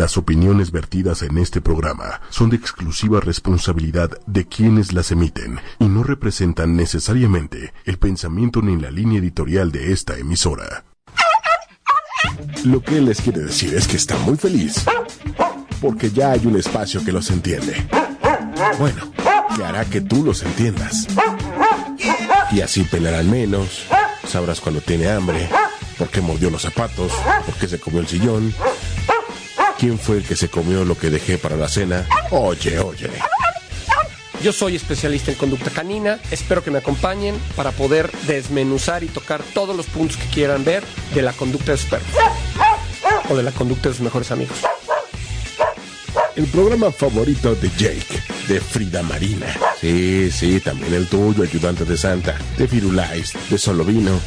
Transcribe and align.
Las 0.00 0.16
opiniones 0.16 0.70
vertidas 0.70 1.20
en 1.20 1.36
este 1.36 1.60
programa 1.60 2.22
son 2.30 2.48
de 2.48 2.56
exclusiva 2.56 3.20
responsabilidad 3.20 4.08
de 4.26 4.46
quienes 4.46 4.94
las 4.94 5.10
emiten 5.10 5.60
y 5.78 5.84
no 5.88 6.02
representan 6.02 6.74
necesariamente 6.74 7.74
el 7.84 7.98
pensamiento 7.98 8.62
ni 8.62 8.80
la 8.80 8.90
línea 8.90 9.18
editorial 9.18 9.70
de 9.70 9.92
esta 9.92 10.16
emisora. 10.16 10.84
Lo 12.64 12.80
que 12.80 13.02
les 13.02 13.20
quiere 13.20 13.40
decir 13.40 13.74
es 13.74 13.86
que 13.86 13.98
está 13.98 14.16
muy 14.20 14.38
feliz 14.38 14.86
porque 15.82 16.10
ya 16.10 16.30
hay 16.30 16.46
un 16.46 16.56
espacio 16.56 17.04
que 17.04 17.12
los 17.12 17.30
entiende. 17.30 17.86
Bueno, 18.78 19.12
que 19.54 19.62
hará 19.62 19.84
que 19.84 20.00
tú 20.00 20.24
los 20.24 20.42
entiendas. 20.42 21.08
Y 22.52 22.62
así 22.62 22.84
pelearán 22.84 23.30
menos, 23.30 23.84
sabrás 24.26 24.62
cuando 24.62 24.80
tiene 24.80 25.10
hambre, 25.10 25.50
por 25.98 26.08
qué 26.08 26.22
mordió 26.22 26.48
los 26.48 26.62
zapatos, 26.62 27.12
por 27.44 27.54
qué 27.56 27.68
se 27.68 27.78
comió 27.78 28.00
el 28.00 28.06
sillón, 28.06 28.54
quién 29.80 29.98
fue 29.98 30.18
el 30.18 30.24
que 30.24 30.36
se 30.36 30.50
comió 30.50 30.84
lo 30.84 30.96
que 30.96 31.08
dejé 31.08 31.38
para 31.38 31.56
la 31.56 31.66
cena. 31.66 32.06
Oye, 32.30 32.78
oye. 32.78 33.08
Yo 34.42 34.52
soy 34.52 34.76
especialista 34.76 35.30
en 35.30 35.38
conducta 35.38 35.70
canina, 35.70 36.18
espero 36.30 36.62
que 36.62 36.70
me 36.70 36.78
acompañen 36.78 37.34
para 37.56 37.72
poder 37.72 38.10
desmenuzar 38.26 39.02
y 39.02 39.06
tocar 39.06 39.42
todos 39.54 39.74
los 39.74 39.86
puntos 39.86 40.18
que 40.18 40.26
quieran 40.28 40.64
ver 40.64 40.84
de 41.14 41.22
la 41.22 41.32
conducta 41.32 41.72
de 41.72 41.78
sus 41.78 41.88
perros 41.88 42.08
o 43.30 43.36
de 43.36 43.42
la 43.42 43.52
conducta 43.52 43.88
de 43.88 43.94
sus 43.94 44.04
mejores 44.04 44.30
amigos. 44.30 44.56
El 46.36 46.46
programa 46.46 46.90
favorito 46.90 47.54
de 47.54 47.70
Jake, 47.70 48.22
de 48.48 48.60
Frida 48.60 49.02
Marina. 49.02 49.46
Sí, 49.80 50.30
sí, 50.30 50.60
también 50.60 50.92
el 50.92 51.06
tuyo, 51.06 51.42
ayudante 51.42 51.84
de 51.86 51.96
Santa, 51.96 52.38
de 52.56 52.68
Firulais, 52.68 53.32
de 53.48 53.58
Solovino. 53.58 54.20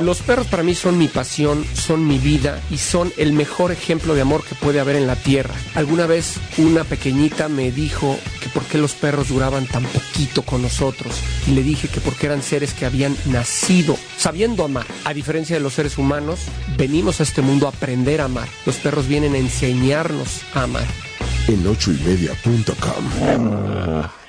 Los 0.00 0.20
perros 0.20 0.46
para 0.48 0.62
mí 0.62 0.74
son 0.74 0.98
mi 0.98 1.08
pasión, 1.08 1.64
son 1.72 2.06
mi 2.06 2.18
vida 2.18 2.60
y 2.70 2.76
son 2.76 3.14
el 3.16 3.32
mejor 3.32 3.72
ejemplo 3.72 4.14
de 4.14 4.20
amor 4.20 4.44
que 4.44 4.54
puede 4.54 4.78
haber 4.78 4.96
en 4.96 5.06
la 5.06 5.16
tierra. 5.16 5.54
Alguna 5.74 6.06
vez 6.06 6.34
una 6.58 6.84
pequeñita 6.84 7.48
me 7.48 7.72
dijo 7.72 8.18
que 8.42 8.50
por 8.50 8.62
qué 8.64 8.76
los 8.76 8.92
perros 8.92 9.28
duraban 9.28 9.66
tan 9.66 9.84
poquito 9.84 10.42
con 10.42 10.60
nosotros 10.60 11.14
y 11.46 11.52
le 11.52 11.62
dije 11.62 11.88
que 11.88 12.00
porque 12.00 12.26
eran 12.26 12.42
seres 12.42 12.74
que 12.74 12.84
habían 12.84 13.16
nacido 13.24 13.96
sabiendo 14.18 14.64
amar. 14.64 14.86
A 15.04 15.14
diferencia 15.14 15.56
de 15.56 15.62
los 15.62 15.72
seres 15.72 15.96
humanos, 15.96 16.40
venimos 16.76 17.20
a 17.20 17.22
este 17.22 17.40
mundo 17.40 17.66
a 17.66 17.70
aprender 17.70 18.20
a 18.20 18.26
amar. 18.26 18.48
Los 18.66 18.76
perros 18.76 19.08
vienen 19.08 19.34
a 19.34 19.38
enseñarnos 19.38 20.42
a 20.52 20.64
amar. 20.64 20.86
En 21.48 21.66
ochoymedia.com. 21.66 24.25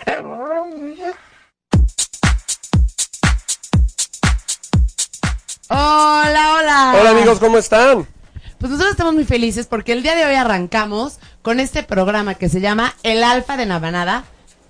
Hola, 5.69 6.55
hola. 6.55 6.93
Hola 6.97 7.09
amigos, 7.09 7.39
¿cómo 7.39 7.57
están? 7.57 8.07
Pues 8.57 8.71
nosotros 8.71 8.91
estamos 8.91 9.13
muy 9.13 9.25
felices 9.25 9.67
porque 9.67 9.91
el 9.91 10.01
día 10.01 10.15
de 10.15 10.25
hoy 10.25 10.35
arrancamos 10.35 11.19
con 11.41 11.59
este 11.59 11.83
programa 11.83 12.35
que 12.35 12.47
se 12.47 12.61
llama 12.61 12.95
El 13.03 13.21
Alfa 13.21 13.57
de 13.57 13.65
la 13.65 13.79
Manada 13.79 14.23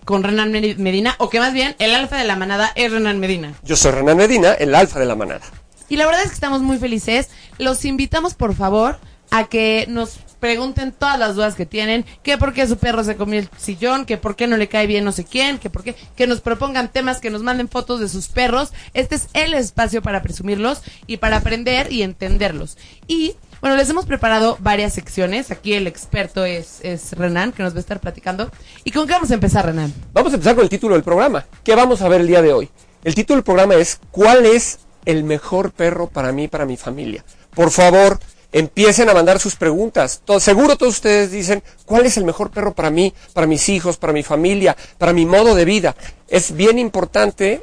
con 0.05 0.23
Renan 0.23 0.51
Medina, 0.51 1.15
o 1.19 1.29
que 1.29 1.39
más 1.39 1.53
bien 1.53 1.75
el 1.77 1.93
Alfa 1.93 2.15
de 2.15 2.23
la 2.23 2.35
Manada 2.35 2.71
es 2.75 2.91
Renan 2.91 3.19
Medina. 3.19 3.53
Yo 3.61 3.75
soy 3.75 3.91
Renan 3.91 4.17
Medina, 4.17 4.53
el 4.53 4.73
alfa 4.73 4.99
de 4.99 5.05
la 5.05 5.15
manada. 5.15 5.41
Y 5.89 5.97
la 5.97 6.05
verdad 6.05 6.21
es 6.23 6.29
que 6.29 6.33
estamos 6.33 6.61
muy 6.61 6.77
felices. 6.77 7.29
Los 7.59 7.85
invitamos, 7.85 8.33
por 8.33 8.55
favor, 8.55 8.99
a 9.29 9.43
que 9.43 9.85
nos 9.89 10.19
pregunten 10.39 10.91
todas 10.91 11.17
las 11.17 11.35
dudas 11.35 11.55
que 11.55 11.65
tienen, 11.65 12.05
que 12.23 12.37
por 12.37 12.53
qué 12.53 12.67
su 12.67 12.77
perro 12.77 13.03
se 13.03 13.15
comió 13.15 13.39
el 13.39 13.49
sillón, 13.57 14.05
que 14.05 14.17
por 14.17 14.35
qué 14.35 14.47
no 14.47 14.57
le 14.57 14.67
cae 14.67 14.87
bien 14.87 15.03
no 15.03 15.11
sé 15.11 15.23
quién, 15.23 15.57
que 15.57 15.69
por 15.69 15.83
qué, 15.83 15.95
que 16.15 16.27
nos 16.27 16.41
propongan 16.41 16.91
temas, 16.91 17.19
que 17.19 17.29
nos 17.29 17.43
manden 17.43 17.69
fotos 17.69 17.99
de 17.99 18.09
sus 18.09 18.27
perros. 18.27 18.73
Este 18.93 19.15
es 19.15 19.27
el 19.33 19.53
espacio 19.53 20.01
para 20.01 20.21
presumirlos 20.21 20.81
y 21.05 21.17
para 21.17 21.37
aprender 21.37 21.91
y 21.91 22.03
entenderlos. 22.03 22.77
Y 23.07 23.35
bueno, 23.61 23.75
les 23.75 23.89
hemos 23.89 24.05
preparado 24.05 24.57
varias 24.59 24.93
secciones. 24.93 25.49
Aquí 25.51 25.73
el 25.73 25.87
experto 25.87 26.45
es, 26.45 26.79
es 26.83 27.13
Renan, 27.13 27.51
que 27.51 27.63
nos 27.63 27.73
va 27.73 27.77
a 27.77 27.81
estar 27.81 27.99
platicando. 27.99 28.51
¿Y 28.83 28.91
con 28.91 29.07
qué 29.07 29.13
vamos 29.13 29.31
a 29.31 29.33
empezar, 29.33 29.65
Renan? 29.65 29.93
Vamos 30.13 30.31
a 30.31 30.35
empezar 30.35 30.55
con 30.55 30.63
el 30.63 30.69
título 30.69 30.93
del 30.93 31.03
programa. 31.03 31.45
¿Qué 31.63 31.75
vamos 31.75 32.01
a 32.01 32.07
ver 32.07 32.21
el 32.21 32.27
día 32.27 32.41
de 32.41 32.53
hoy? 32.53 32.69
El 33.03 33.15
título 33.15 33.37
del 33.37 33.43
programa 33.43 33.75
es 33.75 33.99
¿Cuál 34.11 34.45
es 34.45 34.79
el 35.05 35.23
mejor 35.23 35.71
perro 35.71 36.07
para 36.07 36.31
mí, 36.31 36.47
para 36.47 36.65
mi 36.65 36.77
familia? 36.77 37.23
Por 37.55 37.71
favor, 37.71 38.19
empiecen 38.51 39.09
a 39.09 39.13
mandar 39.13 39.39
sus 39.39 39.55
preguntas. 39.55 40.21
Seguro 40.39 40.77
todos 40.77 40.95
ustedes 40.95 41.31
dicen, 41.31 41.63
¿cuál 41.85 42.05
es 42.05 42.17
el 42.17 42.25
mejor 42.25 42.51
perro 42.51 42.73
para 42.73 42.89
mí, 42.89 43.13
para 43.33 43.47
mis 43.47 43.69
hijos, 43.69 43.97
para 43.97 44.13
mi 44.13 44.23
familia, 44.23 44.75
para 44.97 45.13
mi 45.13 45.25
modo 45.25 45.55
de 45.55 45.65
vida? 45.65 45.95
Es 46.27 46.55
bien 46.55 46.79
importante 46.79 47.61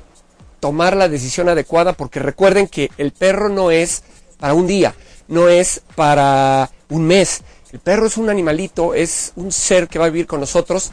tomar 0.61 0.97
la 0.97 1.09
decisión 1.09 1.49
adecuada 1.49 1.93
porque 1.93 2.21
recuerden 2.21 2.69
que 2.69 2.91
el 2.97 3.13
perro 3.13 3.49
no 3.49 3.71
es 3.71 4.03
para 4.39 4.55
un 4.55 4.67
día, 4.67 4.95
no 5.29 5.49
es 5.49 5.83
para 5.95 6.71
un 6.89 7.07
mes. 7.07 7.43
El 7.73 7.81
perro 7.81 8.07
es 8.07 8.17
un 8.17 8.31
animalito, 8.31 8.95
es 8.95 9.33
un 9.37 9.51
ser 9.51 9.89
que 9.89 9.99
va 9.99 10.07
a 10.07 10.11
vivir 10.11 10.27
con 10.27 10.41
nosotros 10.41 10.93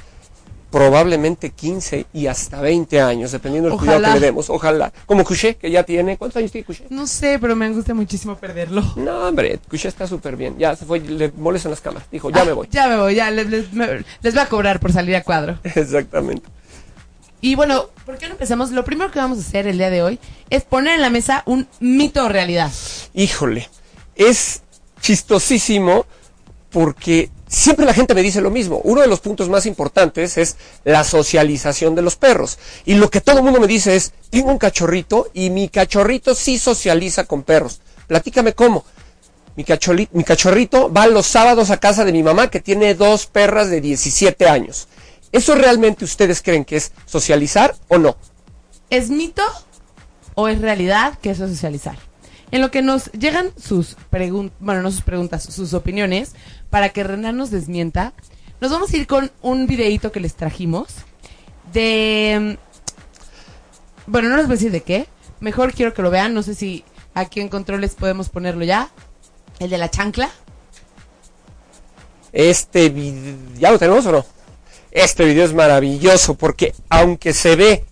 probablemente 0.72 1.50
15 1.52 2.06
y 2.14 2.28
hasta 2.28 2.62
20 2.62 3.02
años, 3.02 3.32
dependiendo 3.32 3.70
del 3.70 3.78
cuidado 3.78 4.02
que 4.04 4.20
le 4.20 4.20
demos. 4.20 4.50
Ojalá. 4.50 4.92
Como 5.06 5.24
Couché, 5.26 5.56
que 5.56 5.70
ya 5.70 5.84
tiene. 5.84 6.18
¿Cuántos 6.18 6.38
años 6.38 6.52
tiene 6.52 6.66
Couché? 6.66 6.86
No 6.90 7.06
sé, 7.06 7.38
pero 7.40 7.56
me 7.56 7.66
angustia 7.66 7.94
muchísimo 7.94 8.36
perderlo. 8.38 8.82
No, 8.96 9.28
hombre, 9.28 9.60
Couché 9.70 9.90
está 9.90 10.08
súper 10.08 10.36
bien. 10.38 10.58
Ya 10.58 10.76
se 10.76 10.86
fue, 10.86 11.00
le 11.02 11.32
molestan 11.38 11.72
las 11.72 11.82
cámaras. 11.82 12.08
Dijo, 12.12 12.30
ya 12.32 12.46
me 12.46 12.54
voy. 12.54 12.68
Ya 12.72 12.88
me 12.88 12.98
voy, 12.98 13.16
ya 13.16 13.30
les, 13.32 13.48
les, 13.50 13.74
me- 13.74 14.04
les 14.22 14.34
voy 14.34 14.44
a 14.44 14.48
cobrar 14.48 14.80
por 14.80 14.94
salir 14.94 15.16
a 15.16 15.24
cuadro. 15.24 15.60
Exactamente. 15.64 16.48
Y 17.42 17.56
bueno, 17.56 17.90
¿por 18.06 18.18
qué 18.18 18.28
no 18.28 18.34
empezamos? 18.34 18.72
Lo 18.72 18.86
primero 18.86 19.12
que 19.12 19.20
vamos 19.20 19.40
a 19.40 19.42
hacer 19.42 19.68
el 19.68 19.78
día 19.78 19.90
de 19.90 20.04
hoy 20.04 20.20
es 20.50 20.64
poner 20.64 20.96
en 20.96 21.02
la 21.02 21.10
mesa 21.10 21.44
un 21.46 21.68
mito 21.80 22.24
o 22.26 22.30
realidad. 22.30 22.72
Híjole, 23.14 23.68
es 24.16 24.62
chistosísimo 25.02 26.06
porque 26.70 27.30
siempre 27.52 27.86
la 27.86 27.94
gente 27.94 28.16
me 28.16 28.24
dice 28.24 28.42
lo 28.42 28.50
mismo. 28.50 28.82
Uno 28.84 29.02
de 29.02 29.08
los 29.08 29.20
puntos 29.20 29.50
más 29.50 29.66
importantes 29.66 30.38
es 30.38 30.56
la 30.86 31.04
socialización 31.04 31.94
de 31.94 32.02
los 32.02 32.16
perros. 32.16 32.58
Y 32.86 32.96
lo 32.96 33.10
que 33.12 33.22
todo 33.22 33.38
el 33.38 33.44
mundo 33.44 33.60
me 33.60 33.68
dice 33.68 33.96
es, 33.96 34.14
tengo 34.30 34.50
un 34.50 34.58
cachorrito 34.58 35.30
y 35.34 35.50
mi 35.50 35.68
cachorrito 35.68 36.34
sí 36.34 36.58
socializa 36.58 37.26
con 37.26 37.44
perros. 37.44 37.82
Platícame 38.08 38.54
cómo. 38.54 38.86
Mi, 39.56 39.66
mi 40.14 40.24
cachorrito 40.24 40.92
va 40.92 41.08
los 41.08 41.28
sábados 41.28 41.70
a 41.70 41.78
casa 41.78 42.06
de 42.06 42.14
mi 42.14 42.24
mamá 42.24 42.50
que 42.50 42.62
tiene 42.62 42.96
dos 42.96 43.28
perras 43.28 43.70
de 43.70 43.82
17 43.82 44.48
años. 44.48 44.88
¿Eso 45.34 45.54
realmente 45.56 46.06
ustedes 46.06 46.42
creen 46.42 46.66
que 46.66 46.78
es 46.78 46.94
socializar 47.06 47.76
o 47.90 47.98
no? 47.98 48.16
¿Es 48.90 49.10
mito 49.10 49.44
o 50.36 50.48
es 50.48 50.62
realidad 50.62 51.20
que 51.20 51.32
eso 51.32 51.46
es 51.46 51.52
socializar? 51.52 51.98
En 52.52 52.62
lo 52.62 52.70
que 52.72 52.82
nos 52.82 53.12
llegan 53.14 53.52
sus 53.58 53.96
preguntas, 54.10 54.56
bueno, 54.60 54.82
no 54.82 54.92
sus 54.92 55.02
preguntas, 55.02 55.44
sus 55.44 55.74
opiniones, 55.74 56.34
para 56.70 56.90
que 56.90 57.04
Renan 57.04 57.38
nos 57.38 57.50
desmienta, 57.50 58.14
nos 58.60 58.72
vamos 58.72 58.94
a 58.94 58.98
ir 58.98 59.08
con 59.08 59.32
un 59.42 59.68
videíto 59.68 60.12
que 60.12 60.20
les 60.20 60.36
trajimos 60.36 60.88
de... 61.74 62.58
mm, 62.58 64.12
Bueno, 64.12 64.30
no 64.30 64.38
les 64.38 64.46
voy 64.48 64.54
a 64.54 64.58
decir 64.58 64.72
de 64.72 64.82
qué. 64.82 65.08
Mejor 65.40 65.74
quiero 65.74 65.94
que 65.94 66.02
lo 66.02 66.12
vean. 66.12 66.34
No 66.34 66.44
sé 66.44 66.54
si 66.54 66.84
aquí 67.14 67.40
en 67.40 67.50
controles 67.50 67.96
podemos 67.96 68.30
ponerlo 68.30 68.64
ya. 68.66 68.90
El 69.60 69.70
de 69.70 69.78
la 69.78 69.90
chancla. 69.90 70.30
Este 72.34 72.90
video, 72.90 73.36
¿ya 73.58 73.72
lo 73.72 73.80
tenemos 73.80 74.06
o 74.06 74.12
no? 74.12 74.26
Este 74.92 75.26
video 75.26 75.46
es 75.46 75.54
maravilloso 75.54 76.36
porque 76.36 76.74
aunque 76.90 77.34
se 77.34 77.56
ve 77.56 77.86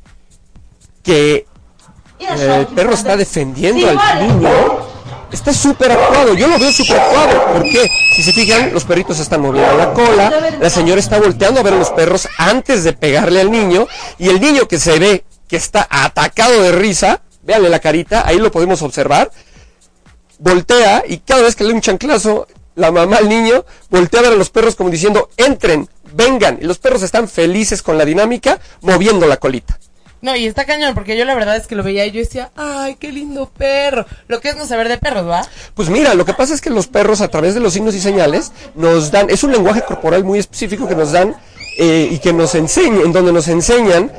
que 1.03 1.45
el 2.19 2.67
perro 2.67 2.93
está 2.93 3.15
defendiendo 3.17 3.89
al 3.89 4.27
niño, 4.27 4.49
está 5.31 5.53
súper 5.53 5.91
actuado. 5.91 6.33
Yo 6.33 6.47
lo 6.47 6.59
veo 6.59 6.71
súper 6.71 6.99
actuado. 6.99 7.53
¿Por 7.53 7.63
qué? 7.63 7.87
Si 8.15 8.23
se 8.23 8.31
fijan, 8.33 8.73
los 8.73 8.83
perritos 8.83 9.19
están 9.19 9.41
moviendo 9.41 9.77
la 9.77 9.93
cola, 9.93 10.31
la 10.59 10.69
señora 10.69 10.99
está 10.99 11.19
volteando 11.19 11.59
a 11.59 11.63
ver 11.63 11.73
a 11.73 11.77
los 11.77 11.89
perros 11.91 12.27
antes 12.37 12.83
de 12.83 12.93
pegarle 12.93 13.41
al 13.41 13.51
niño 13.51 13.87
y 14.17 14.29
el 14.29 14.39
niño 14.39 14.67
que 14.67 14.79
se 14.79 14.99
ve 14.99 15.23
que 15.47 15.55
está 15.55 15.87
atacado 15.89 16.61
de 16.61 16.71
risa, 16.71 17.21
véanle 17.43 17.69
la 17.69 17.79
carita, 17.79 18.23
ahí 18.25 18.37
lo 18.37 18.51
podemos 18.51 18.81
observar, 18.83 19.31
voltea 20.37 21.03
y 21.07 21.17
cada 21.17 21.41
vez 21.41 21.55
que 21.55 21.63
le 21.63 21.71
da 21.71 21.75
un 21.75 21.81
chanclazo, 21.81 22.47
la 22.75 22.91
mamá 22.91 23.17
al 23.17 23.27
niño 23.27 23.65
voltea 23.89 24.19
a 24.19 24.23
ver 24.23 24.33
a 24.33 24.35
los 24.35 24.49
perros 24.49 24.75
como 24.75 24.89
diciendo, 24.89 25.29
entren, 25.37 25.89
vengan. 26.13 26.59
Y 26.61 26.65
los 26.65 26.77
perros 26.77 27.01
están 27.01 27.27
felices 27.27 27.81
con 27.81 27.97
la 27.97 28.05
dinámica, 28.05 28.59
moviendo 28.81 29.25
la 29.27 29.37
colita. 29.37 29.78
No, 30.21 30.35
y 30.35 30.47
está 30.47 30.65
cañón, 30.65 30.93
porque 30.95 31.17
yo 31.17 31.23
la 31.23 31.33
verdad 31.33 31.55
es 31.55 31.67
que 31.67 31.75
lo 31.75 31.83
veía 31.83 32.05
y 32.05 32.11
yo 32.11 32.19
decía, 32.19 32.51
ay, 32.55 32.95
qué 32.95 33.11
lindo 33.11 33.49
perro. 33.57 34.05
Lo 34.27 34.41
que 34.41 34.49
es 34.49 34.57
no 34.57 34.65
saber 34.65 34.89
de 34.89 34.97
perros, 34.97 35.27
¿va? 35.27 35.47
Pues 35.75 35.89
mira, 35.89 36.13
lo 36.13 36.25
que 36.25 36.33
pasa 36.33 36.53
es 36.53 36.61
que 36.61 36.69
los 36.69 36.87
perros 36.87 37.21
a 37.21 37.29
través 37.29 37.53
de 37.53 37.61
los 37.61 37.73
signos 37.73 37.95
y 37.95 38.01
señales 38.01 38.51
nos 38.75 39.11
dan, 39.11 39.29
es 39.29 39.43
un 39.43 39.51
lenguaje 39.51 39.81
corporal 39.81 40.23
muy 40.23 40.39
específico 40.39 40.87
que 40.87 40.95
nos 40.95 41.13
dan 41.13 41.35
eh, 41.77 42.09
y 42.11 42.19
que 42.19 42.33
nos 42.33 42.55
enseñan, 42.55 43.01
en 43.01 43.13
donde 43.13 43.31
nos 43.31 43.47
enseñan 43.47 44.11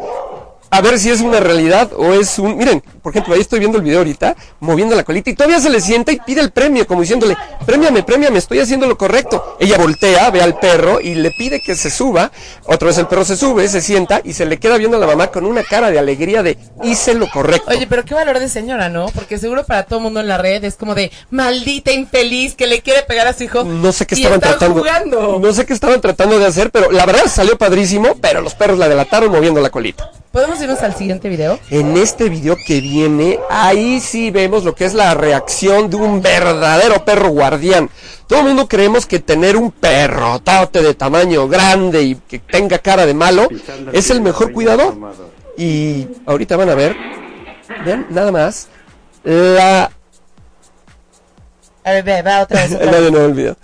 a 0.70 0.80
ver 0.80 0.98
si 0.98 1.10
es 1.10 1.20
una 1.20 1.40
realidad 1.40 1.90
o 1.96 2.14
es 2.14 2.38
un... 2.38 2.56
Miren, 2.56 2.82
por 3.02 3.12
ejemplo, 3.12 3.34
ahí 3.34 3.40
estoy 3.40 3.58
viendo 3.58 3.78
el 3.78 3.84
video 3.84 3.98
ahorita, 3.98 4.36
moviendo 4.60 4.94
la 4.94 5.04
colita 5.04 5.30
y 5.30 5.34
todavía 5.34 5.58
se 5.58 5.70
le 5.70 5.80
sienta 5.80 6.12
y 6.12 6.20
pide 6.20 6.40
el 6.40 6.50
premio, 6.50 6.86
como 6.86 7.00
diciéndole, 7.00 7.36
premiame, 7.66 8.02
premiame, 8.02 8.38
estoy 8.38 8.60
haciendo 8.60 8.86
lo 8.86 8.96
correcto. 8.96 9.56
Ella 9.58 9.78
voltea, 9.78 10.30
ve 10.30 10.42
al 10.42 10.58
perro 10.58 11.00
y 11.00 11.14
le 11.14 11.32
pide 11.32 11.60
que 11.60 11.74
se 11.74 11.90
suba. 11.90 12.30
Otra 12.66 12.88
vez 12.88 12.98
el 12.98 13.06
perro 13.06 13.24
se 13.24 13.36
sube, 13.36 13.66
se 13.68 13.80
sienta 13.80 14.20
y 14.22 14.32
se 14.32 14.46
le 14.46 14.58
queda 14.58 14.76
viendo 14.76 14.96
a 14.96 15.00
la 15.00 15.06
mamá 15.06 15.28
con 15.28 15.44
una 15.44 15.64
cara 15.64 15.90
de 15.90 15.98
alegría 15.98 16.42
de 16.42 16.58
hice 16.84 17.14
lo 17.14 17.28
correcto. 17.30 17.70
Oye, 17.70 17.86
pero 17.88 18.04
qué 18.04 18.14
valor 18.14 18.38
de 18.38 18.48
señora, 18.48 18.88
¿no? 18.88 19.06
Porque 19.14 19.38
seguro 19.38 19.64
para 19.64 19.84
todo 19.84 20.00
mundo 20.00 20.20
en 20.20 20.28
la 20.28 20.38
red 20.38 20.62
es 20.62 20.76
como 20.76 20.94
de 20.94 21.10
maldita 21.30 21.90
infeliz 21.90 22.54
que 22.54 22.66
le 22.66 22.80
quiere 22.80 23.02
pegar 23.02 23.26
a 23.26 23.32
su 23.32 23.44
hijo. 23.44 23.64
No 23.64 23.92
sé 23.92 24.06
qué 24.06 24.14
y 24.14 24.18
estaban 24.18 24.38
están 24.38 24.58
tratando. 24.58 24.80
jugando. 24.80 25.38
No 25.40 25.52
sé 25.52 25.66
qué 25.66 25.72
estaban 25.72 26.00
tratando 26.00 26.38
de 26.38 26.46
hacer, 26.46 26.70
pero 26.70 26.90
la 26.92 27.06
verdad 27.06 27.26
salió 27.26 27.58
padrísimo, 27.58 28.16
pero 28.20 28.40
los 28.40 28.54
perros 28.54 28.78
la 28.78 28.88
delataron 28.88 29.32
moviendo 29.32 29.60
la 29.60 29.70
colita. 29.70 30.10
¿Podemos 30.32 30.59
irnos 30.60 30.82
al 30.82 30.94
siguiente 30.94 31.28
video? 31.28 31.58
En 31.70 31.96
este 31.96 32.28
video 32.28 32.56
que 32.66 32.80
viene, 32.80 33.38
ahí 33.50 34.00
sí 34.00 34.30
vemos 34.30 34.64
lo 34.64 34.74
que 34.74 34.84
es 34.84 34.94
la 34.94 35.14
reacción 35.14 35.90
de 35.90 35.96
un 35.96 36.20
verdadero 36.22 37.04
perro 37.04 37.28
guardián. 37.30 37.90
Todo 38.26 38.40
el 38.40 38.46
mundo 38.46 38.68
creemos 38.68 39.06
que 39.06 39.18
tener 39.18 39.56
un 39.56 39.70
perrotote 39.70 40.82
de 40.82 40.94
tamaño 40.94 41.48
grande 41.48 42.02
y 42.02 42.14
que 42.14 42.38
tenga 42.38 42.78
cara 42.78 43.06
de 43.06 43.14
malo 43.14 43.48
es 43.92 44.10
el 44.10 44.20
mejor 44.20 44.52
cuidador. 44.52 44.94
Y 45.56 46.06
ahorita 46.26 46.56
van 46.56 46.70
a 46.70 46.74
ver, 46.74 46.96
vean 47.84 48.06
nada 48.10 48.30
más, 48.32 48.68
la... 49.24 49.90
A 51.82 51.92
ver, 51.92 52.04
ve, 52.04 52.22
va 52.22 52.42
otra 52.42 52.62
vez. 52.62 52.72
otra 52.74 52.86
No, 52.86 52.92
vez. 53.10 53.14
el 53.14 53.32
video. 53.34 53.56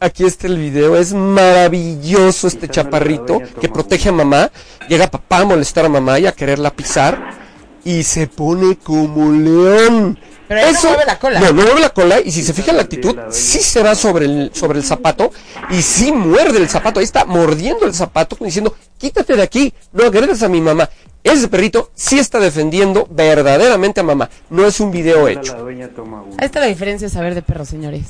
Aquí 0.00 0.24
está 0.24 0.46
el 0.46 0.58
video, 0.58 0.96
es 0.96 1.12
maravilloso 1.12 2.46
este 2.46 2.68
chaparrito 2.68 3.42
que 3.60 3.68
protege 3.68 4.10
a 4.10 4.12
mamá. 4.12 4.52
Llega 4.88 5.10
papá 5.10 5.38
a 5.38 5.44
molestar 5.44 5.86
a 5.86 5.88
mamá 5.88 6.20
y 6.20 6.26
a 6.26 6.32
quererla 6.32 6.70
pisar. 6.70 7.36
Y 7.84 8.04
se 8.04 8.28
pone 8.28 8.76
como 8.76 9.32
león. 9.32 10.16
Pero 10.46 10.60
él 10.60 10.74
no 10.74 10.88
mueve 10.90 11.04
la 11.04 11.18
cola. 11.18 11.40
No, 11.40 11.46
no 11.52 11.62
mueve 11.62 11.80
la 11.80 11.90
cola. 11.90 12.20
Y 12.20 12.30
si 12.30 12.44
se 12.44 12.52
fija 12.52 12.70
en 12.70 12.76
la 12.76 12.84
actitud, 12.84 13.16
sí 13.30 13.58
se 13.58 13.82
va 13.82 13.96
sobre 13.96 14.26
el, 14.26 14.50
sobre 14.54 14.78
el 14.78 14.84
zapato. 14.84 15.32
Y 15.70 15.82
sí 15.82 16.12
muerde 16.12 16.58
el 16.58 16.68
zapato. 16.68 17.00
Ahí 17.00 17.04
está 17.04 17.24
mordiendo 17.24 17.84
el 17.84 17.94
zapato, 17.94 18.36
como 18.36 18.46
diciendo, 18.46 18.76
quítate 18.98 19.34
de 19.34 19.42
aquí, 19.42 19.74
no 19.92 20.04
agredas 20.04 20.44
a 20.44 20.48
mi 20.48 20.60
mamá. 20.60 20.88
Ese 21.24 21.48
perrito 21.48 21.90
sí 21.94 22.20
está 22.20 22.38
defendiendo 22.38 23.08
verdaderamente 23.10 24.00
a 24.00 24.04
mamá. 24.04 24.30
No 24.48 24.64
es 24.64 24.78
un 24.78 24.92
video 24.92 25.26
hecho. 25.26 25.56
Ahí 25.66 26.46
está 26.46 26.60
la 26.60 26.66
diferencia 26.66 27.08
de 27.08 27.12
saber 27.12 27.34
de 27.34 27.42
perros, 27.42 27.68
señores. 27.68 28.04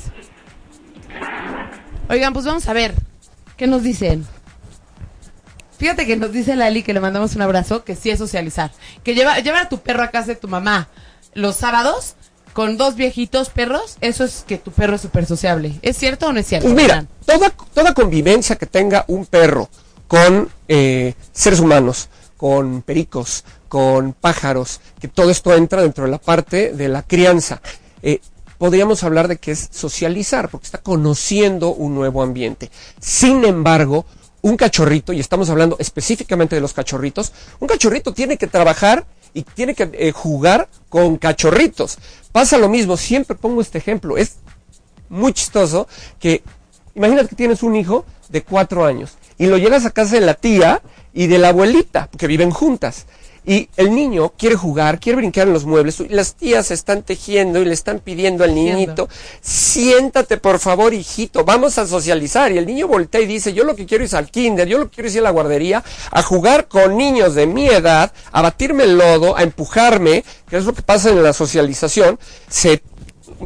Oigan, 2.09 2.33
pues 2.33 2.45
vamos 2.45 2.67
a 2.67 2.73
ver. 2.73 2.95
¿Qué 3.55 3.67
nos 3.67 3.83
dicen? 3.83 4.25
Fíjate 5.77 6.05
que 6.05 6.17
nos 6.17 6.31
dice 6.31 6.55
Lali 6.55 6.83
que 6.83 6.93
le 6.93 6.99
mandamos 6.99 7.35
un 7.35 7.41
abrazo, 7.41 7.83
que 7.83 7.95
sí 7.95 8.09
es 8.09 8.19
socializar. 8.19 8.71
Que 9.03 9.13
lleva, 9.13 9.39
llevar 9.39 9.63
a 9.63 9.69
tu 9.69 9.79
perro 9.79 10.03
a 10.03 10.09
casa 10.09 10.27
de 10.27 10.35
tu 10.35 10.47
mamá 10.47 10.89
los 11.33 11.55
sábados 11.55 12.15
con 12.53 12.77
dos 12.77 12.95
viejitos 12.95 13.49
perros, 13.49 13.97
eso 14.01 14.23
es 14.23 14.43
que 14.45 14.57
tu 14.57 14.71
perro 14.71 14.95
es 14.95 15.01
súper 15.01 15.25
sociable. 15.25 15.79
¿Es 15.81 15.97
cierto 15.97 16.27
o 16.27 16.33
no 16.33 16.39
es 16.39 16.47
cierto? 16.47 16.67
Pues 16.67 16.81
mira, 16.81 17.05
toda, 17.25 17.51
toda 17.51 17.93
convivencia 17.93 18.55
que 18.55 18.65
tenga 18.65 19.05
un 19.07 19.25
perro 19.25 19.69
con 20.07 20.49
eh, 20.67 21.13
seres 21.31 21.59
humanos, 21.59 22.09
con 22.35 22.81
pericos, 22.81 23.45
con 23.67 24.13
pájaros, 24.13 24.81
que 24.99 25.07
todo 25.07 25.29
esto 25.29 25.53
entra 25.53 25.83
dentro 25.83 26.05
de 26.05 26.11
la 26.11 26.17
parte 26.17 26.73
de 26.73 26.89
la 26.89 27.03
crianza. 27.03 27.61
Eh, 28.01 28.19
podríamos 28.59 29.03
hablar 29.03 29.27
de 29.27 29.37
que 29.37 29.51
es 29.51 29.69
socializar, 29.71 30.49
porque 30.49 30.65
está 30.65 30.77
conociendo 30.77 31.73
un 31.73 31.95
nuevo 31.95 32.21
ambiente. 32.21 32.69
Sin 32.99 33.45
embargo, 33.45 34.05
un 34.41 34.57
cachorrito, 34.57 35.13
y 35.13 35.19
estamos 35.19 35.49
hablando 35.49 35.77
específicamente 35.79 36.55
de 36.55 36.61
los 36.61 36.73
cachorritos, 36.73 37.31
un 37.59 37.67
cachorrito 37.67 38.13
tiene 38.13 38.37
que 38.37 38.47
trabajar 38.47 39.07
y 39.33 39.43
tiene 39.43 39.73
que 39.73 39.89
eh, 39.93 40.11
jugar 40.11 40.67
con 40.89 41.17
cachorritos. 41.17 41.97
Pasa 42.31 42.57
lo 42.57 42.69
mismo, 42.69 42.97
siempre 42.97 43.35
pongo 43.35 43.61
este 43.61 43.77
ejemplo, 43.77 44.17
es 44.17 44.35
muy 45.07 45.33
chistoso 45.33 45.87
que 46.19 46.43
imagínate 46.93 47.29
que 47.29 47.35
tienes 47.35 47.63
un 47.63 47.75
hijo 47.75 48.05
de 48.27 48.43
cuatro 48.43 48.85
años 48.85 49.17
y 49.37 49.47
lo 49.47 49.57
llegas 49.57 49.85
a 49.85 49.91
casa 49.91 50.15
de 50.15 50.21
la 50.21 50.35
tía 50.35 50.81
y 51.13 51.27
de 51.27 51.39
la 51.39 51.49
abuelita, 51.49 52.09
porque 52.11 52.27
viven 52.27 52.51
juntas. 52.51 53.05
Y 53.45 53.69
el 53.77 53.93
niño 53.93 54.33
quiere 54.37 54.55
jugar, 54.55 54.99
quiere 54.99 55.17
brincar 55.17 55.47
en 55.47 55.53
los 55.53 55.65
muebles, 55.65 55.99
y 55.99 56.09
las 56.09 56.35
tías 56.35 56.71
están 56.71 57.03
tejiendo 57.03 57.59
y 57.61 57.65
le 57.65 57.73
están 57.73 57.99
pidiendo 57.99 58.43
al 58.43 58.53
niñito, 58.53 59.09
siéntate 59.41 60.37
por 60.37 60.59
favor, 60.59 60.93
hijito, 60.93 61.43
vamos 61.43 61.77
a 61.77 61.87
socializar. 61.87 62.51
Y 62.51 62.57
el 62.57 62.65
niño 62.65 62.87
voltea 62.87 63.21
y 63.21 63.25
dice, 63.25 63.53
yo 63.53 63.63
lo 63.63 63.75
que 63.75 63.85
quiero 63.85 64.03
es 64.03 64.13
al 64.13 64.29
kinder, 64.29 64.67
yo 64.67 64.77
lo 64.77 64.89
que 64.89 64.95
quiero 64.95 65.07
es 65.07 65.15
ir 65.15 65.21
a 65.21 65.23
la 65.23 65.31
guardería, 65.31 65.83
a 66.11 66.21
jugar 66.21 66.67
con 66.67 66.97
niños 66.97 67.35
de 67.35 67.47
mi 67.47 67.67
edad, 67.67 68.11
a 68.31 68.41
batirme 68.41 68.83
el 68.83 68.97
lodo, 68.97 69.37
a 69.37 69.43
empujarme, 69.43 70.23
que 70.49 70.57
es 70.57 70.65
lo 70.65 70.73
que 70.73 70.81
pasa 70.81 71.09
en 71.09 71.23
la 71.23 71.33
socialización. 71.33 72.19
Se 72.49 72.81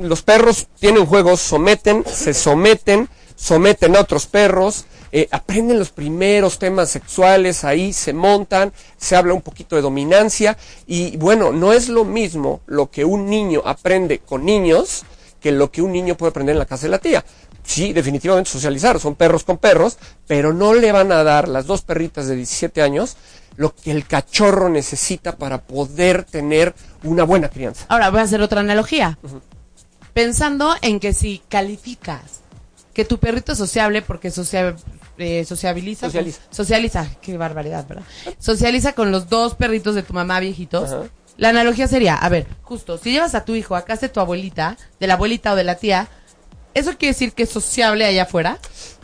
los 0.01 0.21
perros 0.21 0.67
tienen 0.79 1.05
juegos, 1.05 1.39
someten, 1.39 2.03
se 2.11 2.33
someten, 2.33 3.09
someten 3.35 3.95
a 3.95 4.01
otros 4.01 4.25
perros, 4.25 4.85
eh, 5.15 5.27
aprenden 5.29 5.77
los 5.77 5.91
primeros 5.91 6.57
temas 6.57 6.89
sexuales, 6.89 7.63
ahí 7.63 7.93
se 7.93 8.13
montan, 8.13 8.73
se 8.97 9.15
habla 9.15 9.35
un 9.35 9.43
poquito 9.43 9.75
de 9.75 9.83
dominancia 9.83 10.57
y 10.87 11.17
bueno, 11.17 11.51
no 11.51 11.71
es 11.71 11.87
lo 11.87 12.03
mismo 12.03 12.61
lo 12.65 12.89
que 12.89 13.05
un 13.05 13.29
niño 13.29 13.61
aprende 13.63 14.19
con 14.19 14.43
niños 14.43 15.03
que 15.39 15.51
lo 15.51 15.71
que 15.71 15.83
un 15.83 15.91
niño 15.91 16.17
puede 16.17 16.31
aprender 16.31 16.53
en 16.53 16.59
la 16.59 16.65
casa 16.65 16.87
de 16.87 16.91
la 16.91 16.97
tía. 16.97 17.23
Sí, 17.63 17.93
definitivamente 17.93 18.49
socializar, 18.49 18.99
son 18.99 19.13
perros 19.13 19.43
con 19.43 19.57
perros, 19.57 19.99
pero 20.25 20.51
no 20.51 20.73
le 20.73 20.91
van 20.91 21.11
a 21.11 21.23
dar 21.23 21.47
las 21.47 21.67
dos 21.67 21.83
perritas 21.83 22.27
de 22.27 22.35
17 22.35 22.81
años 22.81 23.15
lo 23.55 23.75
que 23.75 23.91
el 23.91 24.07
cachorro 24.07 24.67
necesita 24.67 25.37
para 25.37 25.61
poder 25.61 26.23
tener 26.23 26.73
una 27.03 27.23
buena 27.23 27.49
crianza. 27.49 27.85
Ahora 27.87 28.09
voy 28.09 28.21
a 28.21 28.23
hacer 28.23 28.41
otra 28.41 28.61
analogía. 28.61 29.19
Pensando 30.13 30.73
en 30.81 30.99
que 30.99 31.13
si 31.13 31.43
calificas 31.49 32.42
que 32.93 33.05
tu 33.05 33.17
perrito 33.17 33.51
es 33.53 33.57
sociable 33.57 34.01
porque 34.01 34.29
socia- 34.31 34.75
eh, 35.17 35.45
sociabiliza, 35.45 36.07
Socializa. 36.07 36.41
socializa, 36.51 37.07
qué 37.21 37.37
barbaridad, 37.37 37.87
¿verdad? 37.87 38.03
Socializa 38.39 38.93
con 38.93 39.11
los 39.11 39.29
dos 39.29 39.55
perritos 39.55 39.95
de 39.95 40.03
tu 40.03 40.13
mamá 40.13 40.39
viejitos. 40.39 40.91
Ajá. 40.91 41.03
La 41.37 41.49
analogía 41.49 41.87
sería, 41.87 42.15
a 42.15 42.29
ver, 42.29 42.45
justo, 42.61 42.97
si 42.99 43.11
llevas 43.11 43.33
a 43.33 43.43
tu 43.45 43.55
hijo 43.55 43.75
a 43.75 43.83
casa 43.85 44.01
de 44.01 44.09
tu 44.09 44.19
abuelita, 44.19 44.77
de 44.99 45.07
la 45.07 45.15
abuelita 45.15 45.53
o 45.53 45.55
de 45.55 45.63
la 45.63 45.75
tía, 45.75 46.07
¿eso 46.75 46.91
quiere 46.91 47.13
decir 47.13 47.33
que 47.33 47.43
es 47.43 47.49
sociable 47.49 48.05
allá 48.05 48.23
afuera? 48.23 48.59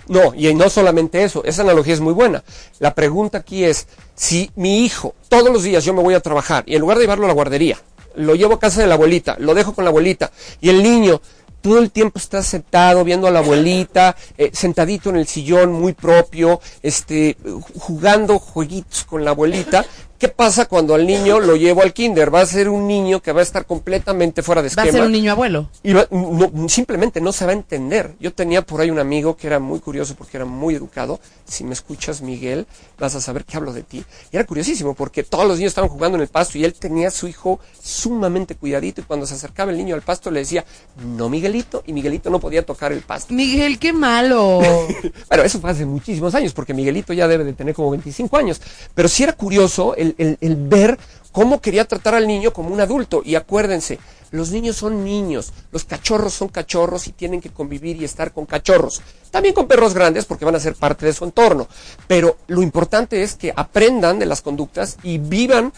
No, 0.08 0.34
y 0.36 0.54
no 0.54 0.70
solamente 0.70 1.24
eso, 1.24 1.44
esa 1.44 1.62
analogía 1.64 1.94
es 1.94 2.00
muy 2.00 2.14
buena. 2.14 2.44
La 2.80 2.94
pregunta 2.96 3.40
aquí 3.40 3.64
es, 3.64 3.88
si 4.16 4.52
mi 4.56 4.86
hijo, 4.86 5.16
todos 5.28 5.52
los 5.52 5.64
días 5.64 5.84
yo 5.86 5.94
me 5.94 6.02
voy 6.04 6.14
a 6.14 6.20
trabajar 6.20 6.64
y 6.68 6.76
en 6.76 6.82
lugar 6.82 6.98
de 6.98 7.04
llevarlo 7.04 7.26
a 7.26 7.28
la 7.30 7.34
guardería, 7.34 7.78
lo 8.16 8.34
llevo 8.36 8.56
a 8.56 8.60
casa 8.60 8.82
de 8.82 8.88
la 8.88 8.96
abuelita, 8.96 9.36
lo 9.40 9.54
dejo 9.54 9.74
con 9.74 9.84
la 9.86 9.90
abuelita 9.90 10.32
y 10.62 10.70
el 10.70 10.82
niño 10.84 11.22
todo 11.62 11.80
el 11.80 11.92
tiempo 11.92 12.20
está 12.20 12.42
sentado 12.44 13.04
viendo 13.04 13.28
a 13.28 13.32
la 13.32 13.40
abuelita, 13.40 14.16
eh, 14.38 14.52
sentadito 14.54 15.10
en 15.10 15.18
el 15.18 15.28
sillón 15.28 15.74
muy 15.74 15.94
propio, 15.94 16.62
este, 16.82 17.38
jugando 17.78 18.40
jueguitos 18.40 19.04
con 19.04 19.26
la 19.26 19.32
abuelita. 19.32 19.86
¿Qué 20.20 20.28
pasa 20.28 20.66
cuando 20.66 20.96
al 20.96 21.08
niño 21.08 21.40
lo 21.40 21.56
llevo 21.56 21.82
al 21.82 21.94
kinder? 21.94 22.34
Va 22.34 22.42
a 22.42 22.46
ser 22.46 22.68
un 22.68 22.86
niño 22.88 23.22
que 23.22 23.32
va 23.32 23.40
a 23.40 23.44
estar 23.44 23.66
completamente 23.66 24.44
fuera 24.44 24.62
de 24.62 24.68
Va 24.68 24.70
esquema. 24.84 24.90
a 24.90 24.92
ser 24.92 25.02
un 25.04 25.12
niño 25.14 25.32
abuelo. 25.32 25.70
Y 25.82 25.94
va- 25.94 26.08
no, 26.12 26.68
simplemente 26.68 27.22
no 27.22 27.32
se 27.32 27.46
va 27.46 27.52
a 27.52 27.54
entender. 27.56 28.16
Yo 28.20 28.34
tenía 28.34 28.62
por 28.62 28.82
ahí 28.82 28.92
un 28.92 29.00
amigo 29.00 29.38
que 29.38 29.48
era 29.48 29.60
muy 29.60 29.80
curioso 29.80 30.16
porque 30.16 30.36
era 30.36 30.46
muy 30.46 30.76
educado. 30.76 31.22
Si 31.48 31.64
me 31.64 31.72
escuchas, 31.74 32.22
Miguel, 32.22 32.68
vas 33.00 33.16
a 33.16 33.22
saber 33.22 33.46
que 33.46 33.56
hablo 33.56 33.72
de 33.72 33.84
ti. 33.84 34.04
Y 34.32 34.36
era 34.36 34.46
curiosísimo 34.46 34.94
porque 34.94 35.24
todos 35.24 35.48
los 35.48 35.58
niños 35.58 35.72
estaban 35.72 35.90
jugando 35.90 36.18
en 36.18 36.22
el 36.24 36.28
pasto 36.28 36.58
y 36.58 36.66
él 36.66 36.74
tenía 36.74 37.08
a 37.08 37.12
su 37.12 37.26
hijo 37.30 37.62
sumamente 37.82 38.56
cuidadito. 38.56 39.00
Y 39.00 39.06
cuando 39.06 39.26
se 39.26 39.36
acercaba 39.36 39.72
el 39.72 39.78
niño 39.78 39.96
al 39.96 40.02
pasto 40.02 40.30
le 40.32 40.42
decía, 40.42 40.66
no, 41.06 41.30
Miguelito. 41.30 41.82
Y 41.88 41.94
Miguelito 41.94 42.30
no 42.30 42.42
podía 42.42 42.66
tocar 42.66 42.92
el 42.92 43.02
pasto. 43.02 43.34
Miguel, 43.34 43.80
qué 43.80 43.94
malo. 43.94 44.60
Bueno, 45.30 45.44
eso 45.44 45.60
fue 45.60 45.70
hace 45.70 45.86
muchísimos 45.86 46.34
años, 46.34 46.54
porque 46.54 46.74
Miguelito 46.74 47.14
ya 47.14 47.28
debe 47.28 47.44
de 47.44 47.54
tener 47.54 47.74
como 47.76 47.92
25 47.92 48.36
años. 48.38 48.60
Pero 48.96 49.08
sí 49.08 49.24
era 49.24 49.34
curioso 49.34 49.96
el, 49.96 50.09
el- 50.18 50.38
el 50.42 50.56
ver 50.56 50.98
cómo 51.32 51.62
quería 51.62 51.86
tratar 51.86 52.16
al 52.16 52.28
niño 52.28 52.52
como 52.54 52.70
un 52.74 52.82
adulto. 52.82 53.22
Y 53.24 53.36
acuérdense, 53.36 54.00
los 54.32 54.52
niños 54.52 54.76
son 54.78 55.04
niños, 55.04 55.54
los 55.72 55.86
cachorros 55.86 56.34
son 56.34 56.48
cachorros 56.50 57.08
y 57.08 57.12
tienen 57.12 57.42
que 57.42 57.50
convivir 57.50 58.02
y 58.02 58.06
estar 58.06 58.32
con 58.32 58.46
cachorros. 58.46 59.02
También 59.32 59.54
con 59.56 59.68
perros 59.68 59.94
grandes 59.94 60.26
porque 60.26 60.46
van 60.46 60.56
a 60.56 60.60
ser 60.60 60.76
parte 60.76 61.06
de 61.06 61.14
su 61.14 61.24
entorno. 61.26 61.68
Pero 62.08 62.38
lo 62.48 62.62
importante 62.62 63.22
es 63.24 63.36
que 63.36 63.54
aprendan 63.56 64.20
de 64.20 64.26
las 64.26 64.42
conductas 64.42 64.98
y 65.04 65.18
vivan 65.18 65.72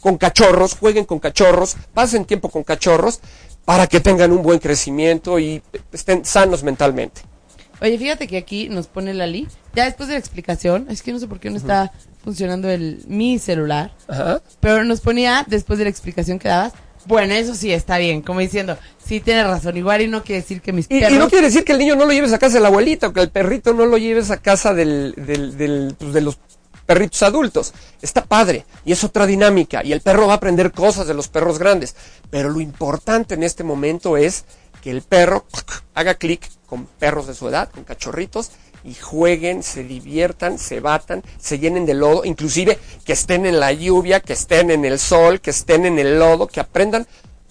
con 0.00 0.18
cachorros, 0.18 0.74
jueguen 0.74 1.04
con 1.06 1.18
cachorros, 1.18 1.76
pasen 1.94 2.24
tiempo 2.26 2.50
con 2.50 2.62
cachorros 2.62 3.20
para 3.64 3.86
que 3.86 4.00
tengan 4.00 4.32
un 4.32 4.42
buen 4.42 4.58
crecimiento 4.58 5.38
y 5.38 5.62
estén 5.92 6.26
sanos 6.26 6.62
mentalmente. 6.62 7.22
Oye, 7.80 7.98
fíjate 7.98 8.26
que 8.28 8.36
aquí 8.36 8.68
nos 8.68 8.86
pone 8.86 9.14
Lali, 9.14 9.48
ya 9.74 9.84
después 9.86 10.08
de 10.08 10.14
la 10.14 10.18
explicación, 10.20 10.86
es 10.90 11.02
que 11.02 11.12
no 11.12 11.18
sé 11.18 11.26
por 11.26 11.40
qué 11.40 11.48
no 11.50 11.56
está 11.56 11.90
funcionando 12.24 12.68
el 12.70 13.04
mi 13.06 13.38
celular, 13.38 13.92
Ajá. 14.08 14.40
pero 14.60 14.82
nos 14.82 15.00
ponía 15.00 15.44
después 15.46 15.78
de 15.78 15.84
la 15.84 15.90
explicación 15.90 16.38
que 16.38 16.48
dabas, 16.48 16.72
bueno, 17.06 17.34
eso 17.34 17.54
sí 17.54 17.70
está 17.70 17.98
bien, 17.98 18.22
como 18.22 18.40
diciendo, 18.40 18.78
sí 19.04 19.20
tienes 19.20 19.46
razón, 19.46 19.76
igual 19.76 20.00
y 20.00 20.08
no 20.08 20.24
quiere 20.24 20.40
decir 20.40 20.62
que 20.62 20.72
mis 20.72 20.86
Y, 20.88 20.96
y 20.96 21.00
perros 21.00 21.18
no 21.18 21.28
quiere 21.28 21.46
decir 21.48 21.62
que 21.62 21.72
el 21.72 21.78
niño 21.78 21.96
no 21.96 22.06
lo 22.06 22.12
lleves 22.12 22.32
a 22.32 22.38
casa 22.38 22.54
de 22.54 22.60
la 22.60 22.68
abuelita 22.68 23.08
o 23.08 23.12
que 23.12 23.20
el 23.20 23.28
perrito 23.28 23.74
no 23.74 23.84
lo 23.84 23.98
lleves 23.98 24.30
a 24.30 24.38
casa 24.38 24.72
del, 24.72 25.14
del, 25.18 25.56
del, 25.58 25.94
pues, 25.98 26.14
de 26.14 26.20
los 26.22 26.38
perritos 26.86 27.22
adultos. 27.22 27.74
Está 28.00 28.24
padre 28.24 28.64
y 28.86 28.92
es 28.92 29.04
otra 29.04 29.26
dinámica 29.26 29.84
y 29.84 29.92
el 29.92 30.00
perro 30.00 30.26
va 30.26 30.34
a 30.34 30.36
aprender 30.36 30.72
cosas 30.72 31.06
de 31.06 31.14
los 31.14 31.28
perros 31.28 31.58
grandes. 31.58 31.94
Pero 32.30 32.48
lo 32.48 32.60
importante 32.60 33.34
en 33.34 33.42
este 33.42 33.64
momento 33.64 34.16
es 34.16 34.44
que 34.82 34.90
el 34.90 35.02
perro 35.02 35.44
haga 35.94 36.14
clic 36.14 36.48
con 36.66 36.86
perros 36.86 37.26
de 37.26 37.34
su 37.34 37.48
edad, 37.48 37.70
con 37.70 37.84
cachorritos 37.84 38.50
y 38.84 38.94
jueguen, 38.94 39.62
se 39.62 39.82
diviertan, 39.82 40.58
se 40.58 40.80
batan, 40.80 41.22
se 41.38 41.58
llenen 41.58 41.86
de 41.86 41.94
lodo, 41.94 42.24
inclusive 42.24 42.78
que 43.04 43.14
estén 43.14 43.46
en 43.46 43.58
la 43.58 43.72
lluvia, 43.72 44.20
que 44.20 44.34
estén 44.34 44.70
en 44.70 44.84
el 44.84 44.98
sol, 44.98 45.40
que 45.40 45.50
estén 45.50 45.86
en 45.86 45.98
el 45.98 46.18
lodo, 46.18 46.46
que 46.46 46.60
aprendan 46.60 47.06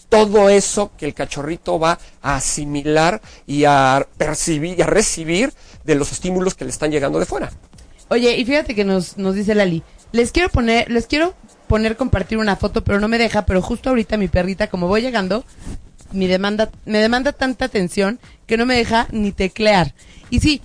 todo 0.10 0.48
eso 0.48 0.92
que 0.96 1.08
el 1.08 1.16
cachorrito 1.16 1.80
va 1.80 1.98
a 2.22 2.36
asimilar 2.36 3.20
y 3.48 3.64
a 3.66 4.06
percibir 4.18 4.78
y 4.78 4.82
a 4.84 4.86
recibir 4.86 5.52
de 5.84 5.96
los 5.96 6.12
estímulos 6.12 6.54
que 6.54 6.66
le 6.66 6.70
están 6.70 6.92
llegando 6.92 7.20
de 7.20 7.26
fuera. 7.26 7.52
Oye, 8.10 8.38
y 8.38 8.46
fíjate 8.46 8.76
que 8.76 8.84
nos, 8.84 9.18
nos 9.18 9.34
dice 9.34 9.56
Lali, 9.56 9.82
les 10.12 10.32
quiero 10.32 10.50
poner, 10.50 10.90
les 10.92 11.08
quiero 11.08 11.34
poner 11.68 11.98
compartir 11.98 12.38
una 12.38 12.56
foto, 12.56 12.84
pero 12.84 13.00
no 13.00 13.08
me 13.08 13.18
deja, 13.18 13.48
pero 13.48 13.60
justo 13.62 13.90
ahorita 13.90 14.18
mi 14.18 14.28
perrita, 14.28 14.68
como 14.68 14.88
voy 14.88 15.02
llegando, 15.02 15.44
mi 16.12 16.28
demanda, 16.28 16.70
me 16.86 17.00
demanda 17.00 17.32
tanta 17.32 17.66
atención 17.66 18.20
que 18.46 18.56
no 18.56 18.68
me 18.68 18.76
deja 18.76 19.08
ni 19.12 19.32
teclear. 19.32 19.96
Y 20.30 20.40
sí, 20.40 20.62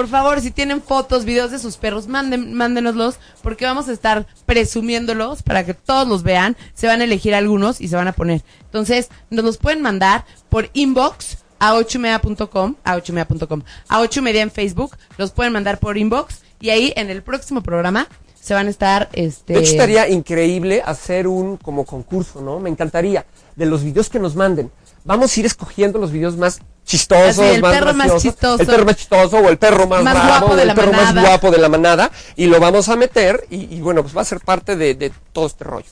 por 0.00 0.08
favor, 0.08 0.40
si 0.40 0.50
tienen 0.50 0.80
fotos, 0.80 1.26
videos 1.26 1.50
de 1.50 1.58
sus 1.58 1.76
perros, 1.76 2.08
manden, 2.08 2.54
mándenoslos, 2.54 3.18
porque 3.42 3.66
vamos 3.66 3.86
a 3.86 3.92
estar 3.92 4.26
presumiéndolos 4.46 5.42
para 5.42 5.66
que 5.66 5.74
todos 5.74 6.08
los 6.08 6.22
vean. 6.22 6.56
Se 6.72 6.86
van 6.86 7.02
a 7.02 7.04
elegir 7.04 7.34
algunos 7.34 7.82
y 7.82 7.88
se 7.88 7.96
van 7.96 8.08
a 8.08 8.12
poner. 8.12 8.40
Entonces, 8.64 9.10
nos 9.28 9.44
los 9.44 9.58
pueden 9.58 9.82
mandar 9.82 10.24
por 10.48 10.70
inbox 10.72 11.44
a 11.58 11.74
8media.com, 11.74 12.76
a 12.82 12.96
8media.com, 12.96 13.60
a 13.88 14.00
8 14.00 14.22
media 14.22 14.40
en 14.40 14.50
Facebook, 14.50 14.96
los 15.18 15.32
pueden 15.32 15.52
mandar 15.52 15.78
por 15.78 15.98
inbox 15.98 16.40
y 16.62 16.70
ahí 16.70 16.94
en 16.96 17.10
el 17.10 17.20
próximo 17.20 17.62
programa 17.62 18.08
se 18.40 18.54
van 18.54 18.68
a 18.68 18.70
estar 18.70 19.10
este 19.12 19.52
De 19.52 19.62
estaría 19.62 20.08
increíble 20.08 20.82
hacer 20.82 21.26
un 21.26 21.58
como 21.58 21.84
concurso, 21.84 22.40
¿no? 22.40 22.58
Me 22.58 22.70
encantaría 22.70 23.26
de 23.54 23.66
los 23.66 23.84
videos 23.84 24.08
que 24.08 24.18
nos 24.18 24.34
manden. 24.34 24.70
Vamos 25.04 25.34
a 25.36 25.40
ir 25.40 25.46
escogiendo 25.46 25.98
los 25.98 26.10
videos 26.12 26.36
más 26.36 26.60
chistosos, 26.84 27.38
Así, 27.38 27.54
el 27.54 27.62
más 27.62 27.72
perro 27.72 27.94
más 27.94 28.16
chistoso. 28.22 28.60
el 28.60 28.66
perro 28.66 28.84
más 28.84 28.96
chistoso 28.96 29.36
o 29.38 29.48
el 29.48 29.58
perro 29.58 29.86
más, 29.86 30.02
Más 30.02 30.14
bravo, 30.14 30.28
guapo 30.28 30.56
de 30.56 30.62
el 30.62 30.68
la 30.68 30.74
perro 30.74 30.92
más 30.92 31.14
guapo 31.14 31.50
de 31.50 31.58
la 31.58 31.68
manada 31.68 32.10
y 32.36 32.46
lo 32.46 32.58
vamos 32.60 32.88
a 32.88 32.96
meter 32.96 33.46
y, 33.50 33.74
y 33.74 33.80
bueno, 33.80 34.02
pues 34.02 34.16
va 34.16 34.22
a 34.22 34.24
ser 34.24 34.40
parte 34.40 34.76
de, 34.76 34.94
de 34.94 35.12
todo 35.32 35.46
este 35.46 35.64
rollo. 35.64 35.86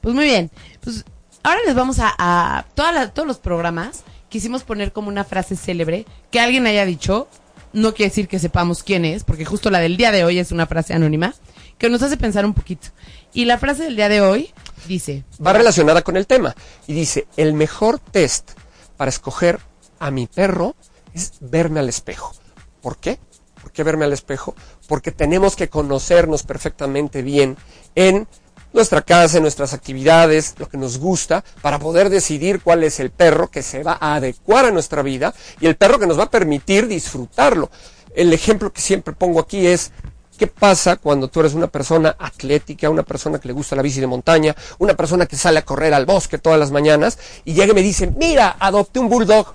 Pues 0.00 0.14
muy 0.14 0.24
bien. 0.24 0.50
Pues 0.82 1.04
ahora 1.42 1.60
les 1.66 1.74
vamos 1.74 1.98
a, 1.98 2.14
a 2.18 2.64
todas 2.74 2.94
las- 2.94 3.14
todos 3.14 3.26
los 3.26 3.38
programas 3.38 4.04
quisimos 4.28 4.62
poner 4.64 4.92
como 4.92 5.08
una 5.08 5.24
frase 5.24 5.56
célebre 5.56 6.04
que 6.30 6.38
alguien 6.40 6.66
haya 6.66 6.84
dicho. 6.84 7.28
No 7.72 7.92
quiere 7.94 8.10
decir 8.10 8.28
que 8.28 8.38
sepamos 8.38 8.82
quién 8.82 9.04
es, 9.04 9.24
porque 9.24 9.44
justo 9.44 9.70
la 9.70 9.80
del 9.80 9.96
día 9.96 10.10
de 10.12 10.24
hoy 10.24 10.38
es 10.38 10.50
una 10.52 10.66
frase 10.66 10.94
anónima 10.94 11.34
que 11.78 11.90
nos 11.90 12.02
hace 12.02 12.16
pensar 12.16 12.46
un 12.46 12.54
poquito. 12.54 12.88
Y 13.36 13.44
la 13.44 13.58
frase 13.58 13.82
del 13.82 13.96
día 13.96 14.08
de 14.08 14.22
hoy 14.22 14.50
dice, 14.88 15.22
Va 15.46 15.52
relacionada 15.52 16.00
con 16.00 16.16
el 16.16 16.26
tema 16.26 16.56
y 16.86 16.94
dice, 16.94 17.26
el 17.36 17.52
mejor 17.52 17.98
test 17.98 18.52
para 18.96 19.10
escoger 19.10 19.60
a 19.98 20.10
mi 20.10 20.26
perro 20.26 20.74
es 21.12 21.32
verme 21.40 21.80
al 21.80 21.90
espejo. 21.90 22.32
¿Por 22.80 22.96
qué? 22.96 23.18
¿Por 23.60 23.72
qué 23.72 23.82
verme 23.82 24.06
al 24.06 24.14
espejo? 24.14 24.54
Porque 24.88 25.12
tenemos 25.12 25.54
que 25.54 25.68
conocernos 25.68 26.44
perfectamente 26.44 27.20
bien 27.20 27.58
en 27.94 28.26
nuestra 28.72 29.02
casa, 29.02 29.36
en 29.36 29.42
nuestras 29.42 29.74
actividades, 29.74 30.54
lo 30.56 30.70
que 30.70 30.78
nos 30.78 30.96
gusta, 30.96 31.44
para 31.60 31.78
poder 31.78 32.08
decidir 32.08 32.62
cuál 32.62 32.84
es 32.84 33.00
el 33.00 33.10
perro 33.10 33.50
que 33.50 33.62
se 33.62 33.82
va 33.82 33.98
a 34.00 34.14
adecuar 34.14 34.64
a 34.64 34.70
nuestra 34.70 35.02
vida 35.02 35.34
y 35.60 35.66
el 35.66 35.76
perro 35.76 35.98
que 35.98 36.06
nos 36.06 36.18
va 36.18 36.24
a 36.24 36.30
permitir 36.30 36.86
disfrutarlo. 36.86 37.70
El 38.14 38.32
ejemplo 38.32 38.72
que 38.72 38.80
siempre 38.80 39.12
pongo 39.12 39.40
aquí 39.40 39.66
es, 39.66 39.92
¿Qué 40.36 40.46
pasa 40.46 40.96
cuando 40.96 41.28
tú 41.28 41.40
eres 41.40 41.54
una 41.54 41.66
persona 41.66 42.14
atlética, 42.18 42.90
una 42.90 43.02
persona 43.02 43.38
que 43.38 43.48
le 43.48 43.54
gusta 43.54 43.74
la 43.74 43.80
bici 43.80 44.00
de 44.00 44.06
montaña, 44.06 44.54
una 44.78 44.94
persona 44.94 45.24
que 45.24 45.34
sale 45.34 45.60
a 45.60 45.64
correr 45.64 45.94
al 45.94 46.04
bosque 46.04 46.36
todas 46.36 46.58
las 46.58 46.70
mañanas 46.70 47.18
y 47.46 47.54
llega 47.54 47.72
y 47.72 47.74
me 47.74 47.82
dice, 47.82 48.06
mira, 48.08 48.56
adopté 48.60 48.98
un 49.00 49.08
bulldog? 49.08 49.54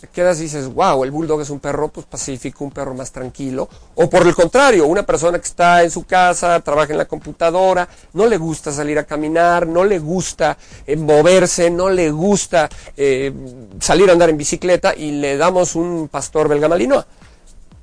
Te 0.00 0.08
quedas 0.08 0.38
y 0.40 0.44
dices, 0.44 0.72
wow, 0.72 1.04
el 1.04 1.10
bulldog 1.10 1.42
es 1.42 1.50
un 1.50 1.60
perro 1.60 1.88
pues 1.88 2.06
pacífico, 2.06 2.64
un 2.64 2.70
perro 2.70 2.94
más 2.94 3.12
tranquilo. 3.12 3.68
O 3.96 4.08
por 4.08 4.26
el 4.26 4.34
contrario, 4.34 4.86
una 4.86 5.02
persona 5.02 5.38
que 5.38 5.44
está 5.46 5.82
en 5.82 5.90
su 5.90 6.04
casa, 6.04 6.58
trabaja 6.60 6.92
en 6.92 6.98
la 6.98 7.04
computadora, 7.04 7.86
no 8.14 8.26
le 8.26 8.38
gusta 8.38 8.72
salir 8.72 8.98
a 8.98 9.04
caminar, 9.04 9.66
no 9.66 9.84
le 9.84 9.98
gusta 9.98 10.56
eh, 10.86 10.96
moverse, 10.96 11.70
no 11.70 11.90
le 11.90 12.10
gusta 12.10 12.70
eh, 12.96 13.30
salir 13.78 14.08
a 14.08 14.14
andar 14.14 14.30
en 14.30 14.38
bicicleta 14.38 14.94
y 14.96 15.10
le 15.10 15.36
damos 15.36 15.74
un 15.74 16.08
pastor 16.08 16.48
belga 16.48 16.68
malinois 16.68 17.04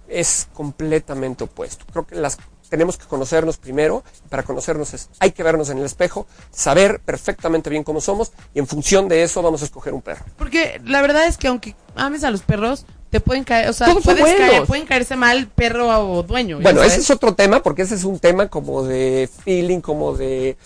es 0.09 0.47
completamente 0.53 1.43
opuesto. 1.43 1.85
Creo 1.91 2.05
que 2.05 2.15
las 2.15 2.37
tenemos 2.69 2.97
que 2.97 3.05
conocernos 3.05 3.57
primero. 3.57 4.03
Para 4.29 4.43
conocernos 4.43 4.93
es, 4.93 5.09
hay 5.19 5.31
que 5.31 5.43
vernos 5.43 5.69
en 5.69 5.77
el 5.79 5.85
espejo, 5.85 6.27
saber 6.51 6.99
perfectamente 6.99 7.69
bien 7.69 7.83
cómo 7.83 8.01
somos 8.01 8.31
y 8.53 8.59
en 8.59 8.67
función 8.67 9.07
de 9.07 9.23
eso 9.23 9.41
vamos 9.41 9.61
a 9.61 9.65
escoger 9.65 9.93
un 9.93 10.01
perro. 10.01 10.25
porque 10.37 10.81
la 10.85 11.01
verdad 11.01 11.25
es 11.27 11.37
que 11.37 11.47
aunque 11.47 11.75
ames 11.95 12.23
a 12.23 12.31
los 12.31 12.41
perros, 12.41 12.85
te 13.09 13.21
pueden 13.21 13.45
caer, 13.45 13.69
o 13.69 13.73
sea, 13.73 13.87
puedes 14.03 14.37
caer, 14.37 14.65
pueden 14.65 14.85
caerse 14.85 15.15
mal 15.15 15.47
perro 15.47 15.87
o 15.87 16.23
dueño. 16.23 16.59
Bueno, 16.59 16.79
sabes. 16.79 16.93
ese 16.93 17.01
es 17.03 17.09
otro 17.11 17.35
tema 17.35 17.63
porque 17.63 17.83
ese 17.83 17.95
es 17.95 18.03
un 18.03 18.19
tema 18.19 18.49
como 18.49 18.83
de 18.83 19.29
feeling, 19.45 19.79
como 19.79 20.13
de 20.13 20.57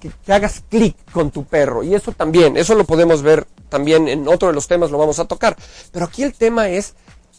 que, 0.00 0.10
que 0.24 0.32
hagas 0.32 0.62
clic 0.70 0.96
con 1.12 1.30
tu 1.30 1.44
perro. 1.44 1.82
Y 1.82 1.94
eso 1.94 2.12
también, 2.12 2.56
eso 2.56 2.74
lo 2.74 2.84
podemos 2.84 3.20
ver 3.20 3.46
también 3.68 4.08
en 4.08 4.26
otro 4.28 4.48
de 4.48 4.54
los 4.54 4.68
temas, 4.68 4.90
lo 4.90 4.98
vamos 4.98 5.18
a 5.18 5.26
tocar. 5.26 5.56
Pero 5.92 6.06
aquí 6.06 6.22
el 6.22 6.32
tema 6.32 6.68
es, 6.68 6.94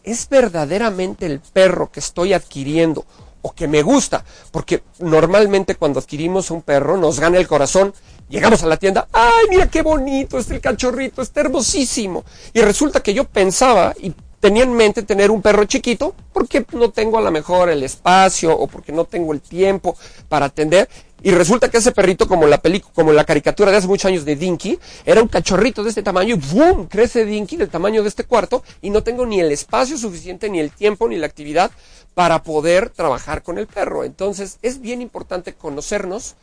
¿es 0.07 0.29
verdaderamente 0.29 1.25
el 1.25 1.39
perro 1.39 1.91
que 1.91 1.99
estoy 1.99 2.33
adquiriendo 2.33 3.05
o 3.41 3.51
que 3.53 3.67
me 3.67 3.81
gusta? 3.81 4.23
Porque 4.51 4.83
normalmente 4.99 5.75
cuando 5.75 5.99
adquirimos 5.99 6.49
un 6.49 6.61
perro 6.61 6.97
nos 6.97 7.19
gana 7.19 7.37
el 7.37 7.47
corazón. 7.47 7.93
Llegamos 8.29 8.61
a 8.63 8.67
la 8.67 8.75
tienda, 8.75 9.07
ay, 9.13 9.45
mira 9.49 9.69
qué 9.69 9.81
bonito, 9.81 10.37
este 10.37 10.55
el 10.55 10.61
cachorrito, 10.61 11.21
está 11.21 11.41
hermosísimo. 11.41 12.25
Y 12.53 12.59
resulta 12.59 13.01
que 13.01 13.13
yo 13.13 13.23
pensaba 13.23 13.93
y 13.97 14.13
tenía 14.47 14.63
en 14.63 14.71
mente 14.71 15.03
tener 15.03 15.29
un 15.29 15.41
perro 15.41 15.65
chiquito 15.65 16.15
porque 16.31 16.65
no 16.71 16.89
tengo 16.89 17.17
a 17.17 17.21
lo 17.21 17.31
mejor 17.31 17.69
el 17.69 17.83
espacio 17.83 18.57
o 18.57 18.65
porque 18.67 18.93
no 18.93 19.03
tengo 19.03 19.33
el 19.33 19.41
tiempo 19.41 19.97
para 20.29 20.45
atender. 20.45 20.87
Y 21.21 21.31
resulta 21.31 21.69
que 21.69 21.79
ese 21.79 21.91
perrito, 21.91 22.29
como 22.29 22.47
la 22.47 22.61
película, 22.61 22.93
como 22.93 23.11
la 23.11 23.25
caricatura 23.25 23.71
de 23.71 23.77
hace 23.77 23.87
muchos 23.87 24.05
años 24.05 24.23
de 24.23 24.37
Dinky, 24.37 24.79
era 25.05 25.21
un 25.21 25.27
cachorrito 25.27 25.83
de 25.83 25.89
este 25.89 26.01
tamaño 26.01 26.35
y 26.35 26.55
¡boom! 26.55 26.87
crece 26.87 27.25
Dinky 27.25 27.57
del 27.57 27.67
tamaño 27.67 28.03
de 28.03 28.07
este 28.07 28.23
cuarto 28.23 28.63
y 28.81 28.89
no 28.89 29.03
tengo 29.03 29.25
ni 29.25 29.41
el 29.41 29.51
espacio 29.51 29.97
suficiente, 29.97 30.49
ni 30.49 30.61
el 30.61 30.71
tiempo, 30.71 31.09
ni 31.09 31.17
la 31.17 31.27
actividad 31.27 31.69
para 32.13 32.41
poder 32.41 32.89
trabajar 32.89 33.43
con 33.43 33.57
el 33.57 33.67
perro. 33.67 34.05
Entonces 34.05 34.59
es 34.61 34.79
bien 34.79 35.01
importante 35.01 35.55
conocernos, 35.55 36.35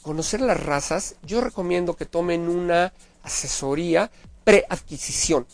conocer 0.00 0.40
las 0.40 0.58
razas. 0.58 1.16
Yo 1.22 1.42
recomiendo 1.42 1.96
que 1.96 2.06
tomen 2.06 2.48
una 2.48 2.94
asesoría 3.22 4.10
preadquisición. 4.42 5.46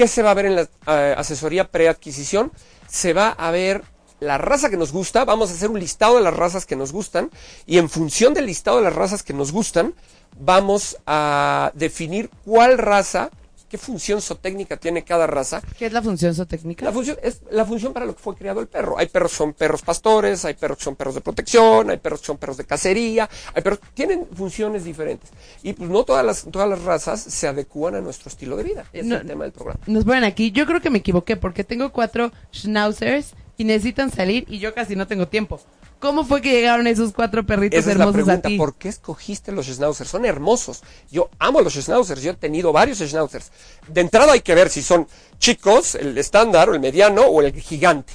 ¿Qué 0.00 0.08
se 0.08 0.22
va 0.22 0.30
a 0.30 0.34
ver 0.34 0.46
en 0.46 0.56
la 0.56 0.66
eh, 0.86 1.14
asesoría 1.14 1.70
preadquisición? 1.70 2.52
Se 2.88 3.12
va 3.12 3.28
a 3.28 3.50
ver 3.50 3.82
la 4.18 4.38
raza 4.38 4.70
que 4.70 4.78
nos 4.78 4.92
gusta, 4.92 5.26
vamos 5.26 5.50
a 5.50 5.52
hacer 5.52 5.68
un 5.68 5.78
listado 5.78 6.16
de 6.16 6.22
las 6.22 6.32
razas 6.32 6.64
que 6.64 6.74
nos 6.74 6.90
gustan 6.90 7.30
y 7.66 7.76
en 7.76 7.90
función 7.90 8.32
del 8.32 8.46
listado 8.46 8.78
de 8.78 8.84
las 8.84 8.94
razas 8.94 9.22
que 9.22 9.34
nos 9.34 9.52
gustan, 9.52 9.92
vamos 10.38 10.96
a 11.06 11.70
definir 11.74 12.30
cuál 12.46 12.78
raza, 12.78 13.28
qué 13.70 13.78
función 13.78 14.20
zootécnica 14.20 14.76
tiene 14.76 15.04
cada 15.04 15.26
raza 15.26 15.62
¿Qué 15.78 15.86
es 15.86 15.92
la 15.92 16.02
función 16.02 16.34
zootécnica? 16.34 16.84
la 16.84 16.92
función 16.92 17.16
es 17.22 17.40
la 17.50 17.64
función 17.64 17.92
para 17.94 18.04
lo 18.04 18.14
que 18.14 18.20
fue 18.22 18.34
creado 18.34 18.60
el 18.60 18.66
perro. 18.68 18.98
Hay 18.98 19.06
perros 19.06 19.30
que 19.30 19.36
son 19.38 19.52
perros 19.54 19.80
pastores, 19.82 20.44
hay 20.44 20.54
perros 20.54 20.78
que 20.78 20.84
son 20.84 20.96
perros 20.96 21.14
de 21.14 21.20
protección, 21.20 21.88
hay 21.90 21.96
perros 21.98 22.20
que 22.20 22.26
son 22.26 22.36
perros 22.38 22.56
de 22.56 22.64
cacería, 22.64 23.30
hay 23.54 23.62
perros 23.62 23.78
tienen 23.94 24.26
funciones 24.34 24.84
diferentes. 24.84 25.30
Y 25.62 25.72
pues 25.72 25.88
no 25.88 26.04
todas 26.04 26.24
las 26.26 26.44
todas 26.50 26.68
las 26.68 26.82
razas 26.82 27.20
se 27.22 27.46
adecúan 27.48 27.94
a 27.94 28.00
nuestro 28.00 28.28
estilo 28.28 28.56
de 28.56 28.64
vida. 28.64 28.84
Ese 28.92 29.06
No. 29.08 29.14
es 29.16 29.20
el 29.22 29.26
tema 29.28 29.44
del 29.44 29.52
programa. 29.52 29.80
Nos 29.86 30.04
ponen 30.04 30.24
aquí, 30.24 30.50
yo 30.50 30.66
creo 30.66 30.80
que 30.80 30.90
me 30.90 30.98
equivoqué 30.98 31.36
porque 31.36 31.62
tengo 31.64 31.90
cuatro 31.92 32.32
schnauzers 32.54 33.34
y 33.60 33.64
necesitan 33.64 34.10
salir 34.10 34.46
y 34.48 34.58
yo 34.58 34.72
casi 34.72 34.96
no 34.96 35.06
tengo 35.06 35.28
tiempo. 35.28 35.60
¿Cómo 35.98 36.24
fue 36.24 36.40
que 36.40 36.50
llegaron 36.50 36.86
esos 36.86 37.12
cuatro 37.12 37.44
perritos 37.44 37.80
Esa 37.80 37.92
es 37.92 37.98
la 37.98 38.04
hermosos 38.04 38.28
a 38.30 38.40
ti? 38.40 38.56
¿por 38.56 38.74
qué 38.74 38.88
escogiste 38.88 39.52
los 39.52 39.66
schnauzers? 39.66 40.08
Son 40.08 40.24
hermosos. 40.24 40.82
Yo 41.10 41.28
amo 41.38 41.60
los 41.60 41.74
schnauzers, 41.74 42.22
yo 42.22 42.30
he 42.30 42.34
tenido 42.34 42.72
varios 42.72 43.00
schnauzers. 43.00 43.52
De 43.86 44.00
entrada 44.00 44.32
hay 44.32 44.40
que 44.40 44.54
ver 44.54 44.70
si 44.70 44.80
son 44.80 45.06
chicos, 45.38 45.94
el 45.94 46.16
estándar 46.16 46.70
o 46.70 46.74
el 46.74 46.80
mediano 46.80 47.20
o 47.26 47.42
el 47.42 47.52
gigante. 47.52 48.14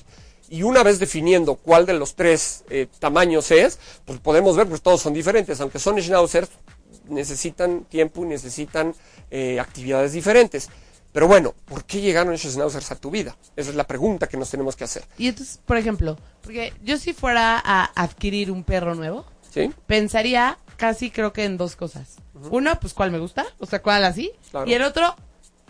Y 0.50 0.64
una 0.64 0.82
vez 0.82 0.98
definiendo 0.98 1.54
cuál 1.54 1.86
de 1.86 1.94
los 1.94 2.16
tres 2.16 2.64
eh, 2.72 2.88
tamaños 2.98 3.52
es, 3.52 3.78
pues 4.04 4.18
podemos 4.18 4.56
ver, 4.56 4.68
pues 4.68 4.82
todos 4.82 5.00
son 5.00 5.14
diferentes. 5.14 5.62
Aunque 5.62 5.78
son 5.78 6.02
schnauzers, 6.02 6.50
necesitan 7.08 7.84
tiempo 7.84 8.26
y 8.26 8.30
necesitan 8.30 8.96
eh, 9.30 9.60
actividades 9.60 10.12
diferentes. 10.12 10.70
Pero 11.16 11.30
bueno, 11.30 11.56
¿por 11.64 11.86
qué 11.86 12.02
llegaron 12.02 12.34
esos 12.34 12.56
schnauzers 12.56 12.92
a 12.92 12.98
tu 12.98 13.10
vida? 13.10 13.38
Esa 13.56 13.70
es 13.70 13.78
la 13.78 13.88
pregunta 13.88 14.28
que 14.28 14.36
nos 14.36 14.50
tenemos 14.50 14.76
que 14.76 14.84
hacer. 14.84 15.06
Y 15.18 15.30
entonces, 15.30 15.62
por 15.66 15.78
ejemplo, 15.78 16.18
porque 16.42 16.74
yo 16.84 16.98
si 16.98 17.14
fuera 17.14 17.58
a 17.64 17.86
adquirir 17.96 18.52
un 18.52 18.66
perro 18.66 18.96
nuevo, 18.96 19.26
¿Sí? 19.50 19.72
pensaría 19.88 20.58
casi 20.76 21.12
creo 21.12 21.32
que 21.32 21.46
en 21.46 21.56
dos 21.56 21.78
cosas. 21.78 22.18
Uno, 22.52 22.78
pues 22.82 22.94
cuál 22.94 23.12
me 23.12 23.20
gusta, 23.20 23.46
o 23.60 23.66
sea, 23.66 23.82
cuál 23.82 24.04
así. 24.04 24.34
Claro. 24.52 24.70
Y 24.70 24.74
el 24.74 24.82
otro, 24.82 25.16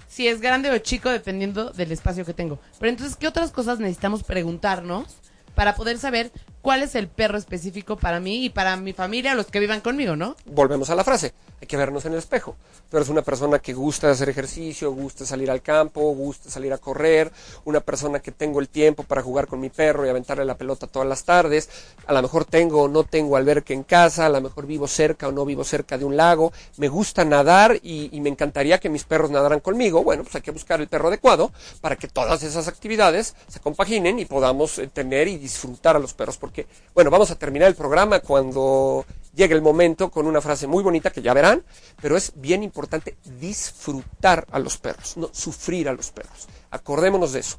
si 0.08 0.28
es 0.28 0.42
grande 0.42 0.72
o 0.72 0.78
chico, 0.80 1.12
dependiendo 1.12 1.70
del 1.70 1.92
espacio 1.92 2.26
que 2.26 2.34
tengo. 2.34 2.58
Pero 2.80 2.90
entonces, 2.90 3.16
¿qué 3.16 3.28
otras 3.28 3.52
cosas 3.52 3.78
necesitamos 3.78 4.24
preguntarnos 4.24 5.18
para 5.54 5.76
poder 5.76 6.00
saber 6.00 6.32
cuál 6.66 6.82
es 6.82 6.96
el 6.96 7.08
perro 7.08 7.38
específico 7.38 7.96
para 7.96 8.20
mí 8.20 8.44
y 8.46 8.50
para 8.50 8.76
mi 8.76 8.92
familia, 8.92 9.36
los 9.36 9.46
que 9.46 9.60
vivan 9.60 9.82
conmigo, 9.82 10.16
¿no? 10.16 10.36
Volvemos 10.46 10.90
a 10.90 10.96
la 10.96 11.04
frase, 11.04 11.32
hay 11.62 11.68
que 11.68 11.78
vernos 11.78 12.06
en 12.06 12.14
el 12.14 12.18
espejo. 12.18 12.56
Tú 12.90 12.98
eres 12.98 13.10
una 13.10 13.22
persona 13.22 13.60
que 13.60 13.74
gusta 13.74 14.10
hacer 14.10 14.30
ejercicio, 14.30 14.92
gusta 14.92 15.28
salir 15.28 15.52
al 15.52 15.62
campo, 15.62 16.02
gusta 16.16 16.50
salir 16.50 16.74
a 16.74 16.80
correr, 16.80 17.32
una 17.66 17.82
persona 17.82 18.20
que 18.20 18.32
tengo 18.32 18.60
el 18.60 18.70
tiempo 18.70 19.04
para 19.04 19.22
jugar 19.22 19.46
con 19.46 19.60
mi 19.60 19.70
perro 19.70 20.08
y 20.08 20.10
aventarle 20.10 20.44
la 20.44 20.58
pelota 20.58 20.88
todas 20.88 21.08
las 21.08 21.24
tardes, 21.24 21.70
a 22.08 22.14
lo 22.14 22.22
mejor 22.24 22.46
tengo 22.46 22.84
o 22.84 22.88
no 22.88 23.04
tengo 23.04 23.38
albergue 23.38 23.76
en 23.76 23.84
casa, 23.84 24.26
a 24.26 24.30
lo 24.30 24.42
mejor 24.42 24.66
vivo 24.66 24.88
cerca 24.88 25.28
o 25.28 25.32
no 25.32 25.46
vivo 25.46 25.64
cerca 25.64 26.00
de 26.00 26.06
un 26.06 26.18
lago, 26.18 26.52
me 26.78 26.88
gusta 26.88 27.26
nadar 27.26 27.78
y, 27.84 28.10
y 28.12 28.22
me 28.22 28.30
encantaría 28.30 28.80
que 28.80 28.90
mis 28.90 29.04
perros 29.04 29.30
nadaran 29.30 29.60
conmigo, 29.60 30.04
bueno, 30.04 30.24
pues 30.24 30.34
hay 30.36 30.42
que 30.42 30.52
buscar 30.52 30.82
el 30.82 30.88
perro 30.88 31.10
adecuado 31.10 31.52
para 31.82 31.96
que 31.96 32.08
todas 32.08 32.42
esas 32.42 32.68
actividades 32.68 33.36
se 33.48 33.60
compaginen 33.60 34.18
y 34.18 34.26
podamos 34.26 34.80
eh, 34.80 34.88
tener 34.88 35.28
y 35.28 35.38
disfrutar 35.38 35.96
a 35.96 36.00
los 36.00 36.14
perros, 36.16 36.38
porque, 36.38 36.55
bueno, 36.94 37.10
vamos 37.10 37.32
a 37.32 37.36
terminar 37.36 37.68
el 37.68 37.76
programa 37.76 38.20
cuando 38.20 39.06
llegue 39.36 39.54
el 39.54 39.62
momento 39.62 40.10
con 40.10 40.26
una 40.28 40.42
frase 40.42 40.68
muy 40.68 40.84
bonita 40.84 41.12
que 41.12 41.22
ya 41.22 41.34
verán, 41.34 41.64
pero 42.02 42.18
es 42.18 42.32
bien 42.36 42.64
importante 42.64 43.18
disfrutar 43.40 44.46
a 44.52 44.60
los 44.60 44.78
perros, 44.78 45.18
no 45.18 45.30
sufrir 45.34 45.90
a 45.90 45.94
los 45.94 46.12
perros. 46.12 46.48
Acordémonos 46.72 47.34
de 47.34 47.40
eso. 47.42 47.58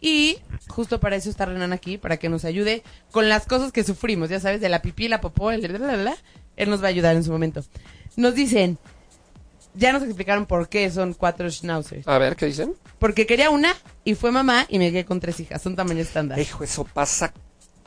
Y 0.00 0.38
justo 0.66 0.98
para 0.98 1.14
eso 1.14 1.30
está 1.30 1.46
Renan 1.46 1.72
aquí, 1.72 1.96
para 1.96 2.16
que 2.16 2.28
nos 2.28 2.44
ayude 2.44 2.82
con 3.12 3.28
las 3.28 3.46
cosas 3.46 3.70
que 3.70 3.84
sufrimos, 3.84 4.28
ya 4.28 4.40
sabes, 4.40 4.60
de 4.60 4.68
la 4.68 4.82
pipí, 4.82 5.06
la 5.06 5.20
popó, 5.20 5.52
el 5.52 5.60
bla, 5.68 5.96
bla. 5.96 6.16
Él 6.56 6.68
nos 6.68 6.82
va 6.82 6.86
a 6.86 6.90
ayudar 6.90 7.14
en 7.14 7.22
su 7.22 7.30
momento. 7.30 7.64
Nos 8.16 8.34
dicen, 8.34 8.78
ya 9.74 9.92
nos 9.92 10.02
explicaron 10.02 10.46
por 10.46 10.68
qué 10.68 10.90
son 10.90 11.14
cuatro 11.14 11.48
schnauzers. 11.48 12.06
A 12.08 12.18
ver, 12.18 12.34
¿qué 12.34 12.46
dicen? 12.46 12.74
Porque 12.98 13.26
quería 13.26 13.50
una 13.50 13.76
y 14.04 14.16
fue 14.16 14.32
mamá 14.32 14.66
y 14.68 14.80
me 14.80 14.90
quedé 14.90 15.04
con 15.04 15.20
tres 15.20 15.38
hijas, 15.38 15.62
son 15.62 15.76
tamaño 15.76 16.00
estándar. 16.00 16.38
Hijo, 16.38 16.64
eso 16.64 16.84
pasa 16.84 17.32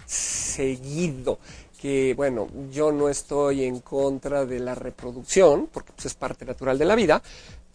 seguido. 0.06 1.40
Que 1.82 2.14
bueno, 2.16 2.48
yo 2.72 2.92
no 2.92 3.10
estoy 3.10 3.64
en 3.64 3.80
contra 3.80 4.46
de 4.46 4.60
la 4.60 4.74
reproducción, 4.76 5.70
porque 5.72 5.92
pues, 5.94 6.08
es 6.08 6.16
parte 6.16 6.46
natural 6.46 6.78
de 6.80 6.86
la 6.86 6.96
vida, 6.96 7.22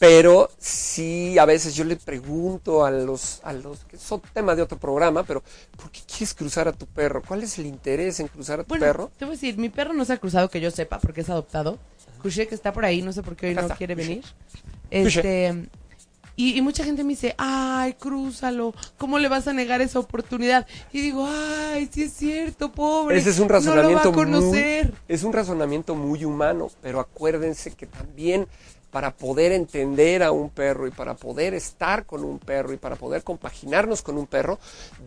pero 0.00 0.50
sí 0.58 1.38
a 1.38 1.44
veces 1.44 1.74
yo 1.74 1.84
le 1.84 1.94
pregunto 1.96 2.84
a 2.86 2.90
los, 2.90 3.40
a 3.44 3.52
los, 3.52 3.84
que 3.84 3.98
son 3.98 4.22
tema 4.32 4.56
de 4.56 4.62
otro 4.62 4.78
programa, 4.78 5.22
pero 5.22 5.42
¿por 5.76 5.90
qué 5.90 6.00
quieres 6.06 6.32
cruzar 6.34 6.66
a 6.66 6.72
tu 6.72 6.86
perro? 6.86 7.22
¿Cuál 7.22 7.42
es 7.42 7.58
el 7.58 7.66
interés 7.66 8.18
en 8.18 8.28
cruzar 8.28 8.60
a 8.60 8.64
tu 8.64 8.68
Bueno, 8.70 8.86
perro? 8.86 9.10
te 9.18 9.26
voy 9.26 9.32
a 9.32 9.36
decir, 9.36 9.58
mi 9.58 9.68
perro 9.68 9.92
no 9.92 10.04
se 10.06 10.14
ha 10.14 10.16
cruzado 10.16 10.48
que 10.48 10.60
yo 10.60 10.70
sepa 10.70 10.98
porque 10.98 11.20
es 11.20 11.28
adoptado. 11.28 11.78
Cuché 12.22 12.48
que 12.48 12.54
está 12.54 12.72
por 12.72 12.84
ahí, 12.84 13.02
no 13.02 13.12
sé 13.12 13.22
por 13.22 13.36
qué 13.36 13.46
hoy 13.46 13.52
Acá 13.52 13.60
no 13.60 13.66
está, 13.66 13.76
quiere 13.76 13.94
venir. 13.94 14.24
Este, 14.90 15.68
y, 16.40 16.56
y 16.56 16.62
mucha 16.62 16.84
gente 16.84 17.04
me 17.04 17.10
dice, 17.10 17.34
ay, 17.36 17.92
crúzalo, 17.94 18.72
¿cómo 18.96 19.18
le 19.18 19.28
vas 19.28 19.46
a 19.46 19.52
negar 19.52 19.82
esa 19.82 19.98
oportunidad? 19.98 20.66
Y 20.90 21.02
digo, 21.02 21.28
ay, 21.28 21.88
sí 21.92 22.04
es 22.04 22.14
cierto, 22.14 22.72
pobre. 22.72 23.18
Ese 23.18 23.30
es 23.30 23.38
un 23.38 23.48
no 23.48 23.48
lo 23.48 23.54
va 23.54 23.58
razonamiento 23.58 24.08
a 24.08 24.12
conocer. 24.12 24.86
muy, 24.86 24.94
es 25.08 25.22
un 25.22 25.32
razonamiento 25.34 25.94
muy 25.94 26.24
humano, 26.24 26.70
pero 26.80 26.98
acuérdense 26.98 27.72
que 27.72 27.86
también 27.86 28.46
para 28.90 29.12
poder 29.12 29.52
entender 29.52 30.22
a 30.22 30.32
un 30.32 30.48
perro 30.50 30.86
y 30.86 30.90
para 30.90 31.14
poder 31.14 31.54
estar 31.54 32.06
con 32.06 32.24
un 32.24 32.38
perro 32.38 32.72
y 32.72 32.76
para 32.76 32.96
poder 32.96 33.22
compaginarnos 33.22 34.02
con 34.02 34.16
un 34.16 34.26
perro, 34.26 34.58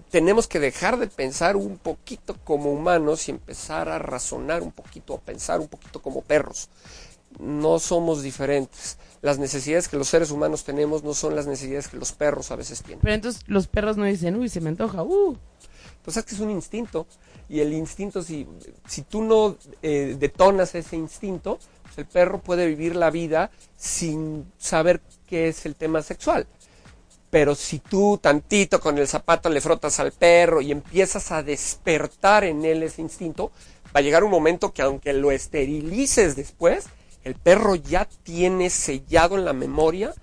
tenemos 0.09 0.47
que 0.47 0.59
dejar 0.59 0.97
de 0.97 1.07
pensar 1.07 1.55
un 1.55 1.77
poquito 1.77 2.37
como 2.43 2.71
humanos 2.71 3.27
y 3.27 3.31
empezar 3.31 3.89
a 3.89 3.99
razonar 3.99 4.61
un 4.61 4.71
poquito, 4.71 5.15
a 5.15 5.19
pensar 5.19 5.59
un 5.59 5.67
poquito 5.67 5.99
como 6.01 6.21
perros. 6.21 6.69
No 7.39 7.79
somos 7.79 8.21
diferentes. 8.21 8.97
Las 9.21 9.39
necesidades 9.39 9.87
que 9.87 9.97
los 9.97 10.09
seres 10.09 10.31
humanos 10.31 10.63
tenemos 10.63 11.03
no 11.03 11.13
son 11.13 11.35
las 11.35 11.47
necesidades 11.47 11.87
que 11.87 11.97
los 11.97 12.11
perros 12.11 12.51
a 12.51 12.55
veces 12.55 12.81
tienen. 12.83 12.99
Pero 13.01 13.15
entonces 13.15 13.43
los 13.47 13.67
perros 13.67 13.97
no 13.97 14.05
dicen, 14.05 14.35
uy, 14.35 14.49
se 14.49 14.61
me 14.61 14.69
antoja, 14.69 15.03
uh. 15.03 15.37
Pues 16.03 16.17
es 16.17 16.25
que 16.25 16.35
es 16.35 16.41
un 16.41 16.51
instinto. 16.51 17.07
Y 17.49 17.59
el 17.59 17.73
instinto, 17.73 18.23
si, 18.23 18.47
si 18.87 19.03
tú 19.03 19.21
no 19.21 19.57
eh, 19.81 20.15
detonas 20.19 20.75
ese 20.75 20.95
instinto, 20.95 21.59
pues 21.83 21.97
el 21.97 22.05
perro 22.05 22.41
puede 22.41 22.67
vivir 22.67 22.95
la 22.95 23.09
vida 23.09 23.51
sin 23.77 24.51
saber 24.57 25.01
qué 25.27 25.47
es 25.47 25.65
el 25.65 25.75
tema 25.75 26.01
sexual. 26.01 26.47
Pero 27.29 27.55
si 27.55 27.79
tú 27.79 28.19
tantito 28.21 28.79
con 28.79 28.97
el 28.97 29.07
zapato 29.07 29.49
le 29.49 29.61
frotas 29.61 29.99
al 29.99 30.11
perro 30.11 30.61
y 30.61 30.71
empiezas 30.71 31.31
a 31.31 31.41
despertar 31.41 32.43
en 32.43 32.63
él 32.63 32.83
ese 32.83 33.01
instinto, 33.01 33.51
va 33.87 33.99
a 33.99 34.01
llegar 34.01 34.23
un 34.23 34.31
momento 34.31 34.71
que 34.71 34.81
aunque 34.81 35.13
lo 35.13 35.31
esterilices 35.31 36.35
después, 36.35 36.85
el 37.23 37.35
perro 37.35 37.75
ya 37.75 38.05
tiene 38.23 38.69
sellado 38.69 39.37
en 39.37 39.45
la 39.45 39.53
memoria 39.53 40.13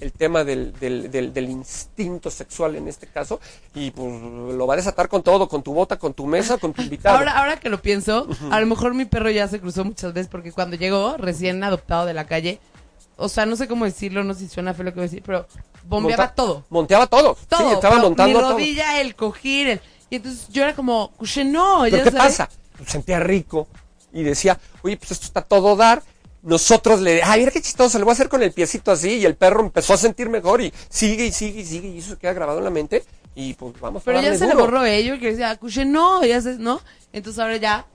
el 0.00 0.12
tema 0.12 0.42
del, 0.42 0.72
del, 0.80 1.10
del, 1.12 1.32
del 1.32 1.48
instinto 1.48 2.28
sexual 2.28 2.74
en 2.74 2.88
este 2.88 3.06
caso 3.06 3.40
y 3.72 3.92
pues 3.92 4.10
lo 4.54 4.66
va 4.66 4.74
a 4.74 4.76
desatar 4.76 5.08
con 5.08 5.22
todo, 5.22 5.48
con 5.48 5.62
tu 5.62 5.72
bota, 5.74 5.96
con 5.96 6.12
tu 6.12 6.26
mesa, 6.26 6.58
con 6.58 6.72
tu 6.72 6.82
invitado. 6.86 7.18
Ahora, 7.18 7.38
ahora 7.38 7.56
que 7.60 7.68
lo 7.68 7.80
pienso, 7.80 8.26
a 8.50 8.58
lo 8.60 8.66
mejor 8.66 8.94
mi 8.94 9.04
perro 9.04 9.30
ya 9.30 9.46
se 9.46 9.60
cruzó 9.60 9.84
muchas 9.84 10.12
veces 10.12 10.28
porque 10.28 10.50
cuando 10.50 10.76
llegó, 10.76 11.16
recién 11.18 11.62
adoptado 11.62 12.04
de 12.06 12.14
la 12.14 12.26
calle, 12.26 12.58
o 13.16 13.28
sea, 13.28 13.46
no 13.46 13.54
sé 13.54 13.68
cómo 13.68 13.84
decirlo, 13.84 14.24
no 14.24 14.34
sé 14.34 14.40
si 14.40 14.48
suena 14.48 14.74
feo 14.74 14.84
lo 14.86 14.90
que 14.90 14.96
voy 14.96 15.04
a 15.04 15.08
decir, 15.08 15.22
pero 15.24 15.46
bombeaba 15.86 16.24
Monta- 16.24 16.34
todo. 16.34 16.64
Monteaba 16.68 17.06
todo. 17.06 17.36
Todo. 17.48 17.68
Sí, 17.68 17.74
estaba 17.74 17.98
montando 17.98 18.34
mi 18.36 18.40
todo. 18.44 18.52
rodilla, 18.54 19.00
el 19.00 19.14
cojín, 19.14 19.68
el... 19.68 19.80
Y 20.10 20.16
entonces 20.16 20.48
yo 20.48 20.64
era 20.64 20.74
como, 20.74 21.12
no, 21.46 21.80
¿Pero 21.84 21.96
ya 21.98 22.04
qué 22.04 22.10
sabes. 22.10 22.36
pasa? 22.38 22.48
Sentía 22.86 23.20
rico 23.20 23.68
y 24.12 24.22
decía, 24.22 24.58
oye, 24.82 24.96
pues 24.96 25.12
esto 25.12 25.26
está 25.26 25.42
todo 25.42 25.76
dar. 25.76 26.02
Nosotros 26.42 27.00
le, 27.00 27.22
ay, 27.22 27.40
mira 27.40 27.52
qué 27.52 27.62
chistoso, 27.62 27.98
le 27.98 28.04
voy 28.04 28.10
a 28.10 28.14
hacer 28.14 28.28
con 28.28 28.42
el 28.42 28.52
piecito 28.52 28.90
así 28.90 29.18
y 29.18 29.24
el 29.24 29.36
perro 29.36 29.60
empezó 29.60 29.94
a 29.94 29.96
sentir 29.96 30.28
mejor 30.28 30.60
y 30.60 30.72
sigue 30.88 31.26
y 31.26 31.32
sigue 31.32 31.60
y 31.60 31.64
sigue 31.64 31.88
y 31.88 31.98
eso 31.98 32.10
se 32.10 32.16
queda 32.16 32.32
grabado 32.32 32.58
en 32.58 32.64
la 32.64 32.70
mente 32.70 33.04
y 33.36 33.54
pues 33.54 33.80
vamos 33.80 34.02
a 34.02 34.04
Pero 34.04 34.20
ya 34.20 34.36
se 34.36 34.46
le 34.46 34.54
borró 34.54 34.84
ello, 34.84 35.18
que 35.20 35.30
decía, 35.30 35.56
cuché, 35.56 35.84
no, 35.84 36.24
ya 36.24 36.40
sabes, 36.40 36.58
¿no? 36.58 36.80
Entonces 37.12 37.40
ahora 37.40 37.58
ya, 37.58 37.86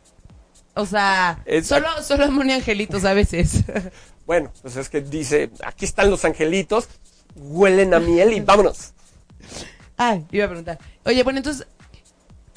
o 0.75 0.85
sea, 0.85 1.41
Exacto. 1.45 2.03
solo, 2.03 2.27
solo 2.27 2.41
angelitos 2.53 3.05
a 3.05 3.13
veces. 3.13 3.63
Bueno, 4.27 4.51
pues 4.61 4.75
es 4.75 4.89
que 4.89 4.99
dice, 4.99 5.51
aquí 5.63 5.85
están 5.85 6.11
los 6.11 6.25
angelitos, 6.25 6.89
huelen 7.33 7.93
a 7.93 7.99
miel 8.01 8.33
y 8.33 8.41
vámonos. 8.41 8.91
Ay, 9.95 10.25
iba 10.31 10.43
a 10.43 10.47
preguntar. 10.49 10.79
Oye, 11.05 11.23
bueno, 11.23 11.39
entonces, 11.39 11.65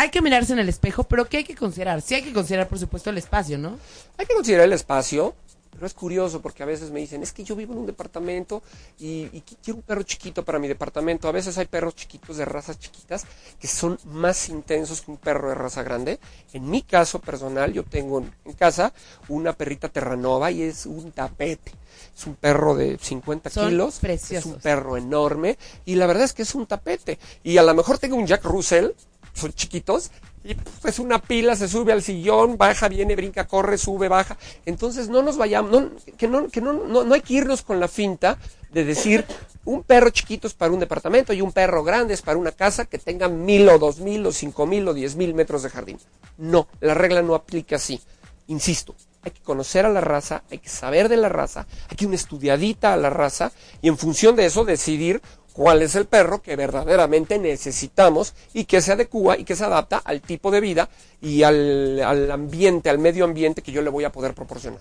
hay 0.01 0.11
que 0.11 0.23
mirarse 0.23 0.53
en 0.53 0.59
el 0.59 0.69
espejo, 0.69 1.05
pero 1.05 1.29
¿qué 1.29 1.39
hay 1.39 1.45
que 1.45 1.55
considerar? 1.55 2.01
Sí 2.03 2.15
hay 2.15 2.23
que 2.23 2.33
considerar, 2.33 2.69
por 2.69 2.79
supuesto, 2.79 3.11
el 3.11 3.19
espacio, 3.19 3.59
¿no? 3.59 3.79
Hay 4.17 4.27
que 4.27 4.35
considerar 4.35 4.65
el 4.67 4.73
espacio, 4.73 5.35
pero 5.73 5.87
es 5.87 5.95
curioso 5.95 6.43
porque 6.43 6.63
a 6.63 6.67
veces 6.67 6.91
me 6.91 7.01
dicen, 7.01 7.23
es 7.23 7.33
que 7.33 7.45
yo 7.45 7.55
vivo 7.57 7.73
en 7.73 7.79
un 7.81 7.87
departamento 7.87 8.63
y, 8.99 9.23
y 9.33 9.43
qui- 9.47 9.57
quiero 9.63 9.77
un 9.79 9.83
perro 9.83 10.03
chiquito 10.03 10.45
para 10.45 10.59
mi 10.59 10.69
departamento. 10.69 11.29
A 11.29 11.33
veces 11.33 11.57
hay 11.59 11.67
perros 11.67 11.95
chiquitos 11.95 12.37
de 12.37 12.45
razas 12.45 12.79
chiquitas 12.79 13.25
que 13.59 13.67
son 13.69 13.99
más 14.05 14.49
intensos 14.49 15.01
que 15.01 15.11
un 15.11 15.17
perro 15.17 15.49
de 15.49 15.55
raza 15.55 15.83
grande. 15.83 16.19
En 16.53 16.69
mi 16.69 16.83
caso 16.83 17.19
personal, 17.21 17.73
yo 17.73 17.85
tengo 17.85 18.19
en, 18.45 18.53
casa 18.55 18.93
una 19.29 19.53
perrita 19.55 19.89
terranova 19.89 20.51
y 20.51 20.63
es 20.63 20.87
un 20.87 21.13
tapete. 21.13 21.73
Es 22.17 22.27
un 22.27 22.35
perro 22.35 22.75
de 22.75 22.99
50 23.01 23.49
Son 23.51 23.69
kilos. 23.69 23.95
Es 23.95 24.01
preciosos. 24.01 24.53
un 24.53 24.61
perro 24.61 24.97
enorme 24.97 25.57
y 25.87 25.95
la 25.95 26.07
verdad 26.07 26.25
es 26.25 26.33
que 26.33 26.43
es 26.43 26.55
un 26.55 26.67
tapete. 26.67 27.19
Y 27.43 27.57
a 27.59 27.63
lo 27.63 27.73
mejor 27.75 27.99
tengo 27.99 28.17
un 28.17 28.27
Jack 28.27 28.45
Russell, 28.45 28.89
son 29.33 29.53
chiquitos, 29.53 30.11
y 30.43 30.55
pues 30.55 30.99
una 30.99 31.21
pila 31.21 31.55
se 31.55 31.69
sube 31.69 31.93
al 31.93 32.03
sillón, 32.03 32.57
baja, 32.57 32.89
viene, 32.89 33.15
brinca, 33.15 33.47
corre, 33.47 33.77
sube, 33.77 34.09
baja. 34.09 34.39
Entonces 34.65 35.09
no 35.09 35.23
nos 35.23 35.37
vayamos, 35.37 35.71
no, 35.71 35.91
que, 36.17 36.29
no, 36.29 36.49
que 36.49 36.61
no, 36.61 36.73
no, 36.73 37.05
no 37.05 37.15
hay 37.15 37.21
que 37.21 37.35
irnos 37.35 37.63
con 37.63 37.79
la 37.79 37.89
finta 37.89 38.39
de 38.73 38.85
decir 38.85 39.25
un 39.65 39.83
perro 39.83 40.11
chiquito 40.11 40.47
es 40.47 40.55
para 40.55 40.73
un 40.73 40.81
departamento 40.81 41.33
y 41.33 41.43
un 41.43 41.53
perro 41.53 41.85
grande 41.85 42.15
es 42.15 42.23
para 42.23 42.39
una 42.39 42.53
casa 42.53 42.87
que 42.87 42.99
tenga 42.99 43.29
mil 43.29 43.69
o 43.69 43.79
dos 43.79 44.01
mil 44.01 44.25
o 44.25 44.33
cinco 44.33 44.67
mil 44.67 44.89
o 44.89 44.95
diez 44.95 45.17
mil 45.17 45.35
metros 45.35 45.63
de 45.63 45.71
jardín. 45.71 45.99
No, 46.39 46.67
la 46.81 46.95
regla 46.95 47.21
no 47.23 47.35
aplica 47.35 47.77
así. 47.77 48.01
Insisto, 48.47 48.95
hay 49.23 49.33
que 49.33 49.43
conocer 49.43 49.85
a 49.85 49.91
la 49.91 50.01
raza, 50.01 50.43
hay 50.51 50.59
que 50.59 50.71
saber 50.71 51.09
de 51.09 51.19
la 51.19 51.29
raza, 51.29 51.67
hay 51.89 51.97
que 51.97 52.07
una 52.07 52.17
estudiadita 52.17 52.95
a 52.95 52.97
la 52.97 53.11
raza 53.11 53.53
y 53.83 53.89
en 53.89 53.99
función 53.99 54.35
de 54.35 54.47
eso 54.47 54.65
decidir 54.65 55.21
cuál 55.61 55.83
es 55.83 55.95
el 55.95 56.07
perro 56.07 56.41
que 56.41 56.57
verdaderamente 56.57 57.39
necesitamos 57.39 58.33
y 58.55 58.65
que 58.65 58.81
se 58.81 58.93
adecua 58.93 59.37
y 59.37 59.45
que 59.45 59.55
se 59.55 59.63
adapta 59.63 59.99
al 60.03 60.23
tipo 60.23 60.51
de 60.51 60.59
vida 60.59 60.89
y 61.21 61.43
al, 61.43 62.01
al 62.03 62.31
ambiente, 62.31 62.89
al 62.89 62.99
medio 62.99 63.27
ambiente 63.27 63.61
que 63.61 63.71
yo 63.71 63.83
le 63.83 63.91
voy 63.91 64.05
a 64.05 64.11
poder 64.11 64.33
proporcionar. 64.33 64.81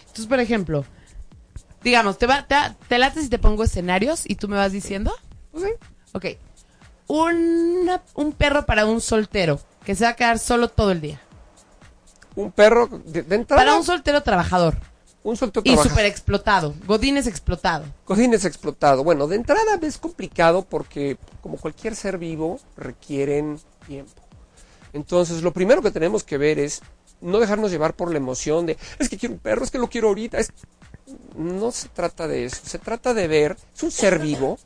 Entonces, 0.00 0.26
por 0.26 0.40
ejemplo, 0.40 0.84
digamos, 1.84 2.18
te, 2.18 2.26
va, 2.26 2.44
te, 2.48 2.56
te 2.88 2.98
late 2.98 3.20
si 3.22 3.28
te 3.28 3.38
pongo 3.38 3.62
escenarios 3.62 4.24
y 4.28 4.34
tú 4.34 4.48
me 4.48 4.56
vas 4.56 4.72
diciendo. 4.72 5.14
¿Ok? 5.52 5.66
Ok. 6.14 6.24
Una- 7.06 8.02
un 8.16 8.32
perro 8.32 8.66
para 8.66 8.86
un 8.86 9.00
soltero 9.00 9.60
que 9.84 9.94
se 9.94 10.02
va 10.02 10.10
a 10.10 10.16
quedar 10.16 10.40
solo 10.40 10.66
todo 10.66 10.90
el 10.90 11.00
día. 11.00 11.20
Un 12.34 12.50
perro 12.50 12.88
de, 13.04 13.22
de 13.22 13.36
entrada, 13.36 13.62
Para 13.62 13.76
un 13.76 13.84
soltero 13.84 14.20
trabajador 14.24 14.76
un 15.22 15.36
suelto 15.36 15.60
y 15.64 15.76
súper 15.76 16.06
explotado. 16.06 16.74
Godines 16.86 17.26
explotado. 17.26 17.84
Cojines 18.04 18.44
explotado. 18.44 19.04
Bueno, 19.04 19.26
de 19.26 19.36
entrada 19.36 19.78
es 19.82 19.98
complicado 19.98 20.62
porque, 20.62 21.18
como 21.40 21.56
cualquier 21.56 21.96
ser 21.96 22.18
vivo, 22.18 22.60
requieren 22.76 23.58
tiempo. 23.86 24.22
Entonces, 24.92 25.42
lo 25.42 25.52
primero 25.52 25.82
que 25.82 25.90
tenemos 25.90 26.24
que 26.24 26.38
ver 26.38 26.58
es 26.58 26.80
no 27.20 27.38
dejarnos 27.40 27.70
llevar 27.70 27.94
por 27.94 28.10
la 28.10 28.18
emoción 28.18 28.66
de, 28.66 28.78
es 28.98 29.08
que 29.08 29.18
quiero 29.18 29.34
un 29.34 29.40
perro, 29.40 29.64
es 29.64 29.70
que 29.70 29.78
lo 29.78 29.88
quiero 29.88 30.08
ahorita. 30.08 30.38
Es... 30.38 30.50
No 31.36 31.72
se 31.72 31.88
trata 31.88 32.28
de 32.28 32.44
eso. 32.44 32.58
Se 32.62 32.78
trata 32.78 33.14
de 33.14 33.28
ver, 33.28 33.56
es 33.74 33.82
un 33.82 33.90
ser 33.90 34.18
vivo, 34.18 34.58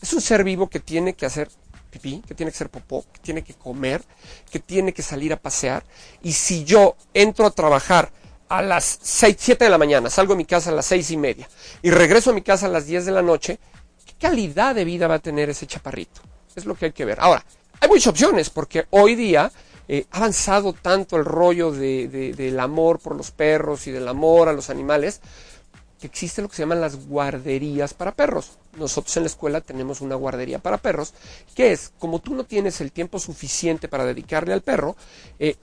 es 0.00 0.12
un 0.12 0.20
ser 0.20 0.44
vivo 0.44 0.68
que 0.68 0.80
tiene 0.80 1.14
que 1.14 1.26
hacer 1.26 1.50
pipí, 1.90 2.22
que 2.26 2.34
tiene 2.34 2.52
que 2.52 2.58
ser 2.58 2.70
popó, 2.70 3.04
que 3.12 3.20
tiene 3.20 3.42
que 3.42 3.54
comer, 3.54 4.02
que 4.50 4.60
tiene 4.60 4.92
que 4.92 5.02
salir 5.02 5.32
a 5.32 5.40
pasear. 5.40 5.84
Y 6.22 6.32
si 6.32 6.64
yo 6.64 6.96
entro 7.12 7.46
a 7.46 7.50
trabajar 7.50 8.12
a 8.50 8.62
las 8.62 8.98
6, 9.00 9.36
7 9.38 9.64
de 9.64 9.70
la 9.70 9.78
mañana, 9.78 10.10
salgo 10.10 10.34
de 10.34 10.38
mi 10.38 10.44
casa 10.44 10.70
a 10.70 10.74
las 10.74 10.86
seis 10.86 11.10
y 11.12 11.16
media 11.16 11.48
y 11.82 11.90
regreso 11.90 12.30
a 12.30 12.34
mi 12.34 12.42
casa 12.42 12.66
a 12.66 12.68
las 12.68 12.84
10 12.84 13.06
de 13.06 13.12
la 13.12 13.22
noche, 13.22 13.60
¿qué 14.04 14.12
calidad 14.18 14.74
de 14.74 14.84
vida 14.84 15.06
va 15.06 15.14
a 15.14 15.18
tener 15.20 15.48
ese 15.48 15.68
chaparrito? 15.68 16.20
Es 16.56 16.64
lo 16.64 16.74
que 16.74 16.86
hay 16.86 16.92
que 16.92 17.04
ver. 17.04 17.20
Ahora, 17.20 17.44
hay 17.80 17.88
muchas 17.88 18.08
opciones 18.08 18.50
porque 18.50 18.86
hoy 18.90 19.14
día 19.14 19.52
eh, 19.86 20.04
ha 20.10 20.16
avanzado 20.16 20.72
tanto 20.72 21.16
el 21.16 21.24
rollo 21.24 21.70
de, 21.70 22.34
del 22.36 22.58
amor 22.58 22.98
por 22.98 23.14
los 23.14 23.30
perros 23.30 23.86
y 23.86 23.92
del 23.92 24.08
amor 24.08 24.48
a 24.48 24.52
los 24.52 24.68
animales 24.68 25.20
que 26.00 26.08
existe 26.08 26.42
lo 26.42 26.48
que 26.48 26.56
se 26.56 26.62
llaman 26.62 26.80
las 26.80 27.06
guarderías 27.06 27.94
para 27.94 28.12
perros. 28.12 28.58
Nosotros 28.76 29.16
en 29.16 29.24
la 29.24 29.28
escuela 29.28 29.60
tenemos 29.60 30.00
una 30.00 30.14
guardería 30.16 30.58
para 30.58 30.78
perros, 30.78 31.12
que 31.54 31.72
es, 31.72 31.92
como 31.98 32.18
tú 32.18 32.34
no 32.34 32.44
tienes 32.44 32.80
el 32.80 32.90
tiempo 32.90 33.20
suficiente 33.20 33.86
para 33.86 34.06
dedicarle 34.06 34.54
al 34.54 34.62
perro, 34.62 34.96
eh, 35.38 35.56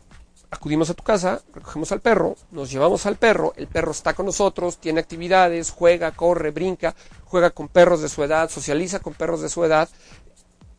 acudimos 0.50 0.90
a 0.90 0.94
tu 0.94 1.04
casa, 1.04 1.42
recogemos 1.54 1.92
al 1.92 2.02
perro, 2.02 2.36
nos 2.52 2.72
llevamos 2.72 3.06
al 3.06 3.18
perro, 3.18 3.54
el 3.58 3.68
perro 3.68 3.92
está 3.92 4.14
con 4.14 4.26
nosotros, 4.26 4.78
tiene 4.78 5.00
actividades, 5.00 5.72
juega, 5.72 6.12
corre, 6.12 6.52
brinca, 6.52 6.96
juega 7.26 7.50
con 7.50 7.68
perros 7.68 8.02
de 8.02 8.10
su 8.10 8.24
edad, 8.24 8.50
socializa 8.50 9.00
con 9.00 9.14
perros 9.14 9.42
de 9.42 9.50
su 9.50 9.64
edad, 9.66 9.90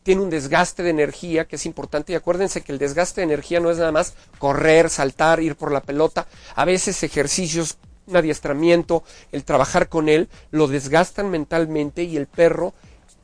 tiene 0.03 0.21
un 0.21 0.29
desgaste 0.29 0.81
de 0.81 0.89
energía 0.89 1.45
que 1.45 1.57
es 1.57 1.65
importante 1.65 2.13
y 2.13 2.15
acuérdense 2.15 2.61
que 2.61 2.71
el 2.71 2.79
desgaste 2.79 3.21
de 3.21 3.25
energía 3.25 3.59
no 3.59 3.69
es 3.69 3.77
nada 3.77 3.91
más 3.91 4.15
correr, 4.39 4.89
saltar, 4.89 5.39
ir 5.39 5.55
por 5.55 5.71
la 5.71 5.81
pelota, 5.81 6.25
a 6.55 6.65
veces 6.65 7.03
ejercicios, 7.03 7.77
un 8.07 8.17
adiestramiento, 8.17 9.03
el 9.31 9.43
trabajar 9.43 9.87
con 9.87 10.09
él, 10.09 10.29
lo 10.49 10.67
desgastan 10.67 11.29
mentalmente 11.29 12.03
y 12.03 12.17
el 12.17 12.25
perro 12.25 12.73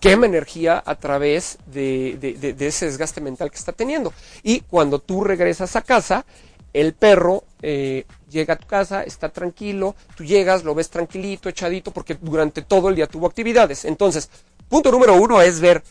quema 0.05 0.27
energía 0.27 0.83
a 0.85 0.93
través 0.93 1.57
de, 1.65 2.55
ese 2.59 2.85
desgaste 2.85 3.21
mental 3.21 3.49
que 3.49 3.57
está 3.57 3.71
teniendo. 3.71 4.13
Y 4.43 4.59
cuando 4.59 4.99
tú 4.99 5.23
regresas 5.23 5.75
a 5.75 5.81
casa, 5.81 6.27
el 6.73 6.93
perro 6.93 7.43
eh, 7.63 8.05
llega 8.29 8.53
a 8.53 8.57
tu 8.57 8.67
casa, 8.67 9.01
está 9.01 9.29
tranquilo, 9.29 9.95
tú 10.15 10.23
llegas, 10.23 10.63
lo 10.63 10.75
ves 10.75 10.91
tranquilito, 10.91 11.49
echadito, 11.49 11.89
porque 11.89 12.15
durante 12.21 12.61
todo 12.61 12.89
el 12.89 12.95
día 12.95 13.07
tuvo 13.07 13.25
actividades. 13.25 13.83
Entonces, 13.83 14.29
punto 14.69 14.91
número 14.91 15.15
uno 15.15 15.41
es 15.41 15.59
ver, 15.59 15.81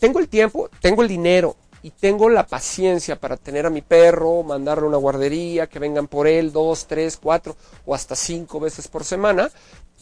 tengo 0.00 0.18
el 0.18 0.28
tiempo, 0.28 0.70
tengo 0.80 1.02
el 1.02 1.08
dinero 1.08 1.54
y 1.82 1.90
tengo 1.90 2.30
la 2.30 2.46
paciencia 2.46 3.16
para 3.16 3.36
tener 3.36 3.66
a 3.66 3.70
mi 3.70 3.82
perro, 3.82 4.42
mandarle 4.44 4.84
a 4.84 4.88
una 4.88 4.96
guardería, 4.96 5.66
que 5.66 5.78
vengan 5.78 6.08
por 6.08 6.26
él 6.26 6.52
dos, 6.52 6.86
tres, 6.86 7.18
cuatro 7.18 7.54
o 7.84 7.94
hasta 7.94 8.16
cinco 8.16 8.60
veces 8.60 8.88
por 8.88 9.04
semana. 9.04 9.50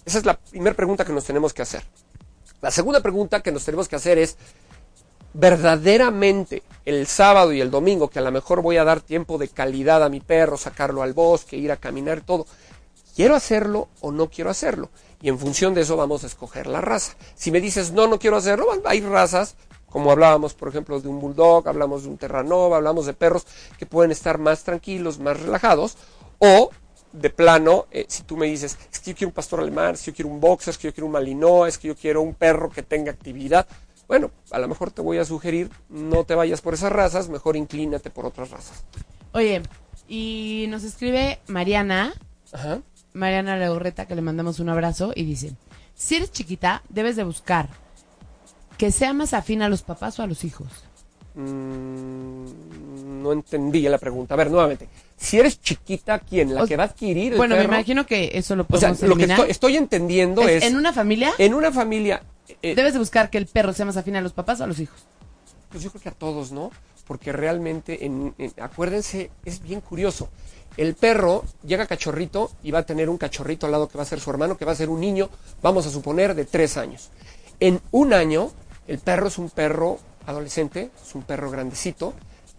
Esa 0.05 0.19
es 0.19 0.25
la 0.25 0.35
primera 0.35 0.77
pregunta 0.77 1.05
que 1.05 1.13
nos 1.13 1.25
tenemos 1.25 1.53
que 1.53 1.63
hacer. 1.63 1.83
La 2.67 2.73
segunda 2.73 2.99
pregunta 2.99 3.45
que 3.45 3.53
nos 3.53 3.65
tenemos 3.65 3.87
que 3.87 3.95
hacer 3.95 4.19
es, 4.19 4.37
verdaderamente 5.35 6.65
el 6.85 7.07
sábado 7.07 7.53
y 7.53 7.61
el 7.61 7.71
domingo, 7.71 8.09
que 8.09 8.19
a 8.19 8.23
lo 8.23 8.33
mejor 8.33 8.61
voy 8.61 8.77
a 8.77 8.83
dar 8.83 9.01
tiempo 9.01 9.39
de 9.39 9.47
calidad 9.47 10.03
a 10.03 10.09
mi 10.09 10.19
perro, 10.19 10.57
sacarlo 10.57 11.03
al 11.03 11.13
bosque, 11.13 11.57
ir 11.57 11.71
a 11.71 11.77
caminar, 11.77 12.23
todo, 12.23 12.45
¿quiero 13.15 13.37
hacerlo 13.37 13.87
o 14.01 14.11
no 14.11 14.29
quiero 14.31 14.51
hacerlo? 14.51 14.91
Y 15.23 15.29
en 15.29 15.39
función 15.39 15.75
de 15.75 15.83
eso 15.83 15.97
vamos 15.97 16.25
a 16.25 16.27
escoger 16.27 16.67
la 16.67 16.81
raza. 16.81 17.15
Si 17.37 17.53
me 17.53 17.61
dices, 17.61 17.93
no, 17.93 18.09
no 18.09 18.19
quiero 18.19 18.37
hacerlo, 18.37 18.67
hay 18.85 19.01
razas, 19.01 19.55
como 19.89 20.11
hablábamos, 20.11 20.55
por 20.55 20.67
ejemplo, 20.67 20.99
de 20.99 21.07
un 21.07 21.21
bulldog, 21.21 21.69
hablamos 21.69 22.03
de 22.03 22.09
un 22.09 22.19
terranova, 22.19 22.79
hablamos 22.79 23.07
de 23.07 23.15
perros 23.15 23.47
que 23.79 23.87
pueden 23.87 24.11
estar 24.11 24.39
más 24.39 24.65
tranquilos, 24.65 25.21
más 25.21 25.41
relajados, 25.41 25.97
o 26.39 26.71
de 27.21 27.31
plano, 27.31 27.87
eh, 27.91 28.05
si 28.09 28.23
tú 28.23 28.37
me 28.37 28.47
dices, 28.47 28.79
es 28.93 29.01
que 29.01 29.11
yo 29.11 29.17
quiero 29.17 29.29
un 29.29 29.35
pastor 29.35 29.61
alemán, 29.61 29.95
es 29.95 30.03
que 30.03 30.11
yo 30.11 30.15
quiero 30.17 30.29
un 30.31 30.41
boxer, 30.41 30.73
es 30.73 30.79
que 30.79 30.89
yo 30.89 30.95
quiero 30.95 31.07
un 31.07 31.13
malinois, 31.13 31.75
es 31.75 31.79
que 31.79 31.89
yo 31.89 31.97
quiero 31.97 32.23
un 32.23 32.35
perro 32.35 32.71
que 32.71 32.83
tenga 32.83 33.11
actividad, 33.11 33.67
bueno, 34.09 34.31
a 34.51 34.59
lo 34.59 34.69
mejor 34.69 34.91
te 34.91 35.03
voy 35.03 35.19
a 35.19 35.25
sugerir, 35.25 35.71
no 35.89 36.25
te 36.25 36.35
vayas 36.35 36.61
por 36.61 36.75
esas 36.75 36.93
razas, 36.93 37.29
mejor 37.29 37.57
inclínate 37.57 38.11
por 38.11 38.27
otras 38.27 38.51
razas. 38.51 38.85
Oye, 39.33 39.63
y 40.09 40.67
nos 40.69 40.85
escribe 40.85 41.41
Mariana, 41.49 42.15
Ajá. 42.53 42.81
Mariana 43.13 43.57
Leurreta, 43.57 44.07
que 44.07 44.15
le 44.15 44.23
mandamos 44.23 44.61
un 44.61 44.69
abrazo, 44.69 45.13
y 45.15 45.25
dice, 45.25 45.53
si 45.95 46.17
eres 46.17 46.31
chiquita, 46.31 46.83
debes 46.89 47.17
de 47.17 47.25
buscar 47.25 47.69
que 48.79 48.93
sea 48.93 49.13
más 49.13 49.35
afín 49.35 49.63
a 49.63 49.69
los 49.69 49.83
papás 49.83 50.19
o 50.19 50.23
a 50.23 50.27
los 50.27 50.45
hijos. 50.45 50.69
Mm, 51.35 52.66
no 53.27 53.33
entendí 53.33 53.83
la 53.83 53.99
pregunta. 53.99 54.35
A 54.35 54.37
ver, 54.37 54.51
nuevamente. 54.51 54.89
Si 55.17 55.39
eres 55.39 55.61
chiquita, 55.61 56.19
¿quién? 56.21 56.55
¿La 56.55 56.67
que 56.67 56.77
va 56.77 56.85
a 56.85 56.87
adquirir 56.87 57.33
el 57.33 57.39
Bueno, 57.39 57.57
me 57.57 57.65
imagino 57.65 58.07
que 58.07 58.31
eso 58.35 58.55
lo 58.55 58.65
podemos 58.65 58.97
O 58.97 59.01
sea, 59.01 59.09
lo 59.09 59.17
que 59.17 59.51
estoy, 59.51 59.77
entendiendo 59.77 60.43
es, 60.43 60.63
¿En 60.63 60.77
una 60.77 60.93
familia? 60.93 61.33
En 61.39 61.55
una 61.55 61.73
familia... 61.73 62.23
Eh, 62.63 62.75
debes 62.77 62.93
de 62.93 63.01
buscar 63.01 63.29
que 63.29 63.39
el 63.39 63.47
perro 63.47 63.73
sea 63.73 63.87
más 63.87 63.97
afín 63.97 64.15
a 64.17 64.21
los 64.21 64.33
papás 64.33 64.61
o 64.61 64.65
a 64.65 64.67
los 64.67 64.79
hijos. 64.79 65.01
Pues 65.71 65.83
yo 65.83 65.91
creo 65.91 66.03
que 66.03 66.09
a 66.11 66.13
todos, 66.13 66.53
¿no? 66.53 66.71
Porque 67.07 67.33
realmente, 67.33 68.05
en, 68.05 68.35
acuérdense, 68.61 69.31
es 69.45 69.63
bien 69.63 69.81
curioso. 69.81 70.29
El 70.77 70.95
perro 70.95 71.45
llega 71.65 71.87
cachorrito 71.87 72.51
y 72.63 72.71
va 72.71 72.81
a 72.81 72.87
tener 72.87 73.09
un 73.09 73.19
cachorrito 73.19 73.67
al 73.67 73.73
lado 73.73 73.89
que 73.89 73.99
va 73.99 74.03
a 74.03 74.07
ser 74.07 74.21
su 74.21 74.31
hermano, 74.31 74.57
que 74.57 74.65
va 74.65 74.73
a 74.73 74.77
ser 74.77 74.91
un 74.91 75.01
niño, 75.01 75.31
vamos 75.63 75.87
a 75.87 75.91
suponer, 75.91 76.35
de 76.35 76.45
tres 76.45 76.77
años. 76.77 77.11
En 77.59 77.81
un 77.91 78.13
año, 78.13 78.53
el 78.87 78.99
perro 78.99 79.29
es 79.29 79.39
un 79.39 79.51
perro 79.51 79.99
adolescente, 80.27 80.91
es 81.03 81.15
un 81.15 81.23
perro 81.23 81.51
grandecito, 81.51 82.13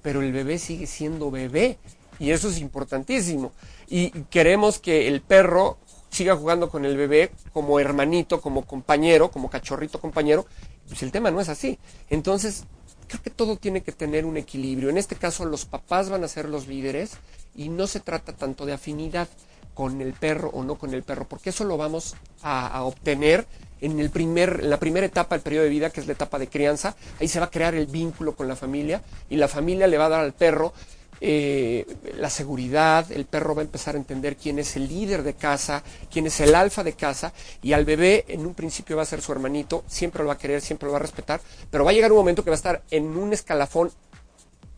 pero 0.08 0.22
el 0.22 0.32
bebé 0.32 0.58
sigue 0.58 0.88
siendo 0.88 1.30
bebé 1.30 1.80
y 2.18 2.32
eso 2.32 2.48
es 2.48 2.60
importantísimo. 2.60 3.52
Y 3.90 4.12
queremos 4.30 4.80
que 4.80 5.10
el 5.10 5.20
perro 5.20 5.80
siga 6.10 6.34
jugando 6.38 6.70
con 6.70 6.86
el 6.86 6.96
bebé 6.96 7.34
como 7.52 7.78
hermanito, 7.78 8.40
como 8.40 8.64
compañero, 8.64 9.30
como 9.32 9.50
cachorrito 9.50 10.00
compañero. 10.00 10.46
Pues 10.88 11.04
el 11.04 11.12
tema 11.12 11.30
no 11.30 11.42
es 11.42 11.50
así. 11.50 11.78
Entonces, 12.10 12.64
creo 13.10 13.22
que 13.22 13.32
todo 13.32 13.58
tiene 13.58 13.82
que 13.84 13.92
tener 13.92 14.24
un 14.24 14.38
equilibrio. 14.38 14.90
En 14.90 14.98
este 14.98 15.18
caso, 15.18 15.44
los 15.44 15.66
papás 15.66 16.10
van 16.10 16.24
a 16.24 16.30
ser 16.30 16.48
los 16.48 16.70
líderes 16.70 17.18
y 17.54 17.68
no 17.68 17.86
se 17.86 18.00
trata 18.00 18.32
tanto 18.32 18.66
de 18.66 18.72
afinidad 18.72 19.28
con 19.74 20.00
el 20.00 20.14
perro 20.14 20.52
o 20.54 20.64
no 20.64 20.76
con 20.76 20.94
el 20.94 21.04
perro, 21.04 21.28
porque 21.28 21.50
eso 21.50 21.66
lo 21.66 21.76
vamos 21.76 22.16
a, 22.44 22.82
obtener 22.84 23.46
en, 23.82 24.00
el 24.00 24.10
primer, 24.10 24.62
en 24.62 24.70
la 24.70 24.80
primera 24.80 25.06
etapa 25.06 25.36
del 25.36 25.44
periodo 25.44 25.64
de 25.64 25.70
vida, 25.70 25.90
que 25.90 26.02
es 26.02 26.08
la 26.08 26.14
etapa 26.14 26.40
de 26.40 26.48
crianza. 26.48 26.96
Ahí 27.20 27.28
se 27.28 27.40
va 27.40 27.46
a 27.46 27.52
crear 27.52 27.76
el 27.76 27.88
vínculo 27.88 28.36
con 28.36 28.48
la 28.48 28.56
familia 28.56 29.02
y 29.30 29.36
la 29.36 29.48
familia 29.48 29.88
le 29.88 29.98
va 29.98 30.06
a 30.06 30.10
dar 30.10 30.22
al 30.22 30.34
perro 30.34 30.74
eh, 31.20 31.86
la 32.18 32.30
seguridad, 32.30 33.12
el 33.12 33.26
perro 33.26 33.56
va 33.56 33.62
a 33.62 33.66
empezar 33.66 33.96
a 33.96 33.98
entender 33.98 34.36
quién 34.36 34.60
es 34.60 34.76
el 34.76 34.88
líder 34.88 35.24
de 35.24 35.34
casa, 35.34 35.82
quién 36.12 36.28
es 36.28 36.40
el 36.42 36.54
alfa 36.54 36.84
de 36.84 36.94
casa, 36.94 37.34
y 37.64 37.74
al 37.74 37.86
bebé 37.86 38.26
en 38.28 38.46
un 38.46 38.54
principio 38.54 38.98
va 38.98 39.04
a 39.04 39.06
ser 39.06 39.22
su 39.22 39.32
hermanito, 39.32 39.84
siempre 39.88 40.22
lo 40.22 40.28
va 40.28 40.34
a 40.34 40.38
querer, 40.38 40.62
siempre 40.62 40.86
lo 40.86 40.92
va 40.92 41.00
a 41.00 41.02
respetar, 41.02 41.42
pero 41.72 41.84
va 41.84 41.92
a 41.92 41.94
llegar 41.94 42.12
un 42.12 42.20
momento 42.20 42.44
que 42.44 42.52
va 42.52 42.56
a 42.56 42.58
estar 42.58 42.84
en 42.92 43.18
un 43.18 43.34
escalafón 43.34 43.92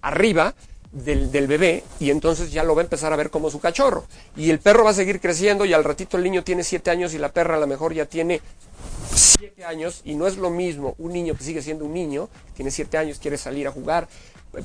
arriba 0.01 0.55
del, 0.91 1.31
del, 1.31 1.47
bebé 1.47 1.83
y 1.99 2.09
entonces 2.09 2.51
ya 2.51 2.63
lo 2.63 2.75
va 2.75 2.81
a 2.81 2.83
empezar 2.83 3.13
a 3.13 3.15
ver 3.15 3.29
como 3.29 3.49
su 3.49 3.59
cachorro. 3.59 4.05
Y 4.35 4.49
el 4.49 4.59
perro 4.59 4.83
va 4.83 4.91
a 4.91 4.93
seguir 4.93 5.19
creciendo 5.19 5.65
y 5.65 5.73
al 5.73 5.83
ratito 5.83 6.17
el 6.17 6.23
niño 6.23 6.43
tiene 6.43 6.63
siete 6.63 6.91
años 6.91 7.13
y 7.13 7.17
la 7.17 7.29
perra 7.29 7.55
a 7.55 7.59
lo 7.59 7.67
mejor 7.67 7.93
ya 7.93 8.05
tiene 8.05 8.41
siete 9.13 9.65
años 9.65 10.01
y 10.03 10.15
no 10.15 10.27
es 10.27 10.37
lo 10.37 10.49
mismo 10.49 10.95
un 10.97 11.13
niño 11.13 11.35
que 11.35 11.43
sigue 11.43 11.61
siendo 11.61 11.85
un 11.85 11.93
niño, 11.93 12.29
tiene 12.55 12.71
siete 12.71 12.97
años, 12.97 13.19
quiere 13.19 13.37
salir 13.37 13.67
a 13.67 13.71
jugar, 13.71 14.07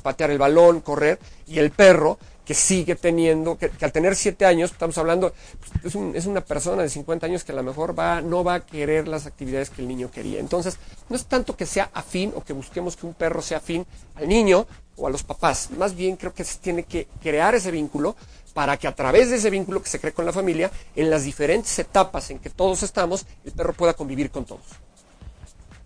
patear 0.01 0.31
el 0.31 0.37
balón, 0.37 0.81
correr, 0.81 1.19
y 1.47 1.59
el 1.59 1.71
perro 1.71 2.17
que 2.45 2.53
sigue 2.53 2.95
teniendo, 2.95 3.57
que, 3.57 3.71
al 3.81 3.91
tener 3.91 4.15
siete 4.15 4.45
años, 4.45 4.71
estamos 4.71 4.97
hablando, 4.97 5.33
pues, 5.81 5.95
es, 5.95 6.15
es, 6.15 6.25
una 6.25 6.41
persona 6.41 6.83
de 6.83 6.89
50 6.89 7.25
años 7.25 7.43
que 7.43 7.51
a 7.51 7.55
lo 7.55 7.63
mejor 7.63 7.97
va, 7.97 8.21
no 8.21 8.43
va 8.43 8.55
a 8.55 8.65
querer 8.65 9.07
las 9.07 9.25
actividades 9.25 9.69
que 9.69 9.81
el 9.81 9.87
niño 9.87 10.11
quería. 10.11 10.39
Entonces, 10.39 10.77
no 11.09 11.15
es 11.15 11.25
tanto 11.25 11.57
que 11.57 11.65
sea 11.65 11.89
afín 11.93 12.31
o 12.35 12.43
que 12.43 12.53
busquemos 12.53 12.95
que 12.95 13.05
un 13.05 13.13
perro 13.13 13.41
sea 13.41 13.57
afín 13.57 13.85
al 14.15 14.27
niño 14.27 14.67
o 14.97 15.07
a 15.07 15.09
los 15.09 15.23
papás, 15.23 15.71
más 15.71 15.93
bien 15.93 16.15
creo 16.15 16.33
que 16.33 16.45
se 16.45 16.57
tiene 16.59 16.83
que 16.83 17.07
crear 17.21 17.53
ese 17.53 17.69
vínculo 17.69 18.15
para 18.53 18.77
que 18.77 18.87
a 18.87 18.95
través 18.95 19.29
de 19.29 19.35
ese 19.35 19.49
vínculo 19.49 19.83
que 19.83 19.89
se 19.89 19.99
cree 19.99 20.13
con 20.13 20.25
la 20.25 20.31
familia, 20.31 20.71
en 20.95 21.09
las 21.09 21.25
diferentes 21.25 21.77
etapas 21.77 22.29
en 22.29 22.39
que 22.39 22.49
todos 22.49 22.83
estamos, 22.83 23.25
el 23.43 23.51
perro 23.51 23.73
pueda 23.73 23.93
convivir 23.93 24.31
con 24.31 24.45
todos. 24.45 24.63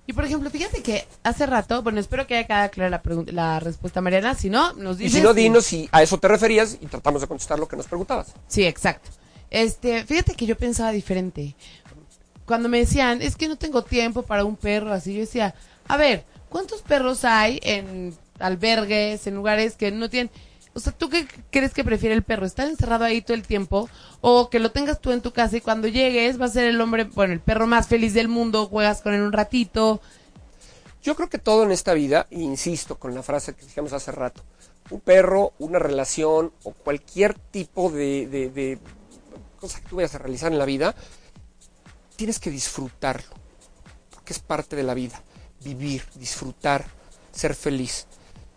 Y 0.09 0.13
por 0.13 0.25
ejemplo, 0.25 0.49
fíjate 0.49 0.81
que 0.81 1.05
hace 1.21 1.45
rato, 1.45 1.83
bueno, 1.83 1.99
espero 1.99 2.25
que 2.25 2.35
haya 2.35 2.47
quedado 2.47 2.71
clara 2.71 2.89
la, 2.89 3.23
la 3.31 3.59
respuesta, 3.59 4.01
Mariana. 4.01 4.33
Si 4.33 4.49
no, 4.49 4.73
nos 4.73 4.97
dices. 4.97 5.13
Y 5.13 5.17
si 5.17 5.21
no, 5.21 5.35
dinos 5.35 5.65
si 5.65 5.87
a 5.91 6.01
eso 6.01 6.17
te 6.17 6.27
referías 6.27 6.79
y 6.81 6.87
tratamos 6.87 7.21
de 7.21 7.27
contestar 7.27 7.59
lo 7.59 7.67
que 7.67 7.75
nos 7.75 7.85
preguntabas. 7.85 8.33
Sí, 8.47 8.65
exacto. 8.65 9.11
Este, 9.51 10.03
fíjate 10.05 10.33
que 10.33 10.47
yo 10.47 10.57
pensaba 10.57 10.91
diferente. 10.91 11.55
Cuando 12.47 12.69
me 12.69 12.79
decían, 12.79 13.21
es 13.21 13.35
que 13.35 13.47
no 13.47 13.55
tengo 13.55 13.83
tiempo 13.83 14.23
para 14.23 14.45
un 14.45 14.55
perro, 14.55 14.91
así 14.91 15.13
yo 15.13 15.19
decía, 15.19 15.53
a 15.87 15.95
ver, 15.95 16.25
¿cuántos 16.49 16.81
perros 16.81 17.23
hay 17.23 17.59
en 17.61 18.15
albergues, 18.39 19.27
en 19.27 19.35
lugares 19.35 19.75
que 19.75 19.91
no 19.91 20.09
tienen 20.09 20.31
o 20.73 20.79
sea, 20.79 20.93
¿tú 20.93 21.09
qué 21.09 21.27
crees 21.51 21.73
que 21.73 21.83
prefiere 21.83 22.15
el 22.15 22.23
perro? 22.23 22.45
¿Estar 22.45 22.67
encerrado 22.67 23.03
ahí 23.03 23.21
todo 23.21 23.35
el 23.35 23.45
tiempo? 23.45 23.89
¿O 24.21 24.49
que 24.49 24.59
lo 24.59 24.71
tengas 24.71 25.01
tú 25.01 25.11
en 25.11 25.21
tu 25.21 25.31
casa 25.31 25.57
y 25.57 25.61
cuando 25.61 25.87
llegues 25.87 26.39
va 26.39 26.45
a 26.45 26.49
ser 26.49 26.65
el 26.65 26.79
hombre, 26.79 27.05
bueno, 27.05 27.33
el 27.33 27.39
perro 27.39 27.67
más 27.67 27.87
feliz 27.87 28.13
del 28.13 28.27
mundo, 28.27 28.67
juegas 28.67 29.01
con 29.01 29.13
él 29.13 29.21
un 29.21 29.33
ratito? 29.33 29.99
Yo 31.01 31.15
creo 31.15 31.29
que 31.29 31.37
todo 31.37 31.63
en 31.63 31.71
esta 31.71 31.93
vida, 31.93 32.27
insisto 32.29 32.99
con 32.99 33.15
la 33.15 33.23
frase 33.23 33.55
que 33.55 33.65
dijimos 33.65 33.93
hace 33.93 34.11
rato, 34.11 34.43
un 34.89 34.99
perro, 34.99 35.53
una 35.59 35.79
relación 35.79 36.51
o 36.63 36.71
cualquier 36.71 37.33
tipo 37.33 37.89
de, 37.89 38.27
de, 38.27 38.49
de 38.49 38.79
cosa 39.59 39.79
que 39.81 39.89
tú 39.89 39.95
vayas 39.97 40.15
a 40.15 40.19
realizar 40.19 40.51
en 40.51 40.59
la 40.59 40.65
vida, 40.65 40.95
tienes 42.15 42.39
que 42.39 42.51
disfrutarlo, 42.51 43.29
porque 44.11 44.33
es 44.33 44.39
parte 44.39 44.75
de 44.75 44.83
la 44.83 44.93
vida, 44.93 45.21
vivir, 45.63 46.03
disfrutar, 46.15 46.85
ser 47.31 47.55
feliz. 47.55 48.07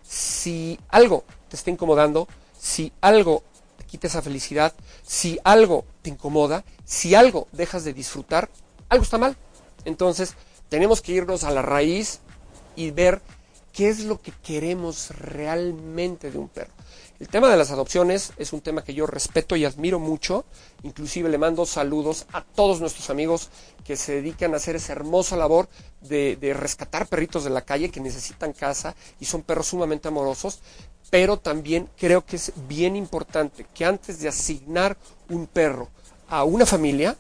Si 0.03 0.79
algo 0.88 1.25
te 1.53 1.57
está 1.57 1.71
incomodando, 1.71 2.29
si 2.59 2.95
algo 3.03 3.43
te 3.77 3.85
quita 3.85 4.07
esa 4.07 4.23
felicidad, 4.23 4.73
si 5.03 5.38
algo 5.45 5.85
te 6.01 6.09
incomoda, 6.09 6.65
si 6.87 7.15
algo 7.15 7.47
dejas 7.53 7.85
de 7.85 7.93
disfrutar, 7.93 8.49
algo 8.88 9.05
está 9.05 9.19
mal. 9.19 9.37
Entonces, 9.85 10.35
tenemos 10.71 11.03
que 11.03 11.12
irnos 11.12 11.45
a 11.45 11.51
la 11.51 11.61
raíz 11.61 12.21
y 12.75 12.91
ver 12.91 13.21
qué 13.75 13.91
es 13.91 14.01
lo 14.05 14.23
que 14.23 14.33
queremos 14.43 15.11
realmente 15.11 16.31
de 16.31 16.38
un 16.38 16.49
perro. 16.49 16.73
El 17.21 17.29
tema 17.29 17.51
de 17.51 17.59
las 17.59 17.71
adopciones 17.71 18.33
es 18.38 18.55
un 18.55 18.62
tema 18.62 18.83
que 18.83 18.95
yo 18.95 19.07
respeto 19.07 19.55
y 19.55 19.67
admiro 19.67 20.01
mucho. 20.01 20.47
Inclusive 20.83 21.29
le 21.29 21.38
mando 21.38 21.67
saludos 21.67 22.27
a 22.33 22.43
todos 22.43 22.81
nuestros 22.81 23.11
amigos 23.11 23.51
que 23.85 23.97
se 23.97 24.15
dedican 24.15 24.55
a 24.55 24.57
hacer 24.57 24.75
esa 24.75 24.95
hermosa 24.95 25.37
labor 25.37 25.69
de, 26.01 26.37
de 26.37 26.55
rescatar 26.55 27.07
perritos 27.07 27.45
de 27.45 27.51
la 27.51 27.61
calle 27.61 27.91
que 27.91 28.01
necesitan 28.01 28.55
casa 28.55 28.97
y 29.21 29.27
son 29.27 29.43
perros 29.43 29.69
sumamente 29.69 30.09
amorosos. 30.09 30.62
Pero 31.12 31.37
también 31.37 31.90
creo 31.98 32.25
que 32.25 32.37
es 32.37 32.53
bien 32.66 32.96
importante 32.96 33.66
que 33.75 33.85
antes 33.85 34.18
de 34.20 34.29
asignar 34.29 34.96
un 35.29 35.46
perro 35.46 35.90
a 36.31 36.44
una 36.44 36.64
familia, 36.64 37.18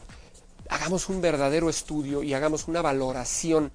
hagamos 0.70 1.10
un 1.10 1.20
verdadero 1.20 1.68
estudio 1.68 2.22
y 2.22 2.32
hagamos 2.32 2.68
una 2.68 2.80
valoración 2.80 3.70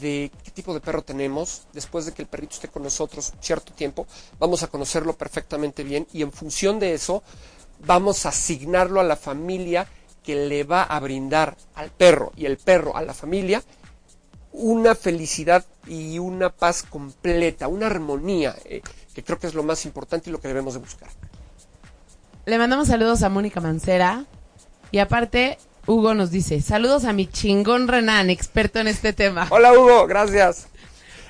de 0.00 0.30
qué 0.44 0.52
tipo 0.52 0.72
de 0.72 0.78
perro 0.78 1.02
tenemos. 1.02 1.62
Después 1.72 2.06
de 2.06 2.12
que 2.12 2.22
el 2.22 2.28
perrito 2.28 2.54
esté 2.54 2.68
con 2.68 2.84
nosotros 2.84 3.32
cierto 3.40 3.72
tiempo, 3.72 4.06
vamos 4.38 4.62
a 4.62 4.68
conocerlo 4.68 5.14
perfectamente 5.14 5.82
bien 5.82 6.06
y 6.12 6.22
en 6.22 6.30
función 6.30 6.78
de 6.78 6.94
eso 6.94 7.24
vamos 7.84 8.24
a 8.24 8.28
asignarlo 8.28 9.00
a 9.00 9.04
la 9.04 9.16
familia 9.16 9.88
que 10.22 10.46
le 10.46 10.62
va 10.62 10.84
a 10.84 11.00
brindar 11.00 11.56
al 11.74 11.90
perro 11.90 12.32
y 12.36 12.46
el 12.46 12.58
perro 12.58 12.96
a 12.96 13.02
la 13.02 13.14
familia 13.14 13.64
una 14.56 14.94
felicidad 14.94 15.64
y 15.86 16.18
una 16.18 16.48
paz 16.48 16.82
completa, 16.82 17.68
una 17.68 17.86
armonía, 17.86 18.56
eh, 18.64 18.80
que 19.14 19.22
creo 19.22 19.38
que 19.38 19.46
es 19.46 19.54
lo 19.54 19.62
más 19.62 19.84
importante 19.84 20.30
y 20.30 20.32
lo 20.32 20.40
que 20.40 20.48
debemos 20.48 20.74
de 20.74 20.80
buscar. 20.80 21.08
Le 22.46 22.58
mandamos 22.58 22.88
saludos 22.88 23.22
a 23.22 23.28
Mónica 23.28 23.60
Mancera. 23.60 24.24
Y 24.90 24.98
aparte, 24.98 25.58
Hugo 25.86 26.14
nos 26.14 26.30
dice, 26.30 26.62
saludos 26.62 27.04
a 27.04 27.12
mi 27.12 27.26
chingón 27.26 27.86
Renan, 27.86 28.30
experto 28.30 28.78
en 28.78 28.88
este 28.88 29.12
tema. 29.12 29.46
Hola 29.50 29.72
Hugo, 29.72 30.06
gracias. 30.06 30.68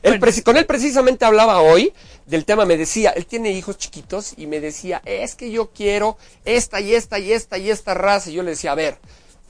Bueno. 0.02 0.24
con 0.44 0.56
él 0.56 0.66
precisamente 0.66 1.24
hablaba 1.24 1.60
hoy 1.62 1.92
del 2.26 2.44
tema, 2.44 2.64
me 2.64 2.76
decía, 2.76 3.10
él 3.10 3.26
tiene 3.26 3.50
hijos 3.50 3.76
chiquitos 3.76 4.34
y 4.36 4.46
me 4.46 4.60
decía, 4.60 5.02
es 5.04 5.34
que 5.34 5.50
yo 5.50 5.70
quiero 5.70 6.16
esta 6.44 6.80
y 6.80 6.94
esta 6.94 7.18
y 7.18 7.32
esta 7.32 7.58
y 7.58 7.70
esta 7.70 7.94
raza. 7.94 8.30
Y 8.30 8.34
yo 8.34 8.44
le 8.44 8.50
decía, 8.50 8.72
a 8.72 8.76
ver, 8.76 8.98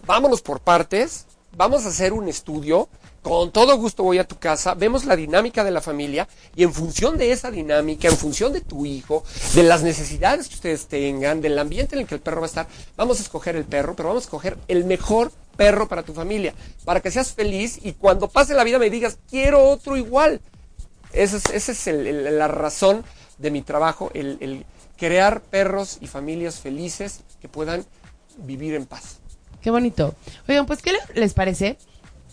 vámonos 0.06 0.40
por 0.40 0.60
partes, 0.60 1.26
vamos 1.56 1.84
a 1.84 1.88
hacer 1.88 2.14
un 2.14 2.28
estudio, 2.28 2.88
con 3.26 3.50
todo 3.50 3.76
gusto 3.76 4.04
voy 4.04 4.18
a 4.18 4.24
tu 4.28 4.38
casa, 4.38 4.74
vemos 4.74 5.04
la 5.04 5.16
dinámica 5.16 5.64
de 5.64 5.72
la 5.72 5.80
familia 5.80 6.28
y 6.54 6.62
en 6.62 6.72
función 6.72 7.18
de 7.18 7.32
esa 7.32 7.50
dinámica, 7.50 8.06
en 8.06 8.16
función 8.16 8.52
de 8.52 8.60
tu 8.60 8.86
hijo, 8.86 9.24
de 9.56 9.64
las 9.64 9.82
necesidades 9.82 10.46
que 10.46 10.54
ustedes 10.54 10.86
tengan, 10.86 11.40
del 11.40 11.58
ambiente 11.58 11.96
en 11.96 12.02
el 12.02 12.06
que 12.06 12.14
el 12.14 12.20
perro 12.20 12.40
va 12.40 12.46
a 12.46 12.46
estar, 12.46 12.68
vamos 12.96 13.18
a 13.18 13.22
escoger 13.22 13.56
el 13.56 13.64
perro, 13.64 13.96
pero 13.96 14.10
vamos 14.10 14.22
a 14.22 14.26
escoger 14.26 14.56
el 14.68 14.84
mejor 14.84 15.32
perro 15.56 15.88
para 15.88 16.04
tu 16.04 16.14
familia, 16.14 16.54
para 16.84 17.00
que 17.00 17.10
seas 17.10 17.32
feliz 17.32 17.80
y 17.82 17.94
cuando 17.94 18.28
pase 18.28 18.54
la 18.54 18.62
vida 18.62 18.78
me 18.78 18.90
digas, 18.90 19.18
quiero 19.28 19.64
otro 19.64 19.96
igual. 19.96 20.40
Esa 21.12 21.38
es, 21.38 21.46
esa 21.68 21.72
es 21.72 21.86
la 22.32 22.46
razón 22.46 23.02
de 23.38 23.50
mi 23.50 23.62
trabajo, 23.62 24.08
el, 24.14 24.64
crear 24.96 25.40
perros 25.42 25.98
y 26.00 26.06
familias 26.06 26.60
felices 26.60 27.22
que 27.40 27.48
puedan 27.48 27.84
vivir 28.36 28.74
en 28.74 28.86
paz. 28.86 29.16
Qué 29.60 29.72
bonito. 29.72 30.14
Oigan, 30.48 30.64
pues, 30.66 30.80
¿qué 30.80 30.92
le- 30.92 31.20
les 31.20 31.34
parece? 31.34 31.76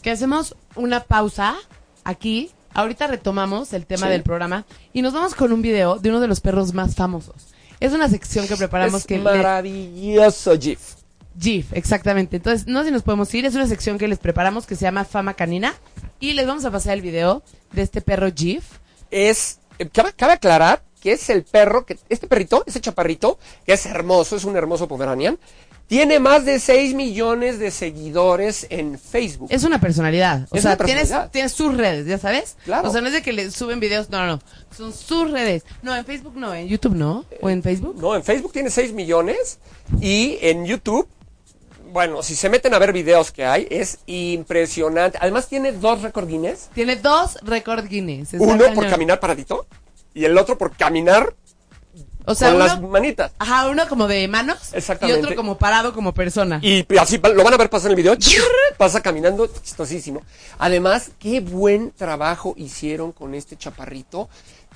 Que 0.03 0.11
hacemos 0.11 0.55
una 0.75 0.99
pausa 1.03 1.55
aquí. 2.03 2.51
Ahorita 2.75 3.07
retomamos 3.07 3.71
el 3.73 3.85
tema 3.85 4.07
Sí. 4.07 4.11
del 4.13 4.23
programa 4.23 4.65
y 4.93 5.01
nos 5.01 5.13
vamos 5.13 5.35
con 5.35 5.51
un 5.53 5.61
video 5.61 5.97
de 5.99 6.09
uno 6.09 6.19
de 6.19 6.27
los 6.27 6.39
perros 6.39 6.73
más 6.73 6.95
famosos. 6.95 7.53
Es 7.79 7.93
una 7.93 8.09
sección 8.09 8.47
que 8.47 8.55
preparamos 8.57 9.01
es 9.01 9.07
que 9.07 9.17
maravilloso, 9.19 10.59
Jeff. 10.59 10.95
GIF, 11.39 11.73
exactamente. 11.73 12.37
Entonces, 12.37 12.67
no 12.67 12.81
sé 12.81 12.87
si 12.87 12.91
nos 12.93 13.03
podemos 13.03 13.33
ir. 13.33 13.45
Es 13.45 13.55
una 13.55 13.67
sección 13.67 13.97
que 13.97 14.07
les 14.07 14.19
preparamos 14.19 14.65
que 14.65 14.75
se 14.75 14.83
llama 14.83 15.03
Fama 15.05 15.33
Canina. 15.35 15.73
Y 16.19 16.33
les 16.33 16.45
vamos 16.47 16.63
a 16.65 16.71
pasar 16.71 16.93
el 16.93 17.01
video 17.01 17.43
de 17.71 17.81
este 17.81 18.01
perro 18.01 18.29
GIF. 18.33 18.63
es, 19.11 19.59
eh, 19.79 19.87
cabe, 19.89 20.13
cabe 20.13 20.33
aclarar 20.33 20.81
que 21.01 21.11
es 21.11 21.29
el 21.29 21.43
perro, 21.43 21.85
que 21.85 21.99
este 22.09 22.27
perrito, 22.27 22.63
ese 22.65 22.79
chaparrito, 22.81 23.37
que 23.65 23.73
es 23.73 23.85
hermoso, 23.85 24.35
es 24.37 24.45
un 24.45 24.55
hermoso 24.55 24.87
Pomeranian, 24.87 25.37
tiene 25.93 26.19
más 26.19 26.43
de 26.43 26.59
6 26.59 26.95
millones 26.95 27.59
de 27.59 27.69
seguidores 27.69 28.65
en 28.71 28.97
Facebook. 28.97 29.47
Es 29.51 29.63
una 29.63 29.79
personalidad. 29.79 30.47
O 30.49 30.55
Es 30.55 30.63
sea, 30.63 30.75
tienes, 30.75 31.03
personalidad. 31.03 31.31
tienes 31.31 31.51
sus 31.51 31.77
redes, 31.77 32.07
¿ya 32.07 32.17
sabes? 32.17 32.57
Claro. 32.65 32.89
O 32.89 32.91
sea, 32.91 33.01
no 33.01 33.07
es 33.07 33.13
de 33.13 33.21
que 33.21 33.31
le 33.31 33.51
suben 33.51 33.79
videos. 33.79 34.09
No, 34.09 34.19
no, 34.25 34.25
no. 34.37 34.39
Son 34.75 34.91
sus 34.91 35.29
redes. 35.29 35.63
No, 35.83 35.95
en 35.95 36.03
Facebook 36.03 36.35
no. 36.35 36.51
En 36.51 36.67
YouTube 36.67 36.95
no. 36.95 37.25
¿O 37.41 37.49
en 37.51 37.61
Facebook? 37.61 37.95
No, 38.01 38.15
en 38.15 38.23
Facebook 38.23 38.51
tiene 38.53 38.71
6 38.71 38.91
millones 38.93 39.59
y 40.01 40.39
en 40.41 40.65
YouTube, 40.65 41.07
bueno, 41.91 42.23
si 42.23 42.35
se 42.35 42.49
meten 42.49 42.73
a 42.73 42.79
ver 42.79 42.91
videos 42.91 43.31
que 43.31 43.45
hay, 43.45 43.67
es 43.69 43.99
impresionante. 44.07 45.19
Además 45.21 45.47
tiene 45.47 45.73
dos 45.73 46.01
récord 46.01 46.27
Guinness. 46.27 46.69
Tiene 46.73 46.95
dos 46.95 47.37
récord 47.43 47.85
Guinness. 47.87 48.33
Uno 48.33 48.65
por 48.73 48.89
caminar 48.89 49.19
paradito 49.19 49.67
y 50.15 50.25
el 50.25 50.35
otro 50.39 50.57
por 50.57 50.75
caminar 50.75 51.35
O 52.25 52.35
sea, 52.35 52.49
con 52.49 52.57
uno, 52.57 52.65
las 52.65 52.81
manitas. 52.81 53.31
ajá, 53.37 53.69
uno 53.69 53.87
como 53.87 54.07
de 54.07 54.27
manos. 54.27 54.73
Exactamente. 54.73 55.21
Y 55.21 55.23
otro 55.23 55.35
como 55.35 55.57
parado 55.57 55.93
como 55.93 56.13
persona. 56.13 56.59
Y 56.61 56.85
así 56.97 57.17
lo 57.17 57.43
van 57.43 57.53
a 57.53 57.57
ver 57.57 57.69
pasar 57.69 57.91
en 57.91 57.97
el 57.97 58.03
video. 58.03 58.17
Pasa 58.77 59.01
caminando, 59.01 59.47
chistosísimo. 59.47 60.21
Además, 60.57 61.11
qué 61.19 61.41
buen 61.41 61.91
trabajo 61.91 62.53
hicieron 62.57 63.11
con 63.11 63.35
este 63.35 63.57
chaparrito. 63.57 64.29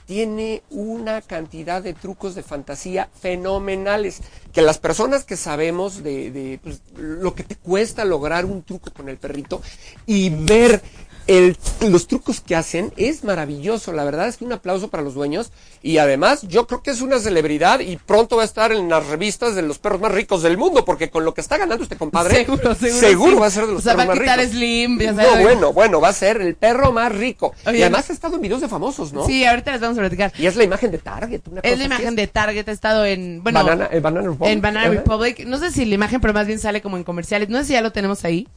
Tiene 0.05 0.63
una 0.69 1.21
cantidad 1.21 1.81
de 1.81 1.93
trucos 1.93 2.33
de 2.33 2.41
fantasía 2.41 3.10
fenomenales. 3.21 4.21
Que 4.53 4.62
las 4.62 4.77
personas 4.77 5.25
que 5.25 5.36
sabemos 5.36 6.01
de, 6.01 6.31
de, 6.31 6.60
pues, 6.63 6.81
lo 6.95 7.36
que 7.36 7.43
te 7.43 7.55
cuesta 7.55 8.05
lograr 8.05 8.45
un 8.45 8.63
truco 8.63 8.91
con 8.91 9.10
el 9.10 9.17
perrito 9.17 9.62
y 10.05 10.29
ver 10.29 10.81
el- 11.27 11.57
los 11.89 12.07
trucos 12.07 12.41
que 12.41 12.55
hacen 12.55 12.93
es 12.97 13.23
maravilloso. 13.23 13.91
La 13.93 14.03
verdad 14.03 14.27
es 14.27 14.37
que 14.37 14.45
un 14.45 14.53
aplauso 14.53 14.87
para 14.89 15.03
los 15.03 15.13
dueños. 15.13 15.51
Y 15.83 15.99
además, 15.99 16.41
yo 16.43 16.67
creo 16.67 16.81
que 16.81 16.91
es 16.91 17.01
una 17.01 17.19
celebridad 17.19 17.79
y 17.81 17.97
pronto 17.97 18.35
va 18.37 18.41
a 18.41 18.45
estar 18.45 18.71
en 18.71 18.89
las 18.89 19.05
revistas 19.07 19.55
de 19.55 19.61
los 19.61 19.77
perros 19.77 20.01
más 20.01 20.11
ricos 20.11 20.41
del 20.41 20.57
mundo, 20.57 20.83
porque 20.85 21.09
con 21.09 21.23
lo 21.25 21.33
que 21.33 21.41
está 21.41 21.57
ganando 21.57 21.83
este 21.83 21.95
compadre, 21.97 22.35
Seguro, 22.45 22.75
seguro. 22.75 23.31
sí. 23.31 23.39
va 23.39 23.47
a 23.47 23.51
ser 23.51 23.65
de 23.67 23.73
los 23.73 23.81
O 23.81 23.83
sea, 23.83 23.93
va 23.93 24.05
perros 24.07 24.17
a 24.17 24.25
más 24.25 24.37
ricos. 24.37 24.51
Slim, 24.51 24.99
ya 24.99 25.11
No, 25.11 25.23
sabes. 25.23 25.43
bueno, 25.43 25.73
bueno, 25.73 26.01
va 26.01 26.09
a 26.09 26.13
ser 26.13 26.41
el 26.41 26.55
perro 26.55 26.91
más 26.91 27.11
rico. 27.13 27.53
Oye, 27.65 27.79
y 27.79 27.81
además 27.81 28.09
ha 28.09 28.13
estado 28.13 28.35
en 28.35 28.41
videos 28.41 28.61
de 28.61 28.67
famosos, 28.67 29.13
¿no? 29.13 29.25
Sí, 29.25 29.45
ahorita 29.45 29.71
les 29.71 29.81
vamos 29.81 29.97
a 29.97 30.01
platicar. 30.01 30.33
Y 30.37 30.45
es 30.47 30.55
la 30.55 30.63
imagen 30.63 30.91
de 30.91 30.97
Target, 30.97 31.41
una 31.51 31.61
cosa 31.61 31.73
Es 31.73 31.77
la 31.79 31.85
imagen 31.85 32.15
de 32.15 32.27
Target, 32.27 32.67
ha 32.67 32.71
estado 32.71 33.05
en, 33.05 33.43
bueno, 33.43 33.63
Banana, 33.63 33.89
eh, 33.91 33.99
Banana 33.99 34.27
Republic. 34.29 34.51
en 34.53 34.61
Banana. 34.61 34.89
Republic. 34.89 35.45
No 35.45 35.57
sé 35.59 35.71
si 35.71 35.85
la 35.85 35.95
imagen, 35.95 36.19
pero 36.21 36.33
más 36.33 36.47
bien 36.47 36.59
sale 36.59 36.81
como 36.81 36.97
en 36.97 37.03
comerciales. 37.03 37.49
No 37.49 37.59
sé 37.59 37.65
si 37.65 37.73
ya 37.73 37.81
lo 37.81 37.91
tenemos 37.91 38.25
ahí. 38.25 38.47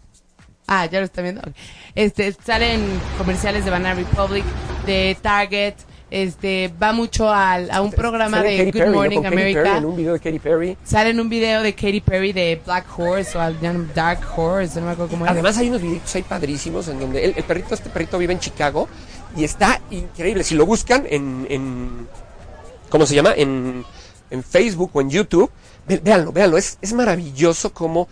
Ah, 0.72 0.86
ya 0.86 1.00
lo 1.00 1.04
está 1.04 1.20
viendo. 1.20 1.42
Este, 1.96 2.32
salen 2.46 2.80
comerciales 3.18 3.64
de 3.64 3.72
Banana 3.72 3.96
Republic, 3.96 4.44
de 4.86 5.16
Target. 5.20 5.74
Este, 6.12 6.72
va 6.80 6.92
mucho 6.92 7.28
al, 7.32 7.70
a 7.70 7.80
un 7.82 7.90
programa 7.92 8.40
de 8.42 8.56
Katy 8.58 8.70
Good 8.70 8.78
Perry, 8.78 8.86
¿no? 8.90 8.94
Morning 8.96 9.22
Katy 9.22 9.26
America. 9.34 9.62
Perry, 9.62 9.78
en 9.78 9.84
un 9.84 9.96
video 9.96 10.12
de 10.12 10.18
Katy 10.20 10.38
Perry. 10.38 10.76
Sale 10.84 11.10
en 11.10 11.20
un 11.20 11.28
video 11.28 11.62
de 11.62 11.72
Katy 11.74 12.00
Perry 12.00 12.32
de 12.32 12.60
Black 12.64 12.86
Horse 12.96 13.36
o 13.38 13.50
no- 13.50 13.86
Dark 13.94 14.20
Horse, 14.36 14.78
no 14.80 14.86
me 14.86 14.92
acuerdo 14.92 15.10
cómo 15.10 15.24
era. 15.24 15.32
Además 15.32 15.58
hay 15.58 15.68
unos 15.68 15.82
videitos 15.82 16.14
ahí 16.14 16.22
padrísimos 16.22 16.86
en 16.88 16.98
donde 17.00 17.24
el, 17.24 17.34
el 17.36 17.44
perrito, 17.44 17.74
este 17.74 17.90
perrito 17.90 18.16
vive 18.18 18.32
en 18.32 18.38
Chicago 18.40 18.88
y 19.36 19.44
está 19.44 19.80
increíble. 19.90 20.42
Si 20.44 20.54
lo 20.56 20.66
buscan 20.66 21.04
en, 21.08 21.46
en 21.48 22.08
¿cómo 22.88 23.06
se 23.06 23.14
llama? 23.14 23.32
En, 23.36 23.84
en 24.30 24.42
Facebook 24.42 24.90
o 24.94 25.00
en 25.00 25.10
YouTube, 25.10 25.50
véanlo, 25.86 26.32
véanlo. 26.32 26.58
Es, 26.58 26.76
es 26.82 26.92
maravilloso 26.92 27.72
cómo 27.72 28.08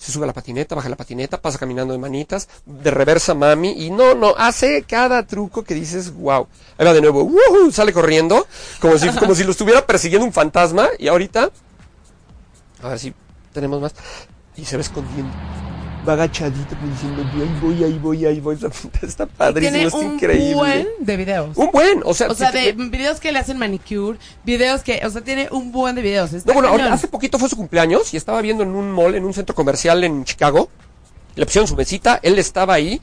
se 0.00 0.12
sube 0.12 0.24
a 0.24 0.28
la 0.28 0.32
patineta, 0.32 0.74
baja 0.74 0.88
la 0.88 0.96
patineta, 0.96 1.42
pasa 1.42 1.58
caminando 1.58 1.92
de 1.92 1.98
manitas, 1.98 2.48
de 2.64 2.90
reversa 2.90 3.34
mami 3.34 3.72
y 3.84 3.90
no, 3.90 4.14
no, 4.14 4.34
hace 4.38 4.82
cada 4.84 5.26
truco 5.26 5.62
que 5.62 5.74
dices, 5.74 6.14
wow. 6.14 6.48
Ahí 6.78 6.86
va 6.86 6.94
de 6.94 7.02
nuevo, 7.02 7.22
¡wujú! 7.22 7.70
sale 7.70 7.92
corriendo 7.92 8.46
como 8.80 8.96
si, 8.96 9.10
como 9.10 9.34
si 9.34 9.44
lo 9.44 9.50
estuviera 9.50 9.86
persiguiendo 9.86 10.24
un 10.24 10.32
fantasma 10.32 10.88
y 10.98 11.08
ahorita, 11.08 11.50
a 12.82 12.88
ver 12.88 12.98
si 12.98 13.12
tenemos 13.52 13.82
más, 13.82 13.94
y 14.56 14.64
se 14.64 14.76
va 14.76 14.80
escondiendo. 14.80 15.30
Va 16.08 16.14
agachadito 16.14 16.74
como 16.76 16.90
diciendo, 16.92 17.22
ahí 17.22 17.58
voy, 17.60 17.84
ahí 17.84 17.98
voy, 17.98 18.24
ahí 18.26 18.40
voy. 18.40 18.58
Está 19.02 19.26
padrísimo, 19.26 19.72
Tiene 19.72 19.86
es 19.88 19.92
un 19.94 20.14
increíble. 20.14 20.54
buen 20.54 20.86
de 20.98 21.16
videos. 21.18 21.56
Un 21.56 21.70
buen, 21.70 22.00
o 22.06 22.14
sea, 22.14 22.28
o 22.28 22.34
sea, 22.34 22.50
si 22.52 22.58
de 22.58 22.72
te- 22.72 22.84
videos 22.88 23.20
que 23.20 23.30
le 23.32 23.38
hacen 23.38 23.58
manicure, 23.58 24.18
videos 24.44 24.82
que, 24.82 25.02
o 25.04 25.10
sea, 25.10 25.20
tiene 25.20 25.48
un 25.50 25.72
buen 25.72 25.94
de 25.96 26.00
videos. 26.02 26.32
Está 26.32 26.48
No, 26.48 26.54
bueno, 26.54 26.68
ahorita- 26.70 26.94
hace 26.94 27.06
poquito 27.08 27.38
fue 27.38 27.50
su 27.50 27.56
cumpleaños 27.56 28.14
y 28.14 28.16
estaba 28.16 28.40
viendo 28.40 28.62
en 28.62 28.70
un 28.70 28.90
mall, 28.92 29.14
en 29.14 29.24
un 29.24 29.34
centro 29.34 29.54
comercial 29.54 30.02
en 30.02 30.24
Chicago. 30.24 30.70
Le 31.34 31.44
pusieron 31.44 31.68
su 31.68 31.76
mesita, 31.76 32.18
él 32.22 32.38
estaba 32.38 32.74
ahí, 32.74 33.00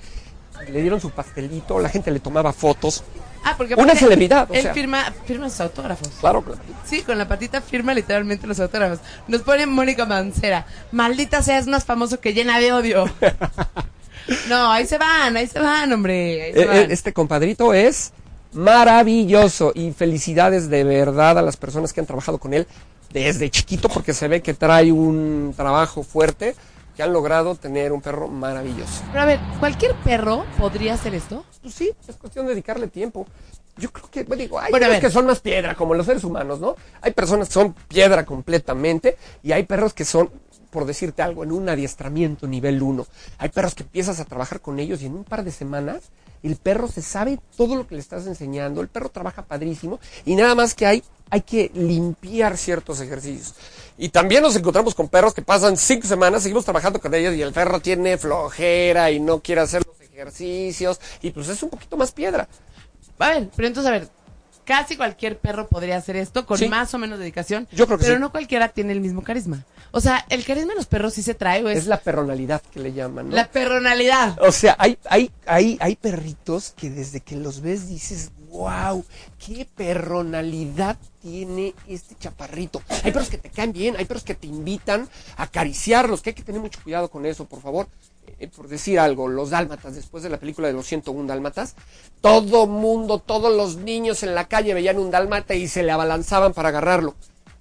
le 0.72 0.82
dieron 0.82 1.00
su 1.00 1.12
pastelito, 1.12 1.80
la 1.80 1.90
gente 1.90 2.10
le 2.12 2.20
tomaba 2.20 2.52
fotos. 2.52 3.04
Ah, 3.50 3.54
porque 3.58 3.76
Una 3.76 3.96
celebridad, 3.96 4.50
o 4.50 4.54
él 4.54 4.62
sea. 4.64 4.74
firma, 4.74 5.14
firma 5.26 5.50
sus 5.50 5.62
autógrafos. 5.62 6.10
Claro, 6.20 6.42
claro. 6.42 6.60
Sí, 6.86 7.02
con 7.02 7.18
la 7.18 7.28
patita 7.28 7.62
firma 7.62 7.94
literalmente 7.94 8.46
los 8.48 8.60
autógrafos. 8.60 9.00
Nos 9.28 9.42
pone 9.42 9.66
Mónica 9.66 10.06
Mancera. 10.06 10.66
Maldita 10.92 11.42
sea, 11.42 11.58
es 11.60 11.68
más 11.68 11.86
famoso 11.86 12.20
que 12.20 12.34
llena 12.34 12.60
de 12.60 12.74
odio. 12.74 13.06
no, 14.50 14.72
ahí 14.72 14.86
se 14.86 14.98
van, 14.98 15.38
ahí 15.38 15.48
se 15.48 15.60
van, 15.60 15.92
hombre. 15.94 16.42
Ahí 16.44 16.54
se 16.54 16.62
Eh, 16.62 16.66
van. 16.66 16.78
eh, 16.78 16.88
este 16.90 17.14
compadrito 17.14 17.74
es 17.74 18.12
maravilloso 18.54 19.72
y 19.76 19.92
felicidades 19.92 20.70
de 20.70 20.84
verdad 20.84 21.38
a 21.38 21.42
las 21.42 21.58
personas 21.58 21.94
que 21.94 22.00
han 22.00 22.06
trabajado 22.06 22.38
con 22.38 22.54
él 22.54 22.68
desde 23.12 23.50
chiquito 23.50 23.88
porque 23.90 24.14
se 24.14 24.28
ve 24.28 24.42
que 24.42 24.54
trae 24.54 24.92
un 24.92 25.54
trabajo 25.56 26.04
fuerte 26.04 26.56
que 26.98 27.04
han 27.04 27.14
logrado 27.14 27.54
tener 27.54 27.94
un 27.94 28.02
perro 28.02 28.28
maravilloso. 28.28 29.04
Pero 29.12 29.22
a 29.22 29.26
ver, 29.26 29.40
¿cualquier 29.60 29.94
perro 29.98 30.46
podría 30.58 30.96
hacer 30.96 31.14
esto? 31.14 31.46
Pues 31.62 31.76
sí, 31.76 31.92
es 32.08 32.16
cuestión 32.16 32.48
de 32.48 32.54
dedicarle 32.54 32.88
tiempo. 32.88 33.28
Yo 33.78 33.92
creo 33.92 34.10
que, 34.10 34.24
bueno, 34.24 34.42
digo, 34.42 34.60
hay 34.60 34.72
Bueno, 34.72 34.88
perros 34.88 35.02
que 35.02 35.12
son 35.12 35.28
más 35.28 35.40
piedra, 35.40 35.76
como 35.76 35.94
los 35.94 36.08
seres 36.08 36.24
humanos, 36.24 36.60
¿no? 36.60 36.76
Hay 37.02 37.12
personas 37.12 37.50
que 37.50 37.54
son 37.54 37.76
piedra 37.88 38.26
completamente 38.26 39.16
y 39.44 39.52
hay 39.52 39.64
perros 39.64 39.94
que 39.94 40.06
son, 40.06 40.32
por 40.72 40.86
decirte 40.86 41.22
algo, 41.22 41.44
en 41.44 41.52
un 41.52 41.70
adiestramiento 41.70 42.48
nivel 42.48 42.82
1. 42.82 43.06
Hay 43.38 43.50
perros 43.50 43.76
que 43.76 43.84
empiezas 43.84 44.20
a 44.20 44.26
trabajar 44.26 44.60
con 44.60 44.80
ellos 44.80 45.04
y 45.04 45.06
en 45.06 45.14
un 45.14 45.24
par 45.24 45.44
de 45.44 45.52
semanas 45.52 46.02
el 46.42 46.56
perro 46.56 46.88
se 46.88 47.04
sabe 47.04 47.40
todo 47.56 47.76
lo 47.76 47.88
que 47.88 47.94
le 47.94 48.02
estás 48.02 48.26
enseñando, 48.26 48.82
el 48.82 48.88
perro 48.88 49.10
trabaja 49.10 49.44
padrísimo 49.44 50.00
y 50.26 50.36
nada 50.36 50.56
más 50.56 50.74
que 50.74 50.88
hay, 50.88 51.04
hay 51.30 51.42
que 51.42 51.70
limpiar 51.76 52.58
ciertos 52.58 53.02
ejercicios. 53.02 53.54
Y 53.98 54.10
también 54.10 54.44
nos 54.44 54.56
encontramos 54.56 54.94
con 54.94 55.10
perros 55.10 55.34
que 55.34 55.42
pasan 55.42 55.76
cinco 55.76 56.08
semanas, 56.08 56.44
seguimos 56.44 56.64
trabajando 56.64 57.00
con 57.02 57.14
ellos 57.14 57.34
y 57.36 57.42
el 57.42 57.52
perro 57.52 57.80
tiene 57.80 58.18
flojera 58.18 59.10
y 59.10 59.20
no 59.20 59.40
quiere 59.40 59.62
hacer 59.62 59.84
los 59.86 60.00
ejercicios 60.02 61.00
y 61.22 61.32
pues 61.32 61.48
es 61.50 61.64
un 61.64 61.70
poquito 61.70 61.98
más 61.98 62.12
piedra. 62.12 62.48
Ver, 63.18 63.50
pero 63.56 63.68
entonces, 63.68 63.90
a 63.90 63.92
ver, 63.92 64.08
casi 64.68 64.98
cualquier 64.98 65.40
perro 65.40 65.68
podría 65.68 65.96
hacer 65.96 66.18
esto 66.18 66.46
con 66.46 66.58
Sí. 66.58 66.68
más 66.68 66.94
o 66.94 66.98
menos 67.00 67.18
dedicación. 67.18 67.68
Yo 67.72 67.86
creo 67.88 67.98
que 67.98 68.04
Pero 68.04 68.18
sí. 68.18 68.22
no 68.22 68.32
cualquiera 68.32 68.68
tiene 68.68 68.92
el 68.92 69.00
mismo 69.00 69.24
carisma. 69.24 69.64
O 69.92 70.02
sea, 70.02 70.26
el 70.30 70.44
carisma 70.44 70.74
de 70.74 70.76
los 70.76 70.86
perros 70.86 71.14
sí 71.14 71.24
se 71.24 71.34
trae 71.34 71.64
o 71.64 71.70
es, 71.70 71.78
Es 71.80 71.88
la 71.88 71.98
perronalidad 72.02 72.62
que 72.62 72.82
le 72.82 72.92
llaman, 72.92 73.30
¿no? 73.30 73.36
la 73.36 73.48
perronalidad. 73.50 74.38
O 74.42 74.52
sea, 74.52 74.76
hay, 74.78 74.98
hay, 75.10 75.32
hay, 75.46 75.78
hay 75.80 75.96
perritos 75.96 76.74
que 76.76 76.90
desde 76.90 77.22
que 77.22 77.38
los 77.38 77.62
ves 77.62 77.88
dices, 77.88 78.32
wow, 78.50 79.06
qué 79.44 79.66
perronalidad 79.76 80.98
tiene 81.22 81.74
este 81.88 82.16
chaparrito. 82.16 82.82
Hay 83.04 83.12
perros 83.14 83.30
que 83.30 83.38
te 83.38 83.50
caen 83.50 83.72
bien, 83.72 83.96
hay 83.98 84.04
perros 84.06 84.24
que 84.24 84.36
te 84.36 84.48
invitan 84.48 85.08
a 85.38 85.44
acariciarlos, 85.44 86.22
que 86.22 86.32
hay 86.32 86.34
que 86.36 86.44
tener 86.44 86.60
mucho 86.60 86.80
cuidado 86.84 87.10
con 87.10 87.26
eso, 87.26 87.46
por 87.46 87.62
favor. 87.62 87.88
Eh, 88.40 88.48
por 88.48 88.68
decir 88.68 89.00
algo, 89.00 89.28
los 89.28 89.50
dálmatas, 89.50 89.96
después 89.96 90.24
de 90.24 90.30
la 90.30 90.38
película 90.38 90.68
de 90.68 90.74
los 90.74 90.86
101 90.86 91.28
dálmatas, 91.28 91.76
todo 92.22 92.68
mundo, 92.68 93.20
todos 93.20 93.56
los 93.56 93.78
niños 93.78 94.24
en 94.24 94.36
la 94.36 94.48
calle 94.48 94.74
veían 94.74 95.00
un 95.00 95.12
dálmata 95.12 95.56
y 95.56 95.68
se 95.68 95.84
le 95.84 95.92
abalanzaban 95.92 96.54
para 96.54 96.70
agarrarlo. 96.70 97.16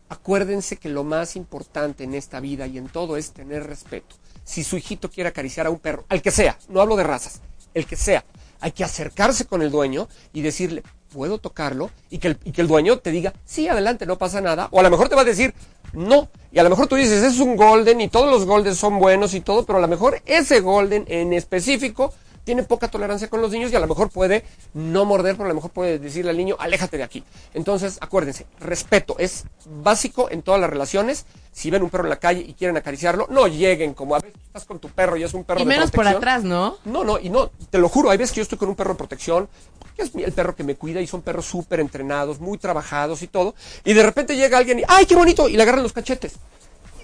Acuérdense 0.09 0.77
que 0.77 0.89
lo 0.89 1.03
más 1.03 1.35
importante 1.37 2.05
en 2.05 2.15
esta 2.15 2.41
vida 2.41 2.67
y 2.67 2.79
en 2.79 2.89
todo 2.89 3.17
es 3.17 3.33
tener 3.33 3.67
respeto. 3.67 4.17
Si 4.45 4.63
su 4.63 4.77
hijito 4.77 5.11
quiere 5.11 5.31
acariciar 5.31 5.67
a 5.67 5.71
un 5.71 5.79
perro, 5.79 6.05
al 6.09 6.23
que 6.23 6.31
sea, 6.31 6.59
no 6.69 6.81
hablo 6.81 6.97
de 6.97 7.05
razas, 7.05 7.41
el 7.75 7.87
que 7.87 7.97
sea, 7.97 8.25
hay 8.61 8.73
que 8.73 8.85
acercarse 8.85 9.47
con 9.47 9.63
el 9.63 9.71
dueño 9.71 10.09
y 10.33 10.43
decirle, 10.43 10.83
¿puedo 11.13 11.39
tocarlo? 11.39 11.91
Y 12.11 12.19
que 12.19 12.29
el, 12.29 12.39
y 12.45 12.53
que 12.53 12.61
el 12.61 12.69
dueño 12.69 12.99
te 12.99 13.11
diga, 13.11 13.33
sí, 13.45 13.69
adelante, 13.69 14.07
no 14.07 14.19
pasa 14.19 14.41
nada. 14.41 14.69
O 14.71 14.81
a 14.81 14.83
lo 14.83 14.91
mejor 14.91 15.09
te 15.09 15.15
va 15.15 15.23
a 15.23 15.25
decir, 15.25 15.55
no. 15.97 16.29
Y 16.53 16.59
a 16.59 16.63
lo 16.63 16.71
mejor 16.71 16.87
tú 16.87 16.95
dices, 16.95 17.23
es 17.23 17.41
un 17.41 17.57
golden 17.57 18.01
y 18.01 18.09
todos 18.09 18.31
los 18.31 18.47
golden 18.47 18.75
son 18.75 18.99
buenos 18.99 19.35
y 19.35 19.41
todo, 19.41 19.67
pero 19.67 19.79
a 19.79 19.83
lo 19.83 19.89
mejor 19.89 20.23
ese 20.27 20.61
golden 20.61 21.05
en 21.09 21.33
específico 21.33 22.13
tiene 22.45 22.63
poca 22.63 22.89
tolerancia 22.89 23.29
con 23.29 23.43
los 23.43 23.51
niños 23.51 23.73
y 23.73 23.77
a 23.77 23.81
lo 23.81 23.89
mejor 23.89 24.09
puede 24.09 24.45
no 24.73 25.05
morder, 25.05 25.35
pero 25.35 25.47
a 25.47 25.49
lo 25.49 25.55
mejor 25.55 25.73
puede 25.73 25.99
decirle 25.99 26.31
al 26.31 26.37
niño, 26.37 26.55
aléjate 26.61 26.97
de 26.97 27.03
aquí. 27.03 27.25
Entonces, 27.55 27.99
acuérdense, 28.01 28.47
respeto 28.61 29.17
es 29.19 29.45
básico 29.83 30.31
en 30.31 30.43
todas 30.43 30.61
las 30.61 30.71
relaciones. 30.71 31.27
Si 31.57 31.71
ven 31.71 31.83
un 31.83 31.89
perro 31.89 32.05
en 32.05 32.11
la 32.11 32.19
calle 32.19 32.45
y 32.47 32.53
quieren 32.53 32.77
acariciarlo, 32.77 33.29
no 33.31 33.47
lleguen 33.47 33.95
como 33.95 34.15
a 34.15 34.19
veces 34.19 34.39
estás 34.47 34.67
con 34.67 34.79
tu 34.79 34.91
perro 34.91 35.17
y 35.17 35.23
es 35.23 35.33
un 35.33 35.43
perro 35.43 35.61
Y 35.61 35.63
de 35.63 35.69
menos 35.71 35.91
por 35.91 36.07
atrás, 36.07 36.45
¿no? 36.45 36.77
No, 36.85 37.03
no, 37.03 37.19
y 37.19 37.31
no, 37.31 37.51
te 37.71 37.79
lo 37.79 37.89
juro, 37.89 38.11
hay 38.11 38.19
veces 38.19 38.35
que 38.35 38.41
yo 38.41 38.43
estoy 38.43 38.59
con 38.59 38.69
un 38.69 38.77
perro 38.77 38.93
de 38.93 38.99
protección, 38.99 39.49
que 39.97 40.03
es 40.03 40.15
el 40.15 40.33
perro 40.33 40.55
que 40.55 40.65
me 40.65 40.75
cuida 40.75 41.01
y 41.01 41.07
son 41.07 41.23
perros 41.23 41.47
súper 41.47 41.81
entrenados, 41.81 42.41
muy 42.41 42.59
trabajados 42.59 43.23
y 43.23 43.27
todo, 43.27 43.55
y 43.87 43.95
de 43.95 44.03
repente 44.03 44.37
llega 44.37 44.59
alguien 44.59 44.81
y, 44.81 44.83
¡ay, 44.87 45.07
qué 45.07 45.17
bonito! 45.17 45.49
Y 45.49 45.57
le 45.57 45.63
agarran 45.63 45.83
los 45.83 45.95
cachetes. 45.95 46.35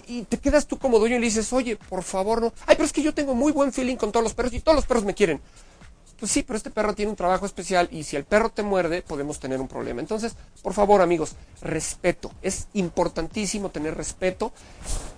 Y 0.06 0.24
te 0.24 0.36
quedas 0.36 0.66
tú 0.66 0.78
como 0.78 0.98
dueño 0.98 1.16
y 1.16 1.20
le 1.20 1.24
dices, 1.24 1.50
oye, 1.54 1.76
por 1.76 2.02
favor, 2.02 2.42
no. 2.42 2.52
Ay, 2.66 2.76
pero 2.76 2.84
es 2.84 2.92
que 2.92 3.02
yo 3.02 3.14
tengo 3.14 3.34
muy 3.34 3.52
buen 3.52 3.72
feeling 3.72 3.96
con 3.96 4.12
todos 4.12 4.22
los 4.22 4.34
perros 4.34 4.52
y 4.52 4.60
todos 4.60 4.76
los 4.76 4.84
perros 4.84 5.04
me 5.06 5.14
quieren. 5.14 5.40
Pues 6.22 6.30
sí, 6.30 6.44
pero 6.44 6.56
este 6.56 6.70
perro 6.70 6.94
tiene 6.94 7.10
un 7.10 7.16
trabajo 7.16 7.46
especial 7.46 7.88
y 7.90 8.04
si 8.04 8.14
el 8.14 8.22
perro 8.22 8.48
te 8.48 8.62
muerde, 8.62 9.02
podemos 9.02 9.40
tener 9.40 9.60
un 9.60 9.66
problema. 9.66 10.00
Entonces, 10.00 10.36
por 10.62 10.72
favor, 10.72 11.00
amigos, 11.02 11.32
respeto. 11.62 12.30
Es 12.42 12.68
importantísimo 12.74 13.70
tener 13.70 13.96
respeto 13.96 14.52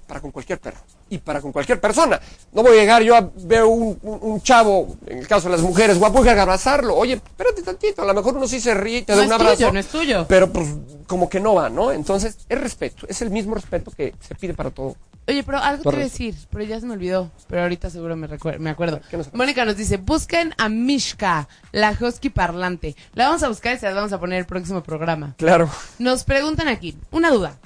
para 0.07 0.23
con 0.23 0.31
cualquier 0.31 0.61
perro 0.61 0.79
y 1.11 1.19
para 1.19 1.43
con 1.43 1.53
cualquier 1.53 1.79
persona. 1.79 2.19
No 2.55 2.63
voy 2.63 2.79
a 2.79 2.81
llegar 2.81 3.03
yo 3.03 3.15
a 3.17 3.31
ver 3.37 3.65
un, 3.65 3.99
un- 4.01 4.19
un 4.23 4.41
chavo, 4.41 4.97
en 5.07 5.19
el 5.19 5.29
caso 5.29 5.51
de 5.51 5.57
las 5.57 5.61
mujeres, 5.61 5.99
guapo, 5.99 6.25
a 6.25 6.31
abrazarlo. 6.41 6.97
Oye, 6.97 7.13
espérate 7.13 7.61
tantito, 7.63 8.01
a 8.01 8.07
lo 8.07 8.15
mejor 8.15 8.35
uno 8.39 8.49
sí 8.49 8.59
se 8.59 8.73
ríe 8.73 9.01
y 9.01 9.03
te 9.03 9.13
No 9.13 9.19
da 9.19 9.25
un 9.27 9.33
abrazo. 9.35 9.57
tuyo, 9.57 9.73
no 9.73 9.79
es 9.81 9.89
tuyo. 9.89 10.25
Pero 10.27 10.51
pues 10.51 10.67
como 11.07 11.29
que 11.29 11.39
no 11.39 11.53
va, 11.55 11.69
¿no? 11.69 11.93
Entonces, 11.93 12.39
es 12.49 12.59
respeto, 12.59 13.05
es 13.11 13.21
el 13.21 13.29
mismo 13.29 13.55
respeto 13.55 13.91
que 13.95 14.15
se 14.27 14.35
pide 14.37 14.55
para 14.55 14.71
todo. 14.71 14.97
Oye, 15.27 15.43
pero 15.43 15.59
algo 15.59 15.83
te 15.83 15.89
iba 15.89 15.99
a 15.99 16.05
decir, 16.05 16.35
pero 16.51 16.65
ya 16.65 16.79
se 16.81 16.87
me 16.87 16.93
olvidó. 16.93 17.31
Pero 17.49 17.63
ahorita 17.63 17.89
seguro 17.89 18.15
me, 18.17 18.29
me 18.59 18.71
acuerdo. 18.71 19.01
¿Qué 19.11 19.17
nos- 19.17 19.33
Mónica 19.33 19.65
nos 19.65 19.77
dice, 19.77 19.97
busquen 19.97 20.55
a 20.59 20.69
Mishka, 20.69 21.49
la 21.73 21.97
husky 21.99 22.29
parlante. 22.31 22.95
La 23.15 23.27
vamos 23.29 23.43
a 23.43 23.49
buscar 23.49 23.75
y 23.75 23.79
se 23.79 23.87
la 23.87 23.95
vamos 23.95 24.13
a 24.13 24.21
poner 24.21 24.39
el 24.41 24.47
próximo 24.47 24.83
programa. 24.83 25.35
Claro. 25.39 25.71
Nos 25.99 26.25
preguntan 26.25 26.69
aquí, 26.69 26.97
una 27.11 27.31
duda. 27.31 27.57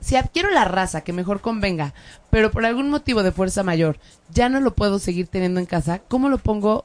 Si 0.00 0.16
adquiero 0.16 0.50
la 0.50 0.64
raza 0.64 1.02
que 1.02 1.12
mejor 1.12 1.40
convenga, 1.40 1.92
pero 2.30 2.50
por 2.50 2.64
algún 2.64 2.88
motivo 2.90 3.22
de 3.22 3.32
fuerza 3.32 3.62
mayor 3.62 3.98
ya 4.32 4.48
no 4.48 4.60
lo 4.60 4.72
puedo 4.74 4.98
seguir 4.98 5.26
teniendo 5.26 5.58
en 5.60 5.66
casa, 5.66 6.00
¿cómo 6.08 6.28
lo 6.28 6.38
pongo? 6.38 6.84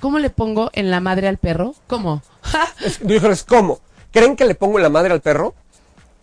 ¿Cómo 0.00 0.18
le 0.20 0.30
pongo 0.30 0.70
en 0.74 0.90
la 0.90 1.00
madre 1.00 1.26
al 1.28 1.38
perro? 1.38 1.74
¿Cómo? 1.86 2.22
Es- 2.84 3.44
¿cómo? 3.44 3.80
¿Creen 4.12 4.36
que 4.36 4.44
le 4.44 4.54
pongo 4.54 4.78
en 4.78 4.82
la 4.84 4.88
madre 4.90 5.12
al 5.14 5.20
perro? 5.20 5.54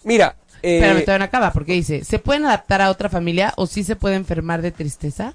Mira, 0.04 0.36
eh, 0.65 0.75
Espérame, 0.78 1.01
todavía 1.06 1.19
no 1.19 1.25
acaba, 1.25 1.54
porque 1.54 1.73
dice, 1.73 2.04
¿se 2.04 2.19
pueden 2.19 2.45
adaptar 2.45 2.82
a 2.82 2.89
otra 2.89 3.10
familia 3.10 3.54
o 3.58 3.67
sí 3.67 3.84
se 3.84 3.95
puede 3.95 4.15
enfermar 4.15 4.62
de 4.62 4.71
tristeza? 4.71 5.34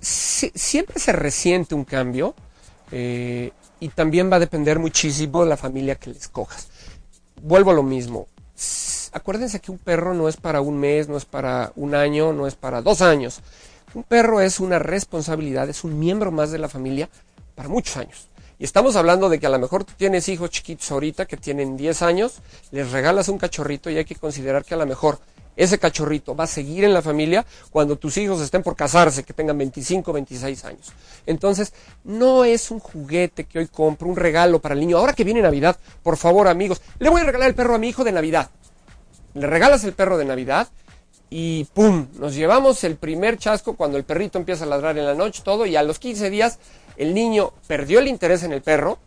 si- 0.00 0.52
siempre 0.54 1.00
se 1.00 1.10
resiente 1.12 1.74
un 1.74 1.84
cambio 1.84 2.34
eh, 2.92 3.50
y 3.80 3.88
también 3.88 4.30
va 4.30 4.36
a 4.36 4.40
depender 4.40 4.78
muchísimo 4.78 5.42
de 5.42 5.48
la 5.50 5.56
familia 5.56 5.96
que 5.96 6.10
le 6.10 6.16
escojas. 6.18 6.68
Vuelvo 7.42 7.72
a 7.72 7.74
lo 7.74 7.82
mismo. 7.82 8.28
Acuérdense 9.12 9.60
que 9.60 9.70
un 9.72 9.78
perro 9.78 10.14
no 10.14 10.28
es 10.28 10.36
para 10.36 10.60
un 10.60 10.78
mes, 10.78 11.08
no 11.08 11.16
es 11.16 11.24
para 11.24 11.72
un 11.76 11.94
año, 11.94 12.32
no 12.32 12.46
es 12.46 12.54
para 12.54 12.80
dos 12.82 13.02
años. 13.02 13.40
Un 13.94 14.02
perro 14.04 14.40
es 14.40 14.60
una 14.60 14.78
responsabilidad, 14.78 15.68
es 15.68 15.82
un 15.82 15.98
miembro 15.98 16.30
más 16.30 16.50
de 16.52 16.58
la 16.58 16.68
familia 16.68 17.08
para 17.56 17.68
muchos 17.68 17.96
años. 17.96 18.27
Y 18.58 18.64
estamos 18.64 18.96
hablando 18.96 19.28
de 19.28 19.38
que 19.38 19.46
a 19.46 19.50
lo 19.50 19.58
mejor 19.58 19.84
tú 19.84 19.92
tienes 19.96 20.28
hijos 20.28 20.50
chiquitos 20.50 20.90
ahorita 20.90 21.26
que 21.26 21.36
tienen 21.36 21.76
10 21.76 22.02
años, 22.02 22.40
les 22.72 22.90
regalas 22.90 23.28
un 23.28 23.38
cachorrito 23.38 23.88
y 23.88 23.98
hay 23.98 24.04
que 24.04 24.16
considerar 24.16 24.64
que 24.64 24.74
a 24.74 24.78
lo 24.78 24.86
mejor 24.86 25.20
ese 25.58 25.78
cachorrito 25.78 26.34
va 26.34 26.44
a 26.44 26.48
seguir 26.48 26.84
en 26.84 26.92
la 26.92 27.02
familia 27.02 27.44
cuando 27.70 27.96
tus 27.96 28.16
hijos 28.16 28.40
estén 28.40 28.62
por 28.62 28.74
casarse, 28.74 29.22
que 29.22 29.32
tengan 29.32 29.58
25, 29.58 30.12
26 30.12 30.64
años. 30.64 30.92
Entonces, 31.26 31.72
no 32.02 32.44
es 32.44 32.70
un 32.70 32.80
juguete 32.80 33.44
que 33.44 33.60
hoy 33.60 33.68
compro, 33.68 34.08
un 34.08 34.16
regalo 34.16 34.60
para 34.60 34.74
el 34.74 34.80
niño. 34.80 34.98
Ahora 34.98 35.12
que 35.12 35.24
viene 35.24 35.42
Navidad, 35.42 35.76
por 36.02 36.16
favor, 36.16 36.48
amigos, 36.48 36.80
le 36.98 37.10
voy 37.10 37.20
a 37.20 37.24
regalar 37.24 37.48
el 37.48 37.54
perro 37.54 37.74
a 37.74 37.78
mi 37.78 37.88
hijo 37.88 38.02
de 38.02 38.12
Navidad. 38.12 38.50
Le 39.34 39.46
regalas 39.46 39.84
el 39.84 39.92
perro 39.92 40.18
de 40.18 40.24
Navidad 40.24 40.68
y 41.30 41.64
¡pum! 41.74 42.08
Nos 42.14 42.34
llevamos 42.34 42.82
el 42.84 42.96
primer 42.96 43.36
chasco 43.36 43.76
cuando 43.76 43.98
el 43.98 44.04
perrito 44.04 44.38
empieza 44.38 44.64
a 44.64 44.68
ladrar 44.68 44.96
en 44.96 45.06
la 45.06 45.14
noche, 45.14 45.42
todo, 45.44 45.66
y 45.66 45.76
a 45.76 45.82
los 45.82 45.98
15 45.98 46.30
días 46.30 46.58
el 46.98 47.14
niño 47.14 47.52
perdió 47.66 48.00
el 48.00 48.08
interés 48.08 48.42
en 48.42 48.52
el 48.52 48.60
perro, 48.60 48.98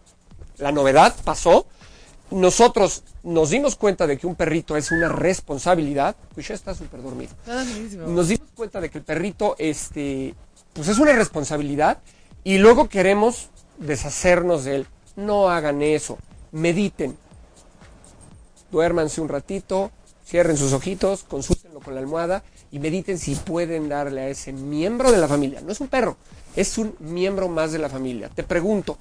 la 0.58 0.72
novedad 0.72 1.16
pasó, 1.24 1.68
nosotros 2.32 3.04
nos 3.24 3.50
dimos 3.50 3.76
cuenta 3.76 4.08
de 4.08 4.18
que 4.18 4.26
un 4.26 4.36
perrito 4.36 4.78
es 4.78 4.92
una 4.92 5.10
responsabilidad, 5.10 6.16
pues 6.34 6.48
ya 6.48 6.56
está 6.56 6.74
súper 6.74 7.04
dormido. 7.04 7.34
Nos 8.08 8.30
dimos 8.30 8.48
cuenta 8.56 8.80
de 8.80 8.90
que 8.90 9.00
el 9.00 9.04
perrito, 9.04 9.56
este, 9.60 10.34
pues 10.74 10.88
es 10.88 10.98
una 10.98 11.12
responsabilidad 11.14 12.00
y 12.44 12.58
luego 12.58 12.88
queremos 12.88 13.50
deshacernos 13.78 14.64
de 14.64 14.78
él. 14.78 14.88
No 15.18 15.50
hagan 15.50 15.82
eso, 15.82 16.18
mediten, 16.54 17.18
duérmanse 18.72 19.20
un 19.20 19.28
ratito, 19.28 19.92
cierren 20.26 20.56
sus 20.56 20.72
ojitos, 20.72 21.24
consúltenlo 21.24 21.82
con 21.82 21.94
la 21.94 22.00
almohada 22.00 22.44
y 22.72 22.80
mediten 22.80 23.20
si 23.20 23.36
pueden 23.36 23.90
darle 23.90 24.22
a 24.22 24.30
ese 24.30 24.54
miembro 24.54 25.12
de 25.12 25.18
la 25.18 25.28
familia. 25.28 25.60
No 25.60 25.74
es 25.74 25.82
un 25.82 25.90
perro, 25.90 26.16
es 26.56 26.78
un 26.78 26.96
miembro 27.00 27.48
más 27.48 27.72
de 27.72 27.80
la 27.80 27.90
familia. 27.90 28.30
Te 28.30 28.44
pregunto, 28.44 28.98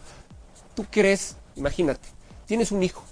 ¿tú 0.75 0.87
crees, 0.91 1.37
imagínate, 1.57 2.09
tienes 2.47 2.73
un 2.73 2.83
hijo, 2.83 3.03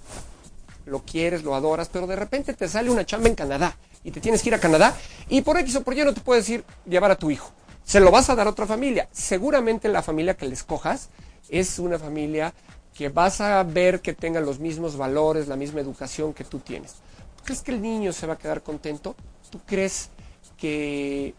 lo 0.87 1.01
quieres, 1.01 1.43
lo 1.43 1.55
adoras, 1.55 1.89
pero 1.93 2.07
de 2.07 2.17
repente 2.17 2.55
te 2.55 2.69
sale 2.69 2.91
una 2.91 3.05
chamba 3.05 3.29
en 3.29 3.35
Canadá 3.35 3.77
y 4.05 4.11
te 4.11 4.21
tienes 4.21 4.43
que 4.43 4.49
ir 4.49 4.55
a 4.55 4.61
Canadá 4.61 4.97
y 5.29 5.43
por 5.43 5.59
X 5.59 5.77
o 5.77 5.83
por 5.83 5.95
Y 5.97 6.05
no 6.05 6.15
te 6.15 6.21
puedes 6.21 6.49
ir 6.49 6.65
llevar 6.87 7.11
a 7.11 7.17
tu 7.17 7.31
hijo. 7.31 7.51
Se 7.85 8.01
lo 8.01 8.11
vas 8.11 8.29
a 8.29 8.35
dar 8.35 8.47
a 8.47 8.51
otra 8.51 8.67
familia. 8.67 9.09
Seguramente 9.13 9.89
la 9.89 10.03
familia 10.03 10.37
que 10.37 10.47
le 10.47 10.55
escojas 10.55 11.09
es 11.49 11.79
una 11.79 11.99
familia 11.99 12.53
que 12.95 13.09
vas 13.09 13.41
a 13.41 13.63
ver 13.63 14.01
que 14.01 14.13
tenga 14.13 14.41
los 14.41 14.59
mismos 14.59 14.97
valores, 14.97 15.49
la 15.49 15.57
misma 15.57 15.81
educación 15.81 16.35
que 16.35 16.45
tú 16.45 16.59
tienes. 16.59 16.95
¿Tú 17.37 17.45
crees 17.45 17.63
que 17.63 17.71
el 17.71 17.81
niño 17.81 18.13
se 18.13 18.27
va 18.27 18.35
a 18.35 18.39
quedar 18.39 18.63
contento? 18.63 19.15
¿Tú 19.51 19.61
crees 19.65 20.11
que, 20.59 21.35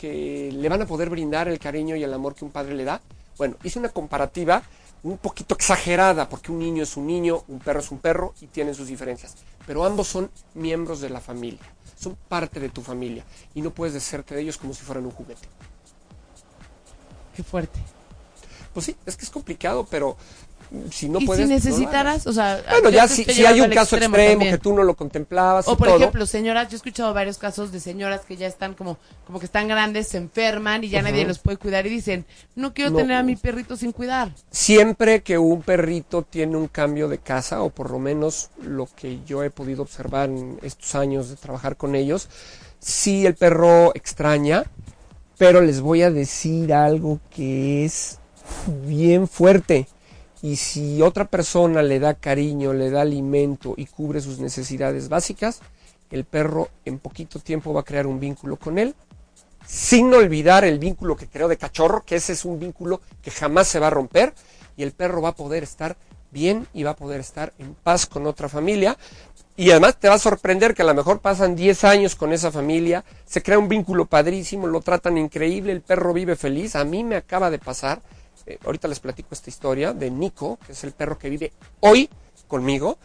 que 0.00 0.50
le 0.50 0.68
van 0.70 0.80
a 0.80 0.86
poder 0.86 1.10
brindar 1.10 1.46
el 1.48 1.58
cariño 1.58 1.94
y 1.94 2.02
el 2.02 2.14
amor 2.14 2.34
que 2.34 2.46
un 2.46 2.50
padre 2.50 2.74
le 2.74 2.84
da? 2.84 3.02
Bueno, 3.36 3.56
hice 3.62 3.78
una 3.78 3.90
comparativa 3.90 4.62
un 5.02 5.18
poquito 5.18 5.54
exagerada, 5.54 6.26
porque 6.26 6.50
un 6.50 6.58
niño 6.58 6.82
es 6.82 6.96
un 6.96 7.06
niño, 7.06 7.44
un 7.48 7.58
perro 7.58 7.80
es 7.80 7.90
un 7.90 7.98
perro 7.98 8.32
y 8.40 8.46
tienen 8.46 8.74
sus 8.74 8.86
diferencias. 8.86 9.34
Pero 9.66 9.84
ambos 9.84 10.08
son 10.08 10.30
miembros 10.54 11.02
de 11.02 11.10
la 11.10 11.20
familia, 11.20 11.60
son 11.98 12.16
parte 12.28 12.60
de 12.60 12.70
tu 12.70 12.80
familia 12.80 13.24
y 13.54 13.60
no 13.60 13.72
puedes 13.72 13.92
deshacerte 13.92 14.34
de 14.34 14.40
ellos 14.40 14.56
como 14.56 14.72
si 14.72 14.82
fueran 14.82 15.04
un 15.04 15.10
juguete. 15.10 15.46
Qué 17.36 17.42
fuerte. 17.42 17.78
Pues 18.72 18.86
sí, 18.86 18.96
es 19.04 19.18
que 19.18 19.24
es 19.24 19.30
complicado, 19.30 19.86
pero 19.90 20.16
si 20.90 21.08
no 21.08 21.18
y 21.20 21.26
puedes. 21.26 21.48
si 21.48 21.52
pues 21.54 21.64
no 21.64 21.70
necesitaras, 21.70 22.26
o 22.26 22.32
sea, 22.32 22.62
bueno, 22.70 22.90
ya 22.90 23.08
si, 23.08 23.24
si 23.24 23.44
hay 23.44 23.60
un 23.60 23.70
caso 23.70 23.96
extremo 23.96 24.40
que 24.44 24.58
tú 24.58 24.72
no 24.72 24.82
lo 24.84 24.94
contemplabas 24.94 25.66
O 25.66 25.72
y 25.72 25.76
por 25.76 25.88
todo, 25.88 25.96
ejemplo, 25.98 26.26
señoras, 26.26 26.68
yo 26.68 26.74
he 26.74 26.76
escuchado 26.76 27.12
varios 27.12 27.38
casos 27.38 27.72
de 27.72 27.80
señoras 27.80 28.20
que 28.26 28.36
ya 28.36 28.46
están 28.46 28.74
como, 28.74 28.98
como 29.26 29.38
que 29.40 29.46
están 29.46 29.66
grandes, 29.68 30.08
se 30.08 30.18
enferman 30.18 30.84
y 30.84 30.88
ya 30.88 31.02
nadie 31.02 31.24
los 31.26 31.38
puede 31.40 31.56
cuidar 31.56 31.86
y 31.86 31.90
dicen, 31.90 32.24
no 32.54 32.72
quiero 32.72 32.90
No. 32.90 32.98
tener 32.98 33.16
a 33.16 33.22
mi 33.22 33.36
perrito 33.36 33.76
sin 33.76 33.92
cuidar. 33.92 34.32
siempre 34.50 35.22
que 35.22 35.38
un 35.38 35.62
perrito 35.62 36.22
tiene 36.22 36.56
un 36.56 36.68
cambio 36.68 37.08
de 37.08 37.18
casa, 37.18 37.62
o 37.62 37.70
por 37.70 37.90
lo 37.90 37.98
menos 37.98 38.50
lo 38.62 38.86
que 38.94 39.20
yo 39.26 39.42
he 39.42 39.50
podido 39.50 39.82
observar 39.82 40.28
en 40.28 40.58
estos 40.62 40.94
años 40.94 41.28
de 41.30 41.36
trabajar 41.36 41.76
con 41.76 41.94
ellos, 41.94 42.28
sí 42.78 43.26
el 43.26 43.34
perro 43.34 43.92
extraña, 43.94 44.64
pero 45.38 45.60
les 45.62 45.80
voy 45.80 46.02
a 46.02 46.10
decir 46.10 46.72
algo 46.72 47.18
que 47.30 47.84
es 47.84 48.18
bien 48.86 49.26
fuerte. 49.28 49.88
Y 50.42 50.56
si 50.56 51.02
otra 51.02 51.26
persona 51.26 51.82
le 51.82 51.98
da 51.98 52.14
cariño, 52.14 52.72
le 52.72 52.90
da 52.90 53.02
alimento 53.02 53.74
y 53.76 53.86
cubre 53.86 54.20
sus 54.20 54.38
necesidades 54.38 55.08
básicas, 55.08 55.60
el 56.10 56.24
perro 56.24 56.68
en 56.84 56.98
poquito 56.98 57.38
tiempo 57.38 57.72
va 57.72 57.80
a 57.80 57.84
crear 57.84 58.06
un 58.06 58.18
vínculo 58.18 58.56
con 58.56 58.78
él, 58.78 58.94
sin 59.66 60.12
olvidar 60.14 60.64
el 60.64 60.78
vínculo 60.78 61.16
que 61.16 61.28
creó 61.28 61.46
de 61.46 61.56
cachorro, 61.56 62.02
que 62.04 62.16
ese 62.16 62.32
es 62.32 62.44
un 62.44 62.58
vínculo 62.58 63.00
que 63.22 63.30
jamás 63.30 63.68
se 63.68 63.78
va 63.78 63.88
a 63.88 63.90
romper, 63.90 64.32
y 64.76 64.82
el 64.82 64.92
perro 64.92 65.20
va 65.20 65.30
a 65.30 65.34
poder 65.34 65.62
estar 65.62 65.96
bien 66.30 66.66
y 66.72 66.84
va 66.84 66.92
a 66.92 66.96
poder 66.96 67.20
estar 67.20 67.52
en 67.58 67.74
paz 67.74 68.06
con 68.06 68.26
otra 68.26 68.48
familia. 68.48 68.96
Y 69.56 69.70
además 69.72 69.98
te 69.98 70.08
va 70.08 70.14
a 70.14 70.18
sorprender 70.18 70.74
que 70.74 70.82
a 70.82 70.86
lo 70.86 70.94
mejor 70.94 71.20
pasan 71.20 71.54
10 71.54 71.84
años 71.84 72.14
con 72.14 72.32
esa 72.32 72.50
familia, 72.50 73.04
se 73.26 73.42
crea 73.42 73.58
un 73.58 73.68
vínculo 73.68 74.06
padrísimo, 74.06 74.66
lo 74.66 74.80
tratan 74.80 75.18
increíble, 75.18 75.72
el 75.72 75.82
perro 75.82 76.14
vive 76.14 76.34
feliz. 76.34 76.76
A 76.76 76.84
mí 76.84 77.04
me 77.04 77.16
acaba 77.16 77.50
de 77.50 77.58
pasar, 77.58 78.00
eh, 78.46 78.58
ahorita 78.64 78.88
les 78.88 79.00
platico 79.00 79.28
esta 79.32 79.50
historia 79.50 79.92
de 79.92 80.10
Nico, 80.10 80.58
que 80.66 80.72
es 80.72 80.84
el 80.84 80.92
perro 80.92 81.18
que 81.18 81.28
vive 81.30 81.52
hoy 81.80 82.08
conmigo. 82.48 82.98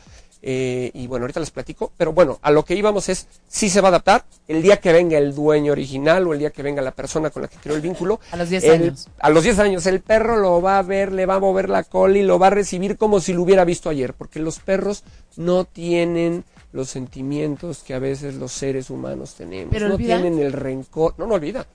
eh, 0.48 0.92
y 0.94 1.08
bueno, 1.08 1.24
ahorita 1.24 1.40
les 1.40 1.50
platico, 1.50 1.92
pero 1.98 2.14
bueno, 2.14 2.38
a 2.44 2.52
lo 2.52 2.64
que 2.64 2.76
íbamos 2.76 3.10
es, 3.10 3.26
si 3.48 3.68
se 3.68 3.82
va 3.82 3.88
a 3.88 3.90
adaptar 3.90 4.26
el 4.48 4.62
día 4.62 4.78
que 4.78 4.94
venga 4.94 5.18
el 5.18 5.34
dueño 5.34 5.72
original 5.72 6.28
o 6.28 6.34
el 6.34 6.40
día 6.40 6.52
que 6.52 6.62
venga 6.62 6.84
la 6.84 6.92
persona 6.92 7.32
con 7.32 7.42
la 7.42 7.48
que 7.48 7.58
creó 7.58 7.76
el 7.76 7.82
vínculo. 7.82 8.20
A 8.32 8.36
los 8.38 8.50
10 8.50 8.64
el- 8.66 8.72
años. 8.84 9.08
A 9.20 9.32
los 9.32 9.44
10 9.44 9.58
años, 9.58 9.88
el 9.88 10.02
perro 10.02 10.36
lo 10.38 10.62
va 10.62 10.78
a 10.78 10.84
ver, 10.84 11.12
le 11.14 11.26
va 11.26 11.36
a 11.36 11.40
mover 11.40 11.68
la 11.68 11.82
cola 11.84 12.20
y 12.20 12.22
lo 12.22 12.38
va 12.38 12.48
a 12.48 12.50
recibir 12.52 12.96
como 12.96 13.20
si 13.22 13.34
lo 13.34 13.42
hubiera 13.42 13.66
visto 13.66 13.90
ayer, 13.90 14.14
porque 14.14 14.38
los 14.40 14.60
perros 14.60 15.04
no 15.36 15.66
tienen 15.66 16.44
los 16.74 16.90
sentimientos 16.92 17.80
que 17.80 17.96
a 17.96 18.00
veces 18.00 18.36
los 18.36 18.52
seres 18.52 18.92
humanos 18.92 19.34
tenemos. 19.34 19.72
Pero 19.72 19.88
no 19.88 19.96
olvida. 19.96 20.22
tienen 20.22 20.38
el 20.40 20.54
rencor, 20.54 21.16
no, 21.18 21.26
no 21.26 21.34
olvida. 21.36 21.66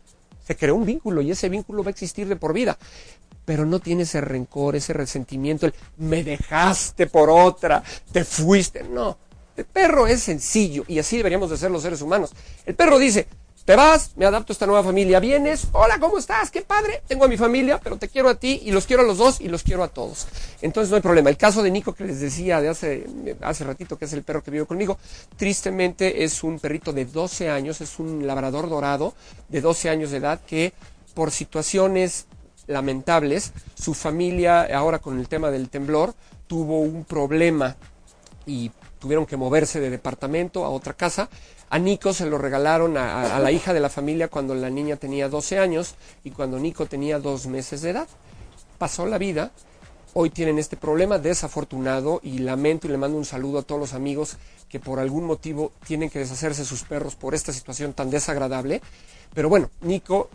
Se 0.46 0.54
creó 0.56 0.76
un 0.76 0.84
vínculo 0.86 1.22
y 1.22 1.32
ese 1.32 1.48
vínculo 1.48 1.82
va 1.82 1.88
a 1.88 1.90
existir 1.90 2.28
de 2.28 2.36
por 2.36 2.52
vida. 2.52 2.78
Pero 3.50 3.66
no 3.66 3.80
tiene 3.80 4.04
ese 4.04 4.20
rencor, 4.20 4.76
ese 4.76 4.92
resentimiento, 4.92 5.66
el 5.66 5.74
me 5.96 6.22
dejaste 6.22 7.08
por 7.08 7.28
otra, 7.28 7.82
te 8.12 8.22
fuiste. 8.22 8.84
No, 8.84 9.18
el 9.56 9.64
perro 9.64 10.06
es 10.06 10.22
sencillo 10.22 10.84
y 10.86 11.00
así 11.00 11.16
deberíamos 11.16 11.50
de 11.50 11.56
ser 11.56 11.68
los 11.68 11.82
seres 11.82 12.00
humanos. 12.00 12.30
El 12.64 12.76
perro 12.76 12.96
dice, 12.96 13.26
te 13.64 13.74
vas, 13.74 14.12
me 14.14 14.24
adapto 14.24 14.52
a 14.52 14.54
esta 14.54 14.66
nueva 14.66 14.84
familia, 14.84 15.18
vienes, 15.18 15.66
hola, 15.72 15.98
¿cómo 15.98 16.18
estás? 16.18 16.52
Qué 16.52 16.62
padre, 16.62 17.02
tengo 17.08 17.24
a 17.24 17.28
mi 17.28 17.36
familia, 17.36 17.80
pero 17.82 17.96
te 17.96 18.06
quiero 18.06 18.28
a 18.28 18.36
ti 18.36 18.62
y 18.66 18.70
los 18.70 18.86
quiero 18.86 19.02
a 19.02 19.04
los 19.04 19.18
dos 19.18 19.40
y 19.40 19.48
los 19.48 19.64
quiero 19.64 19.82
a 19.82 19.88
todos. 19.88 20.28
Entonces 20.62 20.88
no 20.90 20.94
hay 20.94 21.02
problema. 21.02 21.28
El 21.28 21.36
caso 21.36 21.60
de 21.60 21.72
Nico 21.72 21.92
que 21.92 22.04
les 22.04 22.20
decía 22.20 22.60
de 22.60 22.68
hace, 22.68 23.04
hace 23.40 23.64
ratito, 23.64 23.98
que 23.98 24.04
es 24.04 24.12
el 24.12 24.22
perro 24.22 24.44
que 24.44 24.52
vive 24.52 24.64
conmigo, 24.64 24.96
tristemente 25.36 26.22
es 26.22 26.44
un 26.44 26.60
perrito 26.60 26.92
de 26.92 27.04
12 27.04 27.50
años, 27.50 27.80
es 27.80 27.98
un 27.98 28.28
labrador 28.28 28.68
dorado 28.68 29.12
de 29.48 29.60
12 29.60 29.90
años 29.90 30.12
de 30.12 30.18
edad 30.18 30.40
que 30.46 30.72
por 31.14 31.32
situaciones 31.32 32.26
lamentables, 32.70 33.52
su 33.74 33.94
familia 33.94 34.62
ahora 34.76 34.98
con 34.98 35.18
el 35.18 35.28
tema 35.28 35.50
del 35.50 35.68
temblor 35.68 36.14
tuvo 36.46 36.80
un 36.80 37.04
problema 37.04 37.76
y 38.46 38.70
tuvieron 38.98 39.26
que 39.26 39.36
moverse 39.36 39.80
de 39.80 39.90
departamento 39.90 40.64
a 40.64 40.70
otra 40.70 40.94
casa. 40.94 41.28
A 41.68 41.78
Nico 41.78 42.12
se 42.12 42.26
lo 42.26 42.38
regalaron 42.38 42.96
a, 42.96 43.36
a- 43.36 43.38
la 43.38 43.52
hija 43.52 43.72
de 43.72 43.80
la 43.80 43.88
familia 43.88 44.28
cuando 44.28 44.54
la 44.54 44.70
niña 44.70 44.96
tenía 44.96 45.28
12 45.28 45.58
años 45.58 45.94
y 46.24 46.30
cuando 46.32 46.58
Nico 46.58 46.86
tenía 46.86 47.18
dos 47.18 47.46
meses 47.46 47.82
de 47.82 47.90
edad. 47.90 48.08
Pasó 48.78 49.06
la 49.06 49.18
vida, 49.18 49.52
hoy 50.14 50.30
tienen 50.30 50.58
este 50.58 50.76
problema 50.76 51.18
desafortunado 51.18 52.20
y 52.24 52.38
lamento 52.38 52.86
y 52.86 52.90
le 52.90 52.98
mando 52.98 53.16
un 53.18 53.24
saludo 53.24 53.60
a 53.60 53.62
todos 53.62 53.80
los 53.80 53.94
amigos 53.94 54.36
que 54.68 54.80
por 54.80 54.98
algún 54.98 55.24
motivo 55.24 55.72
tienen 55.86 56.10
que 56.10 56.18
deshacerse 56.18 56.62
de 56.62 56.68
sus 56.68 56.82
perros 56.82 57.14
por 57.14 57.34
esta 57.34 57.52
situación 57.52 57.92
tan 57.92 58.10
desagradable. 58.10 58.80
Pero 59.34 59.48
bueno, 59.48 59.70
Nico 59.82 60.28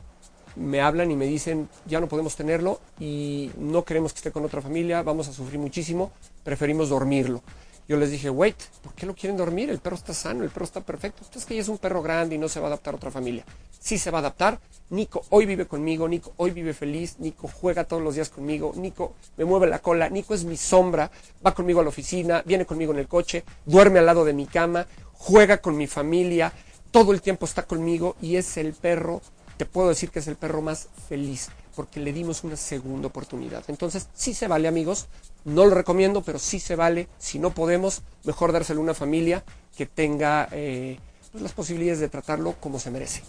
me 0.55 0.81
hablan 0.81 1.11
y 1.11 1.15
me 1.15 1.25
dicen, 1.25 1.69
ya 1.85 1.99
no 1.99 2.07
podemos 2.07 2.35
tenerlo 2.35 2.79
y 2.99 3.51
no 3.57 3.83
queremos 3.83 4.13
que 4.13 4.17
esté 4.17 4.31
con 4.31 4.45
otra 4.45 4.61
familia, 4.61 5.03
vamos 5.03 5.27
a 5.27 5.33
sufrir 5.33 5.59
muchísimo, 5.59 6.11
preferimos 6.43 6.89
dormirlo. 6.89 7.41
Yo 7.87 7.97
les 7.97 8.09
dije, 8.09 8.31
wait, 8.31 8.55
¿por 8.81 8.93
qué 8.93 9.05
lo 9.05 9.13
quieren 9.13 9.37
dormir? 9.37 9.69
El 9.69 9.77
perro 9.77 9.95
está 9.95 10.11
sano, 10.11 10.43
el 10.43 10.49
perro 10.49 10.65
está 10.65 10.81
perfecto. 10.81 11.21
Es 11.35 11.45
que 11.45 11.53
ya 11.53 11.61
es 11.61 11.67
un 11.67 11.77
perro 11.77 12.01
grande 12.01 12.33
y 12.33 12.39
no 12.39 12.49
se 12.49 12.59
va 12.59 12.65
a 12.65 12.69
adaptar 12.69 12.95
a 12.95 12.97
otra 12.97 13.11
familia. 13.11 13.45
Sí 13.79 13.99
se 13.99 14.09
va 14.09 14.17
a 14.17 14.21
adaptar. 14.21 14.59
Nico 14.89 15.23
hoy 15.29 15.45
vive 15.45 15.67
conmigo, 15.67 16.07
Nico 16.07 16.33
hoy 16.37 16.51
vive 16.51 16.73
feliz, 16.73 17.17
Nico 17.19 17.47
juega 17.47 17.83
todos 17.83 18.01
los 18.01 18.15
días 18.15 18.29
conmigo, 18.29 18.71
Nico 18.75 19.13
me 19.37 19.45
mueve 19.45 19.67
la 19.67 19.79
cola, 19.79 20.09
Nico 20.09 20.33
es 20.35 20.45
mi 20.45 20.57
sombra, 20.57 21.09
va 21.45 21.55
conmigo 21.55 21.79
a 21.79 21.83
la 21.83 21.89
oficina, 21.89 22.43
viene 22.45 22.65
conmigo 22.65 22.91
en 22.91 22.99
el 22.99 23.07
coche, 23.07 23.43
duerme 23.65 23.99
al 23.99 24.05
lado 24.05 24.25
de 24.25 24.33
mi 24.33 24.45
cama, 24.45 24.85
juega 25.13 25.57
con 25.57 25.75
mi 25.75 25.87
familia, 25.87 26.53
todo 26.91 27.13
el 27.13 27.21
tiempo 27.21 27.45
está 27.45 27.63
conmigo 27.63 28.15
y 28.21 28.35
es 28.35 28.57
el 28.57 28.73
perro 28.73 29.21
te 29.57 29.65
puedo 29.65 29.89
decir 29.89 30.09
que 30.09 30.19
es 30.19 30.27
el 30.27 30.35
perro 30.35 30.61
más 30.61 30.89
feliz 31.07 31.49
porque 31.75 31.99
le 31.99 32.13
dimos 32.13 32.43
una 32.43 32.55
segunda 32.55 33.07
oportunidad. 33.07 33.63
Entonces, 33.67 34.07
sí 34.13 34.33
se 34.33 34.47
vale, 34.47 34.67
amigos. 34.67 35.07
No 35.43 35.65
lo 35.65 35.75
recomiendo, 35.75 36.23
pero 36.23 36.39
sí 36.39 36.59
se 36.59 36.75
vale. 36.75 37.07
Si 37.19 37.37
no 37.37 37.51
podemos, 37.51 38.01
mejor 38.23 38.51
dárselo 38.51 38.79
a 38.79 38.83
una 38.83 38.93
familia 38.93 39.43
que 39.77 39.85
tenga 39.85 40.47
eh, 40.51 40.97
pues, 41.31 41.43
las 41.43 41.51
posibilidades 41.51 41.99
de 41.99 42.09
tratarlo 42.09 42.53
como 42.59 42.79
se 42.79 42.91
merece. 42.91 43.23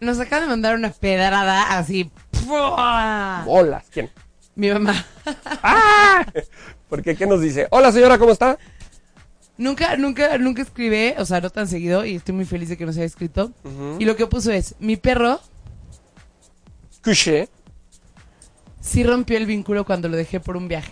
Nos 0.00 0.18
acaba 0.18 0.42
de 0.42 0.48
mandar 0.48 0.74
una 0.74 0.90
pedrada 0.90 1.76
así. 1.76 2.10
Hola, 2.48 3.84
¿quién? 3.90 4.10
Mi 4.54 4.70
mamá. 4.70 5.04
¡Ah! 5.62 6.26
Porque, 6.88 7.16
¿qué 7.16 7.26
nos 7.26 7.40
dice? 7.40 7.66
Hola, 7.70 7.92
señora, 7.92 8.18
¿cómo 8.18 8.32
está? 8.32 8.58
Nunca, 9.56 9.96
nunca, 9.96 10.36
nunca 10.38 10.62
escribe, 10.62 11.14
o 11.18 11.24
sea, 11.24 11.40
no 11.40 11.48
tan 11.50 11.68
seguido, 11.68 12.04
y 12.04 12.16
estoy 12.16 12.34
muy 12.34 12.44
feliz 12.44 12.68
de 12.68 12.76
que 12.76 12.86
nos 12.86 12.96
haya 12.96 13.04
escrito. 13.04 13.52
Y 13.98 14.04
lo 14.04 14.16
que 14.16 14.26
puso 14.26 14.50
es, 14.50 14.74
mi 14.80 14.96
perro 14.96 15.40
Couché. 17.02 17.48
sí 18.80 19.04
rompió 19.04 19.36
el 19.36 19.46
vínculo 19.46 19.84
cuando 19.84 20.08
lo 20.08 20.16
dejé 20.16 20.40
por 20.40 20.56
un 20.56 20.68
viaje. 20.68 20.90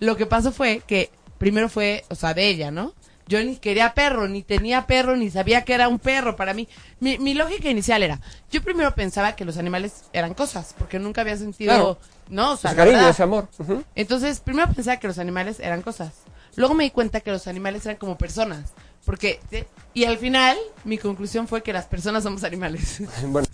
Lo 0.00 0.16
que 0.16 0.26
pasó 0.26 0.52
fue 0.52 0.82
que 0.86 1.10
primero 1.38 1.68
fue, 1.68 2.04
o 2.08 2.14
sea, 2.14 2.34
de 2.34 2.46
ella, 2.48 2.70
¿no? 2.70 2.92
Yo 3.26 3.42
ni 3.42 3.56
quería 3.56 3.94
perro, 3.94 4.28
ni 4.28 4.42
tenía 4.42 4.86
perro, 4.86 5.16
ni 5.16 5.30
sabía 5.30 5.64
que 5.64 5.72
era 5.72 5.88
un 5.88 5.98
perro 5.98 6.36
para 6.36 6.52
mí. 6.52 6.68
Mi, 7.00 7.16
mi 7.18 7.32
lógica 7.32 7.70
inicial 7.70 8.02
era, 8.02 8.20
yo 8.52 8.62
primero 8.62 8.94
pensaba 8.94 9.34
que 9.34 9.46
los 9.46 9.56
animales 9.56 10.04
eran 10.12 10.34
cosas, 10.34 10.74
porque 10.78 10.98
nunca 10.98 11.22
había 11.22 11.36
sentido, 11.38 11.72
Claro. 11.72 11.98
¿no? 12.28 12.52
O 12.52 12.56
sea, 12.58 12.72
Ese 12.72 12.78
la 12.78 12.84
cariño, 12.84 13.08
ese 13.08 13.22
amor. 13.22 13.48
Ujú. 13.58 13.82
Entonces, 13.94 14.40
primero 14.40 14.70
pensaba 14.74 14.98
que 14.98 15.06
los 15.08 15.18
animales 15.18 15.58
eran 15.58 15.80
cosas. 15.80 16.12
Luego 16.56 16.74
me 16.74 16.84
di 16.84 16.90
cuenta 16.90 17.20
que 17.20 17.30
los 17.30 17.46
animales 17.46 17.84
eran 17.86 17.96
como 17.96 18.16
personas. 18.18 18.72
Porque, 19.04 19.40
¿sí? 19.50 19.64
y 19.92 20.04
al 20.04 20.18
final, 20.18 20.56
mi 20.84 20.98
conclusión 20.98 21.46
fue 21.46 21.62
que 21.62 21.72
las 21.72 21.86
personas 21.86 22.22
somos 22.22 22.44
animales. 22.44 23.02
Bueno, 23.26 23.46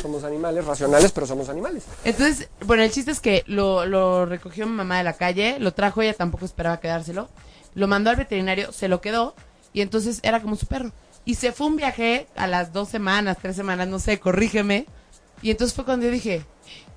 somos 0.00 0.24
animales 0.24 0.64
racionales, 0.64 1.12
pero 1.12 1.26
somos 1.26 1.48
animales. 1.48 1.84
Entonces, 2.04 2.48
bueno, 2.64 2.82
el 2.82 2.90
chiste 2.90 3.10
es 3.10 3.20
que 3.20 3.42
lo, 3.46 3.84
lo 3.84 4.24
recogió 4.24 4.66
mi 4.66 4.72
mamá 4.72 4.98
de 4.98 5.04
la 5.04 5.14
calle, 5.14 5.58
lo 5.58 5.74
trajo, 5.74 6.00
ella 6.00 6.14
tampoco 6.14 6.44
esperaba 6.44 6.80
quedárselo. 6.80 7.28
Lo 7.74 7.88
mandó 7.88 8.10
al 8.10 8.16
veterinario, 8.16 8.72
se 8.72 8.88
lo 8.88 9.00
quedó, 9.00 9.34
y 9.72 9.80
entonces 9.80 10.20
era 10.22 10.40
como 10.40 10.56
su 10.56 10.66
perro. 10.66 10.92
Y 11.24 11.34
se 11.34 11.52
fue 11.52 11.66
un 11.66 11.76
viaje 11.76 12.28
a 12.36 12.46
las 12.46 12.72
dos 12.72 12.88
semanas, 12.88 13.38
tres 13.40 13.56
semanas, 13.56 13.88
no 13.88 13.98
sé, 13.98 14.20
corrígeme. 14.20 14.86
Y 15.42 15.50
entonces 15.50 15.74
fue 15.74 15.84
cuando 15.84 16.06
yo 16.06 16.12
dije, 16.12 16.44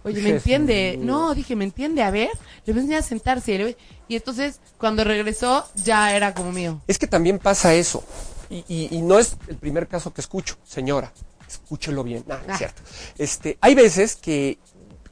oye, 0.08 0.22
¿me 0.22 0.30
entiende? 0.32 0.98
No, 1.00 1.34
dije, 1.36 1.56
¿me 1.56 1.64
entiende? 1.66 2.02
A 2.04 2.12
ver, 2.12 2.30
le 2.66 2.74
voy 2.74 2.80
a 2.80 2.82
enseñar 2.84 3.00
a 3.00 3.04
sentarse. 3.04 3.76
Y, 4.10 4.16
entonces, 4.16 4.60
cuando 4.78 5.04
regresó, 5.04 5.66
ya 5.76 6.16
era 6.16 6.34
como 6.34 6.52
mío. 6.52 6.82
Es 6.88 6.98
que 6.98 7.08
también 7.08 7.40
pasa 7.40 7.74
eso. 7.74 8.04
Y, 8.50 8.64
y- 8.68 8.88
y 8.92 9.02
no 9.02 9.20
es 9.20 9.36
el 9.48 9.58
primer 9.58 9.88
caso 9.88 10.14
que 10.14 10.22
escucho, 10.22 10.56
señora. 10.66 11.12
Escúchelo 11.48 12.04
bien. 12.04 12.24
No, 12.28 12.36
no 12.36 12.42
es 12.44 12.50
Ah. 12.50 12.58
cierto. 12.58 12.82
Este, 13.18 13.58
hay 13.62 13.76
veces 13.76 14.16
que 14.16 14.58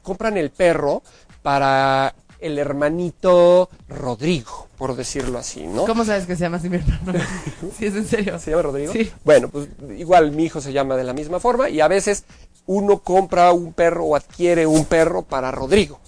compran 0.02 0.36
el 0.36 0.50
perro 0.50 1.02
para 1.42 2.14
el 2.38 2.58
hermanito 2.58 3.70
Rodrigo, 3.88 4.68
por 4.76 4.94
decirlo 4.94 5.38
así, 5.38 5.66
¿no? 5.66 5.86
¿Cómo 5.86 6.04
sabes 6.04 6.26
que 6.26 6.36
se 6.36 6.42
llama 6.42 6.58
así 6.58 6.68
mi 6.68 6.76
hermano? 6.76 7.18
sí, 7.78 7.86
es 7.86 7.94
en 7.94 8.06
serio. 8.06 8.38
¿Se 8.38 8.50
llama 8.50 8.62
Rodrigo? 8.62 8.92
Sí. 8.92 9.10
Bueno, 9.24 9.48
pues 9.48 9.68
igual 9.96 10.32
mi 10.32 10.44
hijo 10.44 10.60
se 10.60 10.72
llama 10.72 10.96
de 10.96 11.04
la 11.04 11.12
misma 11.14 11.40
forma 11.40 11.68
y 11.70 11.80
a 11.80 11.88
veces 11.88 12.24
uno 12.66 12.98
compra 12.98 13.52
un 13.52 13.72
perro 13.72 14.04
o 14.06 14.16
adquiere 14.16 14.66
un 14.66 14.84
perro 14.84 15.22
para 15.22 15.50
Rodrigo. 15.50 16.00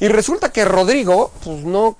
Y 0.00 0.08
resulta 0.08 0.50
que 0.52 0.64
Rodrigo, 0.64 1.30
pues 1.44 1.64
no, 1.64 1.96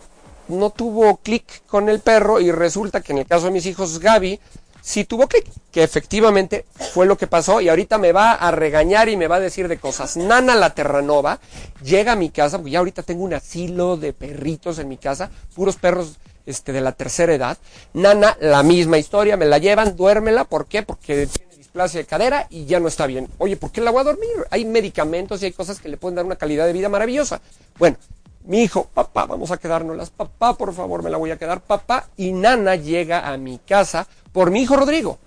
no 0.49 0.71
tuvo 0.71 1.19
clic 1.19 1.63
con 1.67 1.89
el 1.89 2.01
perro 2.01 2.41
y 2.41 2.51
resulta 2.51 3.01
que 3.01 3.13
en 3.13 3.19
el 3.19 3.27
caso 3.27 3.47
de 3.47 3.53
mis 3.53 3.67
hijos, 3.67 3.99
Gaby, 3.99 4.41
sí 4.83 5.05
tuvo 5.05 5.29
clic, 5.29 5.47
que 5.71 5.83
efectivamente 5.83 6.67
fue 6.93 7.07
lo 7.07 7.17
que 7.17 7.29
pasó 7.29 7.61
y 7.61 7.69
ahorita 7.69 7.99
me 7.99 8.13
va 8.13 8.33
a 8.33 8.51
regañar 8.51 9.09
y 9.09 9.17
me 9.17 9.29
va 9.29 9.37
a 9.37 9.41
decir 9.41 9.69
de 9.69 9.79
cosas. 9.79 10.17
Nana 10.17 10.57
la 10.57 10.75
Terranova 10.75 11.39
llega 11.83 12.13
a 12.13 12.17
mi 12.17 12.31
casa, 12.31 12.59
porque 12.59 12.73
ya 12.73 12.81
ahorita 12.81 13.03
tengo 13.05 13.23
un 13.23 13.35
asilo 13.35 13.97
de 13.97 14.13
perritos 14.13 14.79
en 14.79 14.89
mi 14.89 14.97
casa, 14.97 15.31
puros 15.55 15.77
perros 15.77 16.19
este, 16.45 16.73
de 16.73 16.81
la 16.81 16.93
tercera 16.93 17.33
edad. 17.33 17.57
Nana, 17.95 18.37
la 18.41 18.63
misma 18.65 18.99
historia, 18.99 19.37
me 19.37 19.47
la 19.47 19.59
llevan, 19.59 19.97
duérmela, 19.97 20.45
¿por 20.45 20.67
qué? 20.67 20.83
Porque 20.83 21.29
tiene 21.29 21.62
displasia 21.73 22.01
de 22.01 22.07
cadera 22.07 22.47
y 22.51 22.67
ya 22.67 22.81
no 22.81 22.89
está 22.89 23.07
bien. 23.07 23.29
Oye, 23.39 23.57
¿por 23.57 23.73
qué 23.73 23.81
la 23.81 23.91
voy 23.91 24.03
a 24.03 24.05
dormir? 24.05 24.29
Hay 24.51 24.67
medicamentos 24.67 25.43
y 25.43 25.47
hay 25.47 25.53
cosas 25.53 25.81
que 25.81 25.89
le 25.89 25.97
pueden 25.97 26.17
dar 26.17 26.27
una 26.27 26.37
calidad 26.37 26.67
de 26.67 26.75
vida 26.75 26.91
maravillosa. 26.91 27.41
Bueno, 27.79 27.97
mi 28.45 28.63
hijo, 28.63 28.89
papá, 28.93 29.25
vamos 29.25 29.51
a 29.51 29.57
quedárnoslas, 29.57 30.11
papá, 30.11 30.53
por 30.53 30.75
favor, 30.75 31.03
me 31.03 31.09
la 31.09 31.17
voy 31.17 31.31
a 31.31 31.39
quedar, 31.39 31.63
papá. 31.63 32.11
Y 32.19 32.33
Nana 32.33 32.77
llega 32.77 33.27
a 33.27 33.39
mi 33.39 33.59
casa 33.59 34.07
por 34.33 34.51
mi 34.51 34.61
hijo 34.61 34.77
Rodrigo. 34.77 35.19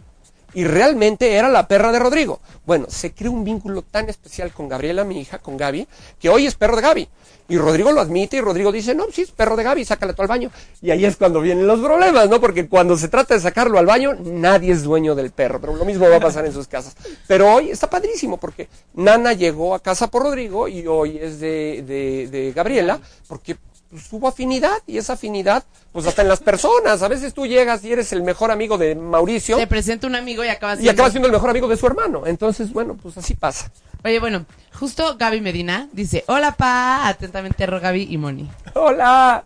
Y 0.56 0.64
realmente 0.64 1.34
era 1.34 1.50
la 1.50 1.68
perra 1.68 1.92
de 1.92 2.00
Rodrigo. 2.00 2.40
Bueno, 2.66 2.88
se 2.90 3.12
creó 3.12 3.32
un 3.32 3.44
vínculo 3.44 3.82
tan 3.84 4.10
especial 4.10 4.52
con 4.52 4.70
Gabriela, 4.70 5.04
mi 5.04 5.20
hija, 5.20 5.38
con 5.38 5.58
Gaby, 5.58 5.88
que 6.20 6.30
hoy 6.30 6.48
es 6.48 6.56
perro 6.56 6.78
de 6.78 6.82
Gaby. 6.82 7.10
Y 7.48 7.58
Rodrigo 7.58 7.92
lo 7.92 8.02
admite 8.02 8.38
y 8.38 8.42
Rodrigo 8.42 8.72
dice, 8.72 8.96
no, 8.96 9.06
sí, 9.12 9.22
es 9.22 9.32
perro 9.32 9.56
de 9.56 9.64
Gaby, 9.64 9.86
sácale 9.86 10.14
tú 10.14 10.24
al 10.24 10.28
baño. 10.28 10.50
Y 10.82 10.90
ahí 10.90 11.06
es 11.06 11.18
cuando 11.18 11.42
vienen 11.42 11.68
los 11.68 11.80
problemas, 11.80 12.28
¿no? 12.30 12.42
Porque 12.42 12.68
cuando 12.68 12.98
se 12.98 13.10
trata 13.10 13.36
de 13.36 13.42
sacarlo 13.42 13.78
al 13.78 13.86
baño, 13.86 14.16
nadie 14.24 14.72
es 14.72 14.82
dueño 14.82 15.14
del 15.14 15.32
perro. 15.32 15.62
Pero 15.62 15.76
lo 15.76 15.86
mismo 15.86 16.10
va 16.10 16.16
a 16.16 16.22
pasar 16.22 16.46
en 16.46 16.54
sus 16.54 16.68
casas. 16.68 16.96
Pero 17.28 17.54
hoy 17.54 17.70
está 17.70 17.90
padrísimo 17.90 18.38
porque 18.38 18.68
Nana 18.96 19.34
llegó 19.34 19.76
a 19.76 19.80
casa 19.80 20.08
por 20.08 20.24
Rodrigo 20.24 20.68
y 20.68 20.88
hoy 20.88 21.20
es 21.22 21.40
de, 21.40 21.84
de 22.32 22.54
Gabriela, 22.56 23.00
porque 23.28 23.58
pues, 23.96 24.12
hubo 24.12 24.28
afinidad 24.28 24.78
y 24.86 24.98
esa 24.98 25.14
afinidad, 25.14 25.64
pues 25.94 26.06
hasta 26.06 26.22
en 26.22 26.28
las 26.28 26.42
personas. 26.42 27.02
A 27.02 27.08
veces 27.08 27.34
tú 27.34 27.46
llegas 27.46 27.84
y 27.86 27.94
eres 27.94 28.12
el 28.12 28.24
mejor 28.24 28.52
amigo 28.52 28.78
de 28.78 28.94
Mauricio 28.94 29.56
Te 29.56 29.68
presenta 29.68 30.06
un 30.06 30.16
amigo 30.16 30.44
y 30.44 30.50
acabas 30.50 30.82
y 30.82 30.90
acabas 30.90 31.14
siendo 31.14 31.28
el 31.28 31.32
mejor 31.32 31.50
amigo 31.50 31.70
de 31.70 31.78
su 31.78 31.88
hermano. 31.88 32.24
Entonces, 32.26 32.74
bueno, 32.74 32.98
pues 33.02 33.18
así 33.18 33.36
pasa. 33.36 33.72
Oye, 34.04 34.20
bueno, 34.20 34.46
justo 34.78 35.16
Gaby 35.18 35.40
Medina 35.40 35.88
dice, 35.94 36.26
hola 36.28 36.52
pa, 36.52 37.08
atentamente 37.08 37.66
Ro, 37.66 37.80
Gaby 37.80 38.08
y 38.10 38.18
Moni. 38.18 38.50
Hola. 38.74 39.46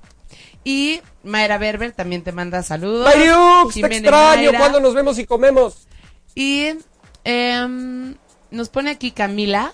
Y 0.64 1.02
Mayra 1.24 1.60
Berber 1.60 1.92
también 1.92 2.24
te 2.24 2.32
manda 2.32 2.64
saludos. 2.64 3.06
Mayriux, 3.06 3.76
te 3.76 3.86
extraño 3.86 4.52
cuando 4.58 4.80
nos 4.80 4.96
vemos 4.96 5.20
y 5.20 5.26
comemos. 5.26 5.88
Y 6.34 6.74
em, 7.24 8.16
nos 8.50 8.70
pone 8.70 8.90
aquí 8.90 9.12
Camila. 9.12 9.74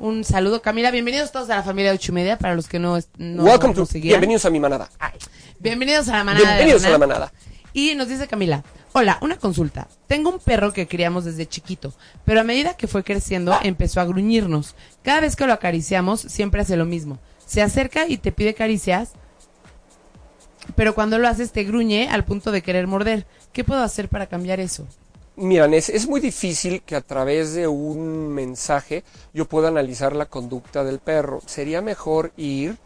Un 0.00 0.24
saludo, 0.24 0.60
Camila. 0.62 0.90
Bienvenidos 0.90 1.32
todos 1.32 1.48
a 1.50 1.56
la 1.56 1.62
familia 1.62 1.90
de 1.90 1.96
ocho 1.96 2.12
y 2.12 2.14
media 2.14 2.38
para 2.38 2.54
los 2.54 2.68
que 2.68 2.78
no, 2.78 2.98
no 3.18 3.44
Welcome 3.44 3.74
to, 3.74 3.86
bienvenidos 3.94 4.44
a 4.44 4.50
mi 4.50 4.60
manada. 4.60 4.90
Ay, 4.98 5.12
Bienvenidos 5.58 6.08
a 6.08 6.18
la 6.18 6.24
manada. 6.24 6.46
bienvenidos 6.46 6.84
a 6.84 6.90
la 6.90 6.98
manada. 6.98 7.32
Y 7.72 7.94
nos 7.94 8.08
dice 8.08 8.26
Camila, 8.26 8.64
hola, 8.92 9.18
una 9.20 9.36
consulta. 9.36 9.88
Tengo 10.06 10.30
un 10.30 10.38
perro 10.38 10.72
que 10.72 10.88
criamos 10.88 11.24
desde 11.24 11.46
chiquito, 11.46 11.94
pero 12.24 12.40
a 12.40 12.44
medida 12.44 12.74
que 12.74 12.88
fue 12.88 13.04
creciendo 13.04 13.56
empezó 13.62 14.00
a 14.00 14.04
gruñirnos. 14.04 14.74
Cada 15.02 15.20
vez 15.20 15.36
que 15.36 15.46
lo 15.46 15.52
acariciamos 15.52 16.20
siempre 16.20 16.60
hace 16.60 16.76
lo 16.76 16.84
mismo. 16.84 17.18
Se 17.46 17.62
acerca 17.62 18.06
y 18.06 18.18
te 18.18 18.32
pide 18.32 18.54
caricias, 18.54 19.12
pero 20.76 20.94
cuando 20.94 21.18
lo 21.18 21.28
haces 21.28 21.52
te 21.52 21.64
gruñe 21.64 22.08
al 22.10 22.24
punto 22.24 22.52
de 22.52 22.62
querer 22.62 22.86
morder. 22.86 23.26
¿Qué 23.52 23.64
puedo 23.64 23.82
hacer 23.82 24.08
para 24.08 24.26
cambiar 24.26 24.60
eso? 24.60 24.86
Miran, 25.40 25.72
es, 25.74 25.88
es 25.88 26.06
muy 26.06 26.20
difícil 26.20 26.82
que 26.82 26.94
a 26.96 27.00
través 27.00 27.54
de 27.54 27.66
un 27.66 28.28
mensaje 28.28 29.04
yo 29.32 29.46
pueda 29.46 29.68
analizar 29.68 30.14
la 30.14 30.26
conducta 30.26 30.84
del 30.84 30.98
perro. 30.98 31.40
Sería 31.46 31.80
mejor 31.80 32.32
ir 32.36 32.76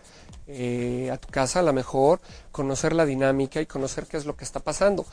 eh, 0.46 1.10
a 1.12 1.16
tu 1.16 1.28
casa, 1.28 1.58
a 1.60 1.62
lo 1.62 1.72
mejor, 1.72 2.20
conocer 2.52 2.92
la 2.92 3.06
dinámica 3.06 3.60
y 3.60 3.66
conocer 3.66 4.06
qué 4.06 4.16
es 4.16 4.24
lo 4.24 4.36
que 4.36 4.44
está 4.44 4.60
pasando. 4.60 5.04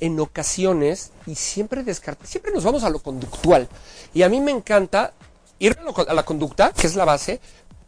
En 0.00 0.18
ocasiones, 0.20 1.10
y 1.26 1.34
siempre 1.34 1.82
descarta, 1.82 2.26
siempre 2.26 2.52
nos 2.52 2.64
vamos 2.64 2.82
a 2.82 2.90
lo 2.90 2.98
conductual. 3.00 3.68
Y 4.14 4.22
a 4.22 4.28
mí 4.28 4.40
me 4.40 4.50
encanta 4.52 5.12
ir 5.58 5.76
a, 5.78 5.82
lo- 5.82 6.08
a 6.08 6.14
la 6.14 6.24
conducta, 6.24 6.72
que 6.72 6.86
es 6.86 6.96
la 6.96 7.04
base, 7.04 7.40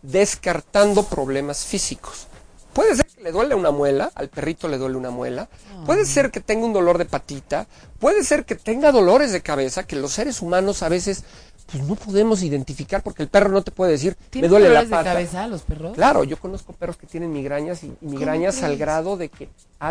descartando 0.02 1.02
problemas 1.04 1.64
físicos. 1.64 2.26
Puede 2.74 2.94
ser 2.94 3.06
le 3.22 3.32
duele 3.32 3.54
una 3.54 3.70
muela, 3.70 4.10
al 4.14 4.28
perrito 4.28 4.68
le 4.68 4.78
duele 4.78 4.96
una 4.96 5.10
muela, 5.10 5.48
puede 5.86 6.04
ser 6.04 6.30
que 6.30 6.40
tenga 6.40 6.64
un 6.66 6.72
dolor 6.72 6.98
de 6.98 7.04
patita, 7.04 7.66
puede 7.98 8.24
ser 8.24 8.44
que 8.44 8.54
tenga 8.54 8.92
dolores 8.92 9.32
de 9.32 9.40
cabeza, 9.42 9.84
que 9.86 9.96
los 9.96 10.12
seres 10.12 10.40
humanos 10.42 10.82
a 10.82 10.88
veces 10.88 11.24
pues 11.70 11.82
no 11.84 11.96
podemos 11.96 12.42
identificar 12.42 13.02
porque 13.02 13.22
el 13.22 13.28
perro 13.28 13.50
no 13.50 13.62
te 13.62 13.70
puede 13.70 13.92
decir, 13.92 14.16
me 14.18 14.26
¿Tienen 14.30 14.50
duele 14.50 14.64
la 14.68 14.70
dolores 14.84 14.90
de 14.90 14.96
pata. 14.96 15.12
cabeza 15.12 15.46
los 15.46 15.62
perros? 15.62 15.94
Claro, 15.94 16.24
yo 16.24 16.38
conozco 16.38 16.72
perros 16.72 16.96
que 16.96 17.06
tienen 17.06 17.30
migrañas 17.32 17.84
y, 17.84 17.88
y 18.00 18.06
migrañas 18.06 18.62
al 18.62 18.78
grado 18.78 19.16
de 19.18 19.28
que 19.28 19.50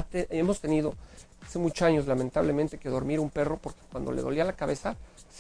te- 0.10 0.28
hemos 0.32 0.60
tenido 0.60 0.96
hace 1.46 1.60
muchos 1.60 1.84
años 1.84 2.08
lamentablemente 2.08 2.78
que 2.80 2.90
dormir 2.90 3.20
un 3.20 3.30
perro 3.30 3.58
porque 3.62 3.80
cuando 3.92 4.12
le 4.12 4.22
dolía 4.24 4.44
la 4.44 4.54
cabeza 4.54 4.96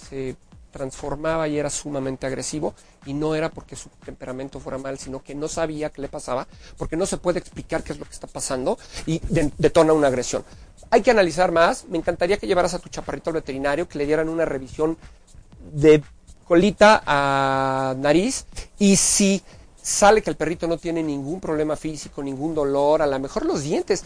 se 0.09 0.35
transformaba 0.72 1.47
y 1.47 1.57
era 1.57 1.70
sumamente 1.70 2.28
agresivo 2.28 2.74
y 3.05 3.13
no 3.13 3.36
era 3.36 3.49
porque 3.49 3.76
su 3.76 3.89
temperamento 4.05 4.59
fuera 4.59 4.78
mal, 4.78 4.97
sino 4.97 5.24
que 5.24 5.34
no 5.36 5.47
sabía 5.47 5.89
qué 5.89 6.01
le 6.01 6.09
pasaba, 6.09 6.47
porque 6.78 6.95
no 6.97 7.05
se 7.05 7.18
puede 7.18 7.39
explicar 7.39 7.84
qué 7.84 7.93
es 7.93 7.99
lo 7.99 8.05
que 8.05 8.13
está 8.13 8.28
pasando 8.28 8.78
y 9.05 9.20
de- 9.30 9.51
detona 9.57 9.93
una 9.93 10.07
agresión. 10.07 10.43
Hay 10.89 11.01
que 11.01 11.11
analizar 11.11 11.51
más, 11.51 11.86
me 11.89 11.97
encantaría 11.97 12.38
que 12.38 12.47
llevaras 12.47 12.74
a 12.74 12.80
tu 12.80 12.89
chaparrito 12.89 13.30
al 13.30 13.36
veterinario, 13.36 13.88
que 13.88 13.97
le 13.97 14.05
dieran 14.05 14.30
una 14.30 14.45
revisión 14.45 14.97
de 15.74 16.03
colita 16.47 17.03
a 17.05 17.93
nariz 17.97 18.45
y 18.80 18.95
si 18.95 19.41
sale 19.82 20.22
que 20.22 20.30
el 20.30 20.36
perrito 20.36 20.68
no 20.68 20.78
tiene 20.78 21.03
ningún 21.03 21.39
problema 21.41 21.76
físico, 21.76 22.24
ningún 22.24 22.55
dolor, 22.55 23.01
a 23.01 23.07
lo 23.07 23.20
mejor 23.20 23.45
los 23.45 23.63
dientes. 23.63 24.03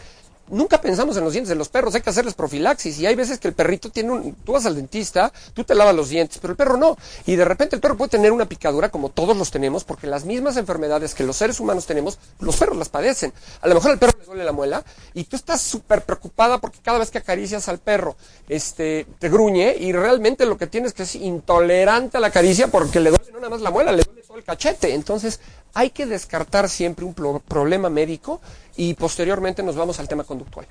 Nunca 0.48 0.80
pensamos 0.80 1.16
en 1.16 1.24
los 1.24 1.32
dientes 1.32 1.48
de 1.48 1.54
los 1.54 1.68
perros, 1.68 1.94
hay 1.94 2.02
que 2.02 2.10
hacerles 2.10 2.34
profilaxis 2.34 2.98
y 2.98 3.06
hay 3.06 3.14
veces 3.14 3.38
que 3.38 3.48
el 3.48 3.54
perrito 3.54 3.90
tiene 3.90 4.12
un... 4.12 4.34
Tú 4.34 4.52
vas 4.52 4.66
al 4.66 4.74
dentista, 4.74 5.32
tú 5.54 5.64
te 5.64 5.74
lavas 5.74 5.94
los 5.94 6.08
dientes, 6.08 6.38
pero 6.40 6.52
el 6.52 6.56
perro 6.56 6.76
no. 6.76 6.98
Y 7.26 7.36
de 7.36 7.44
repente 7.44 7.76
el 7.76 7.80
perro 7.80 7.96
puede 7.96 8.10
tener 8.10 8.32
una 8.32 8.46
picadura 8.46 8.90
como 8.90 9.08
todos 9.08 9.36
los 9.36 9.50
tenemos, 9.50 9.84
porque 9.84 10.06
las 10.06 10.24
mismas 10.24 10.56
enfermedades 10.56 11.14
que 11.14 11.24
los 11.24 11.36
seres 11.36 11.58
humanos 11.60 11.86
tenemos, 11.86 12.18
los 12.40 12.56
perros 12.56 12.76
las 12.76 12.88
padecen. 12.88 13.32
A 13.60 13.68
lo 13.68 13.74
mejor 13.74 13.92
al 13.92 13.98
perro 13.98 14.12
le 14.18 14.26
duele 14.26 14.44
la 14.44 14.52
muela 14.52 14.84
y 15.14 15.24
tú 15.24 15.36
estás 15.36 15.62
súper 15.62 16.02
preocupada 16.02 16.58
porque 16.58 16.78
cada 16.82 16.98
vez 16.98 17.10
que 17.10 17.18
acaricias 17.18 17.68
al 17.68 17.78
perro, 17.78 18.16
este, 18.48 19.06
te 19.18 19.28
gruñe 19.28 19.76
y 19.78 19.92
realmente 19.92 20.44
lo 20.44 20.58
que 20.58 20.66
tienes 20.66 20.90
es 20.90 20.94
que 20.94 21.02
es 21.04 21.14
intolerante 21.14 22.18
a 22.18 22.20
la 22.20 22.30
caricia 22.30 22.68
porque 22.68 23.00
le 23.00 23.10
duele 23.10 23.32
no 23.32 23.38
nada 23.38 23.50
más 23.50 23.60
la 23.60 23.70
muela, 23.70 23.92
le 23.92 24.02
duele 24.02 24.21
el 24.36 24.44
cachete. 24.44 24.94
Entonces 24.94 25.40
hay 25.74 25.90
que 25.90 26.06
descartar 26.06 26.68
siempre 26.68 27.04
un 27.04 27.14
pro- 27.14 27.40
problema 27.46 27.88
médico 27.90 28.40
y 28.76 28.94
posteriormente 28.94 29.62
nos 29.62 29.76
vamos 29.76 29.98
al 30.00 30.08
tema 30.08 30.24
conductual. 30.24 30.66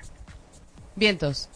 Vientos. 0.96 1.48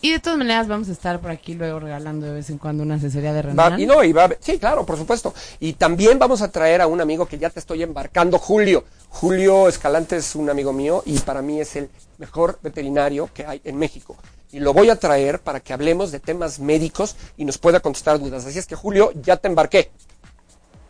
Y 0.00 0.12
de 0.12 0.20
todas 0.20 0.38
maneras 0.38 0.68
vamos 0.68 0.88
a 0.88 0.92
estar 0.92 1.18
por 1.20 1.32
aquí 1.32 1.54
luego 1.54 1.80
regalando 1.80 2.24
de 2.26 2.32
vez 2.32 2.50
en 2.50 2.58
cuando 2.58 2.84
una 2.84 2.94
asesoría 2.94 3.32
de 3.32 3.42
Va- 3.42 3.48
Renan. 3.70 3.80
y 3.80 3.86
no, 3.86 4.04
y 4.04 4.12
va 4.12 4.22
a 4.22 4.24
haber- 4.26 4.38
sí, 4.40 4.56
claro, 4.58 4.86
por 4.86 4.96
supuesto. 4.96 5.34
Y 5.58 5.72
también 5.72 6.20
vamos 6.20 6.40
a 6.40 6.52
traer 6.52 6.80
a 6.80 6.86
un 6.86 7.00
amigo 7.00 7.26
que 7.26 7.36
ya 7.36 7.50
te 7.50 7.58
estoy 7.58 7.82
embarcando, 7.82 8.38
Julio. 8.38 8.84
Julio 9.08 9.66
Escalante 9.68 10.16
es 10.16 10.36
un 10.36 10.50
amigo 10.50 10.72
mío 10.72 11.02
y 11.04 11.18
para 11.18 11.42
mí 11.42 11.60
es 11.60 11.74
el 11.74 11.90
mejor 12.18 12.60
veterinario 12.62 13.28
que 13.34 13.44
hay 13.44 13.60
en 13.64 13.76
México. 13.76 14.16
Y 14.52 14.60
lo 14.60 14.72
voy 14.72 14.88
a 14.88 14.96
traer 14.96 15.40
para 15.40 15.58
que 15.58 15.72
hablemos 15.72 16.12
de 16.12 16.20
temas 16.20 16.60
médicos 16.60 17.16
y 17.36 17.44
nos 17.44 17.58
pueda 17.58 17.80
contestar 17.80 18.20
dudas. 18.20 18.46
Así 18.46 18.58
es 18.58 18.66
que, 18.66 18.76
Julio, 18.76 19.12
ya 19.20 19.36
te 19.36 19.48
embarqué. 19.48 19.90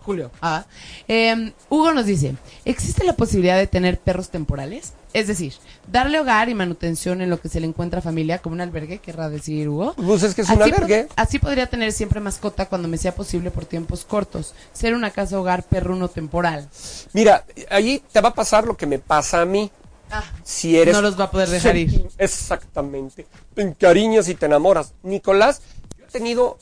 Julio. 0.09 0.31
Ah. 0.41 0.65
Eh, 1.07 1.53
Hugo 1.69 1.93
nos 1.93 2.07
dice, 2.07 2.35
¿existe 2.65 3.05
la 3.05 3.13
posibilidad 3.13 3.59
de 3.59 3.67
tener 3.67 3.99
perros 3.99 4.31
temporales? 4.31 4.95
Es 5.13 5.27
decir, 5.27 5.53
darle 5.93 6.19
hogar 6.19 6.49
y 6.49 6.55
manutención 6.55 7.21
en 7.21 7.29
lo 7.29 7.39
que 7.43 7.51
se 7.51 7.61
le 7.61 7.67
encuentra 7.67 8.01
familia, 8.01 8.39
como 8.39 8.55
un 8.55 8.63
albergue, 8.63 9.01
querrá 9.01 9.29
decir 9.29 9.69
Hugo. 9.69 9.93
Pues 9.97 10.23
es 10.23 10.35
que 10.35 10.41
es 10.41 10.49
un 10.49 10.63
Así 10.63 10.71
po- 10.71 10.77
albergue. 10.77 11.09
Así 11.15 11.39
podría 11.39 11.67
tener 11.67 11.93
siempre 11.93 12.21
mascota 12.21 12.65
cuando 12.71 12.89
me 12.89 12.97
sea 12.97 13.15
posible 13.15 13.51
por 13.51 13.67
tiempos 13.67 14.07
cortos. 14.07 14.55
Ser 14.73 14.95
una 14.95 15.11
casa 15.11 15.39
hogar 15.39 15.63
perruno 15.65 16.09
temporal. 16.09 16.67
Mira, 17.13 17.45
allí 17.69 18.03
te 18.11 18.23
va 18.23 18.31
a 18.31 18.35
pasar 18.35 18.65
lo 18.67 18.79
que 18.79 18.87
me 18.87 18.99
pasa 18.99 19.43
a 19.43 19.45
mí. 19.45 19.71
Ah, 20.11 20.25
Si 20.43 20.79
eres... 20.79 20.95
No 20.95 21.03
los 21.03 21.21
va 21.21 21.25
a 21.25 21.31
poder 21.31 21.51
dejar 21.51 21.77
ir. 21.77 22.09
Exactamente. 22.17 23.27
Te 23.55 23.61
encariñas 23.61 24.27
y 24.31 24.35
te 24.35 24.47
enamoras. 24.47 24.95
Nicolás, 25.03 25.61
yo 25.99 26.07
he 26.07 26.11
tenido 26.11 26.57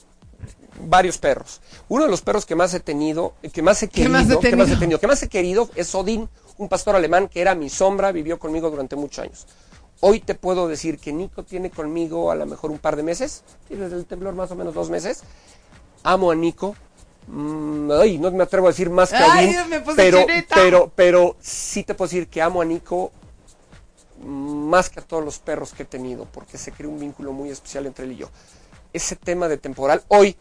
varios 0.80 1.18
perros. 1.18 1.60
Uno 1.88 2.04
de 2.04 2.10
los 2.10 2.22
perros 2.22 2.46
que 2.46 2.54
más 2.54 2.72
he 2.74 2.80
tenido, 2.80 3.34
que 3.52 3.62
más 3.62 3.82
he 3.82 3.88
¿Qué 3.88 4.02
querido, 4.02 4.12
más 4.12 4.30
he 4.30 4.38
que 4.38 4.56
más 4.56 4.70
he 4.70 4.76
tenido? 4.76 5.00
que 5.00 5.06
más 5.06 5.22
he 5.22 5.28
querido 5.28 5.68
es 5.74 5.94
Odín, 5.94 6.28
un 6.58 6.68
pastor 6.68 6.96
alemán 6.96 7.28
que 7.28 7.40
era 7.40 7.54
mi 7.54 7.68
sombra, 7.68 8.12
vivió 8.12 8.38
conmigo 8.38 8.70
durante 8.70 8.96
muchos 8.96 9.20
años. 9.24 9.46
Hoy 10.00 10.20
te 10.20 10.34
puedo 10.34 10.68
decir 10.68 10.98
que 10.98 11.12
Nico 11.12 11.42
tiene 11.42 11.70
conmigo 11.70 12.30
a 12.30 12.34
lo 12.34 12.44
mejor 12.46 12.70
un 12.70 12.78
par 12.78 12.96
de 12.96 13.02
meses, 13.02 13.42
desde 13.68 13.96
el 13.96 14.04
temblor 14.04 14.34
más 14.34 14.50
o 14.50 14.54
menos 14.54 14.74
dos 14.74 14.90
meses. 14.90 15.22
Amo 16.02 16.30
a 16.30 16.34
Nico. 16.34 16.76
Mm, 17.28 17.90
ay, 17.92 18.18
no 18.18 18.30
me 18.30 18.44
atrevo 18.44 18.66
a 18.68 18.70
decir 18.70 18.88
más 18.90 19.10
que 19.10 19.16
a 19.16 19.32
Ay, 19.32 19.56
Odín, 19.56 19.70
me 19.70 19.80
puse 19.80 19.96
pero, 19.96 20.24
chinita. 20.26 20.54
pero, 20.54 20.92
pero 20.94 21.36
sí 21.40 21.82
te 21.82 21.94
puedo 21.94 22.08
decir 22.08 22.28
que 22.28 22.40
amo 22.42 22.60
a 22.60 22.64
Nico 22.64 23.10
más 24.22 24.88
que 24.90 25.00
a 25.00 25.02
todos 25.02 25.24
los 25.24 25.38
perros 25.38 25.72
que 25.72 25.82
he 25.82 25.86
tenido, 25.86 26.26
porque 26.26 26.56
se 26.58 26.72
creó 26.72 26.90
un 26.90 26.98
vínculo 26.98 27.32
muy 27.32 27.50
especial 27.50 27.86
entre 27.86 28.04
él 28.04 28.12
y 28.12 28.16
yo. 28.16 28.30
Ese 28.92 29.16
tema 29.16 29.48
de 29.48 29.58
temporal, 29.58 30.02
hoy, 30.08 30.36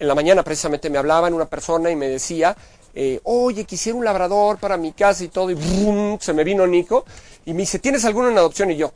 en 0.00 0.08
la 0.08 0.14
mañana 0.16 0.42
precisamente 0.42 0.90
me 0.90 0.98
hablaban 0.98 1.34
una 1.34 1.46
persona 1.46 1.90
y 1.90 1.96
me 1.96 2.08
decía 2.08 2.56
eh, 2.94 3.20
oye, 3.24 3.64
quisiera 3.64 3.96
un 3.96 4.04
labrador 4.04 4.58
para 4.58 4.76
mi 4.76 4.92
casa 4.92 5.22
y 5.22 5.28
todo, 5.28 5.50
y 5.50 5.54
¡brum! 5.54 6.18
se 6.20 6.32
me 6.32 6.42
vino 6.42 6.66
Nico, 6.66 7.04
y 7.44 7.52
me 7.52 7.60
dice, 7.60 7.78
¿tienes 7.78 8.04
alguno 8.04 8.30
en 8.30 8.38
adopción? 8.38 8.70
Y 8.70 8.76
yo, 8.76 8.92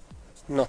no, 0.48 0.68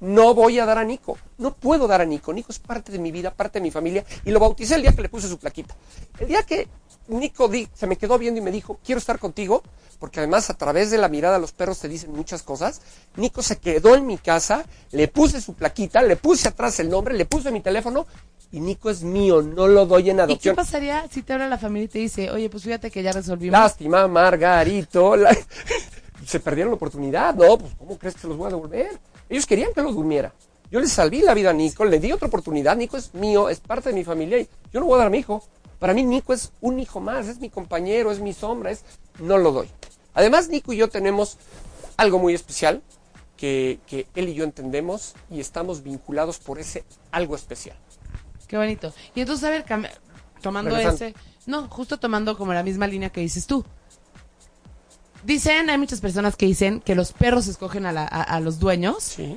no 0.00 0.34
voy 0.34 0.58
a 0.58 0.64
dar 0.64 0.78
a 0.78 0.84
Nico, 0.84 1.18
no 1.36 1.52
puedo 1.54 1.86
dar 1.86 2.00
a 2.00 2.04
Nico, 2.04 2.32
Nico 2.32 2.50
es 2.50 2.58
parte 2.58 2.90
de 2.90 2.98
mi 2.98 3.12
vida, 3.12 3.32
parte 3.32 3.58
de 3.58 3.62
mi 3.62 3.70
familia, 3.70 4.04
y 4.24 4.30
lo 4.30 4.40
bauticé 4.40 4.76
el 4.76 4.82
día 4.82 4.92
que 4.92 5.02
le 5.02 5.08
puse 5.08 5.28
su 5.28 5.38
plaquita. 5.38 5.76
El 6.18 6.28
día 6.28 6.42
que 6.42 6.68
Nico 7.08 7.50
se 7.74 7.86
me 7.86 7.96
quedó 7.96 8.18
viendo 8.18 8.40
y 8.40 8.44
me 8.44 8.50
dijo, 8.50 8.78
quiero 8.82 8.98
estar 8.98 9.18
contigo, 9.18 9.62
porque 9.98 10.20
además 10.20 10.48
a 10.48 10.54
través 10.54 10.90
de 10.90 10.98
la 10.98 11.08
mirada 11.08 11.38
los 11.38 11.52
perros 11.52 11.80
te 11.80 11.88
dicen 11.88 12.12
muchas 12.12 12.42
cosas. 12.42 12.80
Nico 13.16 13.42
se 13.42 13.56
quedó 13.56 13.96
en 13.96 14.06
mi 14.06 14.16
casa, 14.16 14.64
le 14.92 15.08
puse 15.08 15.40
su 15.40 15.54
plaquita, 15.54 16.02
le 16.02 16.16
puse 16.16 16.48
atrás 16.48 16.78
el 16.80 16.88
nombre, 16.88 17.14
le 17.14 17.26
puse 17.26 17.50
mi 17.50 17.60
teléfono 17.60 18.06
y 18.50 18.60
Nico 18.60 18.88
es 18.90 19.02
mío, 19.02 19.42
no 19.42 19.68
lo 19.68 19.84
doy 19.86 20.10
en 20.10 20.16
¿Y 20.16 20.18
qué 20.18 20.22
adopción. 20.22 20.56
pasaría 20.56 21.06
si 21.10 21.22
te 21.22 21.32
habla 21.34 21.48
la 21.48 21.58
familia 21.58 21.84
y 21.84 21.88
te 21.88 21.98
dice, 21.98 22.30
oye, 22.30 22.48
pues 22.48 22.62
fíjate 22.64 22.90
que 22.90 23.02
ya 23.02 23.12
resolvimos? 23.12 23.52
Lástima, 23.58 24.08
Margarito. 24.08 25.16
la- 25.16 25.36
Se 26.26 26.40
perdieron 26.40 26.70
la 26.72 26.76
oportunidad. 26.76 27.34
No, 27.34 27.56
pues 27.58 27.72
¿cómo 27.78 27.96
crees 27.98 28.14
que 28.14 28.22
se 28.22 28.26
los 28.28 28.36
voy 28.36 28.46
a 28.46 28.50
devolver? 28.50 28.98
Ellos 29.28 29.46
querían 29.46 29.72
que 29.74 29.82
los 29.82 29.94
durmiera. 29.94 30.32
Yo 30.70 30.80
les 30.80 30.92
salví 30.92 31.22
la 31.22 31.32
vida 31.32 31.50
a 31.50 31.52
Nico, 31.54 31.84
le 31.84 31.98
di 32.00 32.12
otra 32.12 32.28
oportunidad. 32.28 32.76
Nico 32.76 32.96
es 32.96 33.14
mío, 33.14 33.48
es 33.48 33.60
parte 33.60 33.90
de 33.90 33.94
mi 33.94 34.04
familia 34.04 34.38
y 34.38 34.48
yo 34.72 34.80
no 34.80 34.86
voy 34.86 34.96
a 34.96 34.98
dar 34.98 35.06
a 35.06 35.10
mi 35.10 35.18
hijo. 35.18 35.42
Para 35.78 35.94
mí 35.94 36.02
Nico 36.04 36.32
es 36.34 36.50
un 36.60 36.80
hijo 36.80 37.00
más, 37.00 37.28
es 37.28 37.38
mi 37.40 37.48
compañero, 37.50 38.10
es 38.10 38.20
mi 38.20 38.32
sombra, 38.34 38.70
es 38.72 38.84
no 39.20 39.38
lo 39.38 39.52
doy. 39.52 39.68
Además, 40.12 40.48
Nico 40.48 40.72
y 40.72 40.76
yo 40.78 40.88
tenemos 40.88 41.38
algo 41.96 42.18
muy 42.18 42.34
especial 42.34 42.82
que, 43.36 43.78
que 43.86 44.06
él 44.16 44.28
y 44.28 44.34
yo 44.34 44.44
entendemos 44.44 45.14
y 45.30 45.40
estamos 45.40 45.82
vinculados 45.84 46.38
por 46.38 46.58
ese 46.58 46.84
algo 47.12 47.36
especial. 47.36 47.76
Qué 48.48 48.56
bonito. 48.56 48.92
Y 49.14 49.20
entonces, 49.20 49.44
a 49.44 49.50
ver, 49.50 49.64
tomando 50.42 50.70
Regresando. 50.70 51.04
ese... 51.04 51.14
No, 51.46 51.68
justo 51.68 51.98
tomando 51.98 52.36
como 52.36 52.52
la 52.52 52.62
misma 52.62 52.86
línea 52.86 53.10
que 53.10 53.20
dices 53.20 53.46
tú. 53.46 53.64
Dicen, 55.24 55.68
hay 55.68 55.78
muchas 55.78 56.00
personas 56.00 56.36
que 56.36 56.46
dicen 56.46 56.80
que 56.80 56.94
los 56.94 57.12
perros 57.12 57.46
escogen 57.48 57.86
a, 57.86 57.92
la- 57.92 58.04
a- 58.06 58.22
a 58.22 58.40
los 58.40 58.58
dueños 58.60 59.02
Sí. 59.02 59.36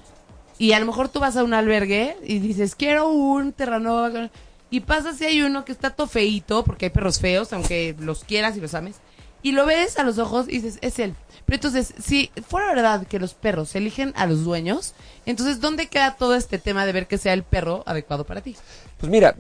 y 0.57 0.73
a 0.73 0.79
lo 0.79 0.85
mejor 0.85 1.09
tú 1.09 1.19
vas 1.19 1.35
a 1.37 1.43
un 1.43 1.53
albergue 1.53 2.17
y 2.23 2.39
dices, 2.39 2.75
quiero 2.75 3.09
un 3.09 3.51
terrano 3.51 4.29
y 4.69 4.79
pasa 4.81 5.13
si 5.13 5.25
hay 5.25 5.41
uno 5.41 5.65
que 5.65 5.71
está 5.71 5.89
todo 5.89 6.07
feíto, 6.07 6.63
porque 6.63 6.85
hay 6.85 6.89
perros 6.91 7.19
feos, 7.19 7.51
aunque 7.51 7.95
los 7.99 8.23
quieras 8.23 8.55
y 8.55 8.61
los 8.61 8.73
ames, 8.75 8.97
y 9.43 9.53
lo 9.53 9.65
ves 9.65 9.97
a 9.97 10.03
los 10.03 10.17
ojos 10.19 10.45
y 10.47 10.59
dices, 10.59 10.77
es 10.81 10.99
él. 10.99 11.15
Pero 11.45 11.55
entonces, 11.55 11.93
si 12.01 12.29
fuera 12.47 12.67
verdad 12.73 13.07
que 13.07 13.19
los 13.19 13.33
perros 13.33 13.75
eligen 13.75 14.13
a 14.15 14.27
los 14.27 14.43
dueños, 14.45 14.93
entonces, 15.25 15.59
¿dónde 15.59 15.87
queda 15.87 16.15
todo 16.15 16.35
este 16.35 16.59
tema 16.59 16.85
de 16.85 16.93
ver 16.93 17.07
que 17.07 17.17
sea 17.17 17.33
el 17.33 17.43
perro 17.43 17.83
adecuado 17.87 18.23
para 18.23 18.41
ti? 18.41 18.55
Pues 19.01 19.09
mira, 19.09 19.35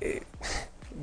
eh, 0.00 0.22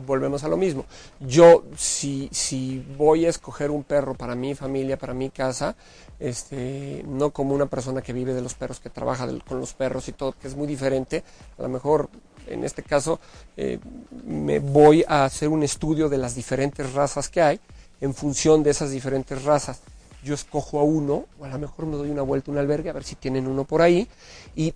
volvemos 0.08 0.44
a 0.44 0.48
lo 0.48 0.58
mismo. 0.58 0.86
Yo, 1.20 1.66
si, 1.78 2.30
si 2.32 2.84
voy 2.98 3.28
a 3.28 3.30
escoger 3.30 3.70
un 3.70 3.84
perro 3.84 4.16
para 4.16 4.34
mi 4.34 4.56
familia, 4.56 4.98
para 4.98 5.14
mi 5.14 5.30
casa, 5.30 5.76
este, 6.20 7.06
no 7.08 7.30
como 7.30 7.54
una 7.54 7.68
persona 7.68 8.02
que 8.02 8.12
vive 8.12 8.34
de 8.34 8.42
los 8.42 8.56
perros, 8.56 8.80
que 8.80 8.90
trabaja 8.90 9.28
con 9.48 9.60
los 9.60 9.76
perros 9.76 10.08
y 10.08 10.14
todo, 10.14 10.32
que 10.32 10.48
es 10.48 10.56
muy 10.56 10.66
diferente, 10.66 11.24
a 11.60 11.62
lo 11.62 11.70
mejor 11.70 12.10
en 12.48 12.64
este 12.64 12.82
caso 12.82 13.20
eh, 13.56 13.78
me 14.26 14.58
voy 14.58 15.06
a 15.08 15.26
hacer 15.26 15.50
un 15.50 15.62
estudio 15.62 16.10
de 16.10 16.18
las 16.18 16.34
diferentes 16.34 16.94
razas 16.94 17.30
que 17.30 17.44
hay 17.44 17.60
en 18.02 18.16
función 18.16 18.64
de 18.64 18.72
esas 18.72 18.90
diferentes 18.90 19.44
razas. 19.44 19.82
Yo 20.24 20.34
escojo 20.34 20.80
a 20.80 20.84
uno, 20.84 21.26
o 21.40 21.46
a 21.46 21.50
lo 21.50 21.60
mejor 21.60 21.86
me 21.86 21.98
doy 21.98 22.10
una 22.10 22.24
vuelta 22.24 22.50
a 22.50 22.54
un 22.54 22.58
albergue 22.58 22.90
a 22.90 22.94
ver 22.94 23.04
si 23.04 23.14
tienen 23.14 23.46
uno 23.46 23.64
por 23.64 23.84
ahí, 23.84 24.08
y 24.56 24.74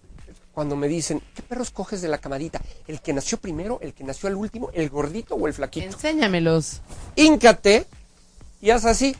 cuando 0.56 0.78
me 0.78 0.88
dicen, 0.88 1.22
¿qué 1.36 1.42
perro 1.44 1.64
escoges 1.64 2.02
de 2.02 2.08
la 2.08 2.18
camadita? 2.18 2.62
¿El 2.88 3.02
que 3.02 3.12
nació 3.14 3.38
primero, 3.38 3.78
el 3.82 3.94
que 3.94 4.06
nació 4.06 4.30
al 4.30 4.36
último, 4.36 4.72
el 4.74 4.90
gordito 4.90 5.36
o 5.36 5.48
el 5.48 5.54
flaquito? 5.54 5.86
Enséñamelos. 5.86 6.82
Híncate 7.18 7.86
y 8.62 8.70
haz 8.72 8.86
así. 8.86 9.16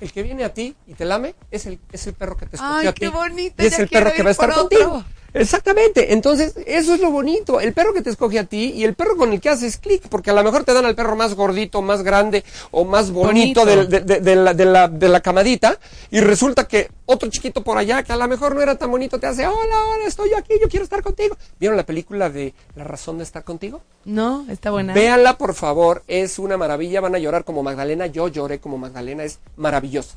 El 0.00 0.12
que 0.12 0.22
viene 0.24 0.44
a 0.44 0.52
ti 0.52 0.74
y 0.88 0.94
te 0.94 1.04
lame 1.06 1.34
es 1.50 1.64
el, 1.66 1.78
es 1.92 2.06
el 2.08 2.14
perro 2.14 2.36
que 2.36 2.46
te 2.46 2.56
escogió 2.56 2.76
Ay, 2.76 2.86
a 2.88 2.92
ti. 2.92 3.00
qué 3.00 3.08
bonito, 3.08 3.62
Y 3.62 3.66
es 3.66 3.76
ya 3.76 3.82
el 3.84 3.88
perro 3.88 4.12
que 4.12 4.22
va 4.24 4.28
a 4.28 4.32
estar 4.32 4.52
contigo. 4.52 5.04
Exactamente. 5.40 6.12
Entonces, 6.12 6.54
eso 6.66 6.94
es 6.94 7.00
lo 7.00 7.10
bonito. 7.10 7.60
El 7.60 7.72
perro 7.72 7.92
que 7.94 8.02
te 8.02 8.10
escoge 8.10 8.38
a 8.38 8.44
ti 8.44 8.72
y 8.74 8.84
el 8.84 8.94
perro 8.94 9.16
con 9.16 9.32
el 9.32 9.40
que 9.40 9.48
haces 9.48 9.76
clic. 9.78 10.02
Porque 10.08 10.30
a 10.30 10.34
lo 10.34 10.42
mejor 10.42 10.64
te 10.64 10.72
dan 10.72 10.84
al 10.86 10.94
perro 10.94 11.14
más 11.16 11.34
gordito, 11.34 11.82
más 11.82 12.02
grande 12.02 12.44
o 12.70 12.84
más 12.84 13.10
bonito, 13.10 13.64
de, 13.64 14.00
de- 14.00 14.20
de 14.20 14.36
la, 14.36 14.54
de, 14.54 14.64
la, 14.64 14.88
de 14.88 15.08
la 15.08 15.20
camadita. 15.20 15.78
Y 16.10 16.20
resulta 16.20 16.66
que 16.66 16.90
otro 17.06 17.28
chiquito 17.30 17.62
por 17.62 17.78
allá, 17.78 18.02
que 18.02 18.12
a 18.12 18.16
lo 18.16 18.26
mejor 18.28 18.54
no 18.54 18.62
era 18.62 18.76
tan 18.76 18.90
bonito, 18.90 19.18
te 19.20 19.26
hace, 19.26 19.46
hola, 19.46 19.84
hola, 19.94 20.06
estoy 20.06 20.30
yo 20.30 20.36
aquí, 20.38 20.54
yo 20.60 20.68
quiero 20.68 20.84
estar 20.84 21.02
contigo. 21.02 21.36
¿Vieron 21.60 21.76
la 21.76 21.86
película 21.86 22.30
de 22.30 22.54
La 22.74 22.84
razón 22.84 23.18
de 23.18 23.24
estar 23.24 23.44
contigo? 23.44 23.80
No, 24.04 24.44
está 24.50 24.70
buena. 24.70 24.94
Véanla, 24.94 25.38
por 25.38 25.54
favor, 25.54 26.02
es 26.08 26.38
una 26.38 26.56
maravilla, 26.56 27.00
van 27.00 27.14
a 27.14 27.18
llorar 27.18 27.44
como 27.44 27.62
Magdalena, 27.62 28.06
yo 28.06 28.28
lloré 28.28 28.58
como 28.58 28.78
Magdalena, 28.78 29.24
es 29.24 29.38
maravillosa. 29.56 30.16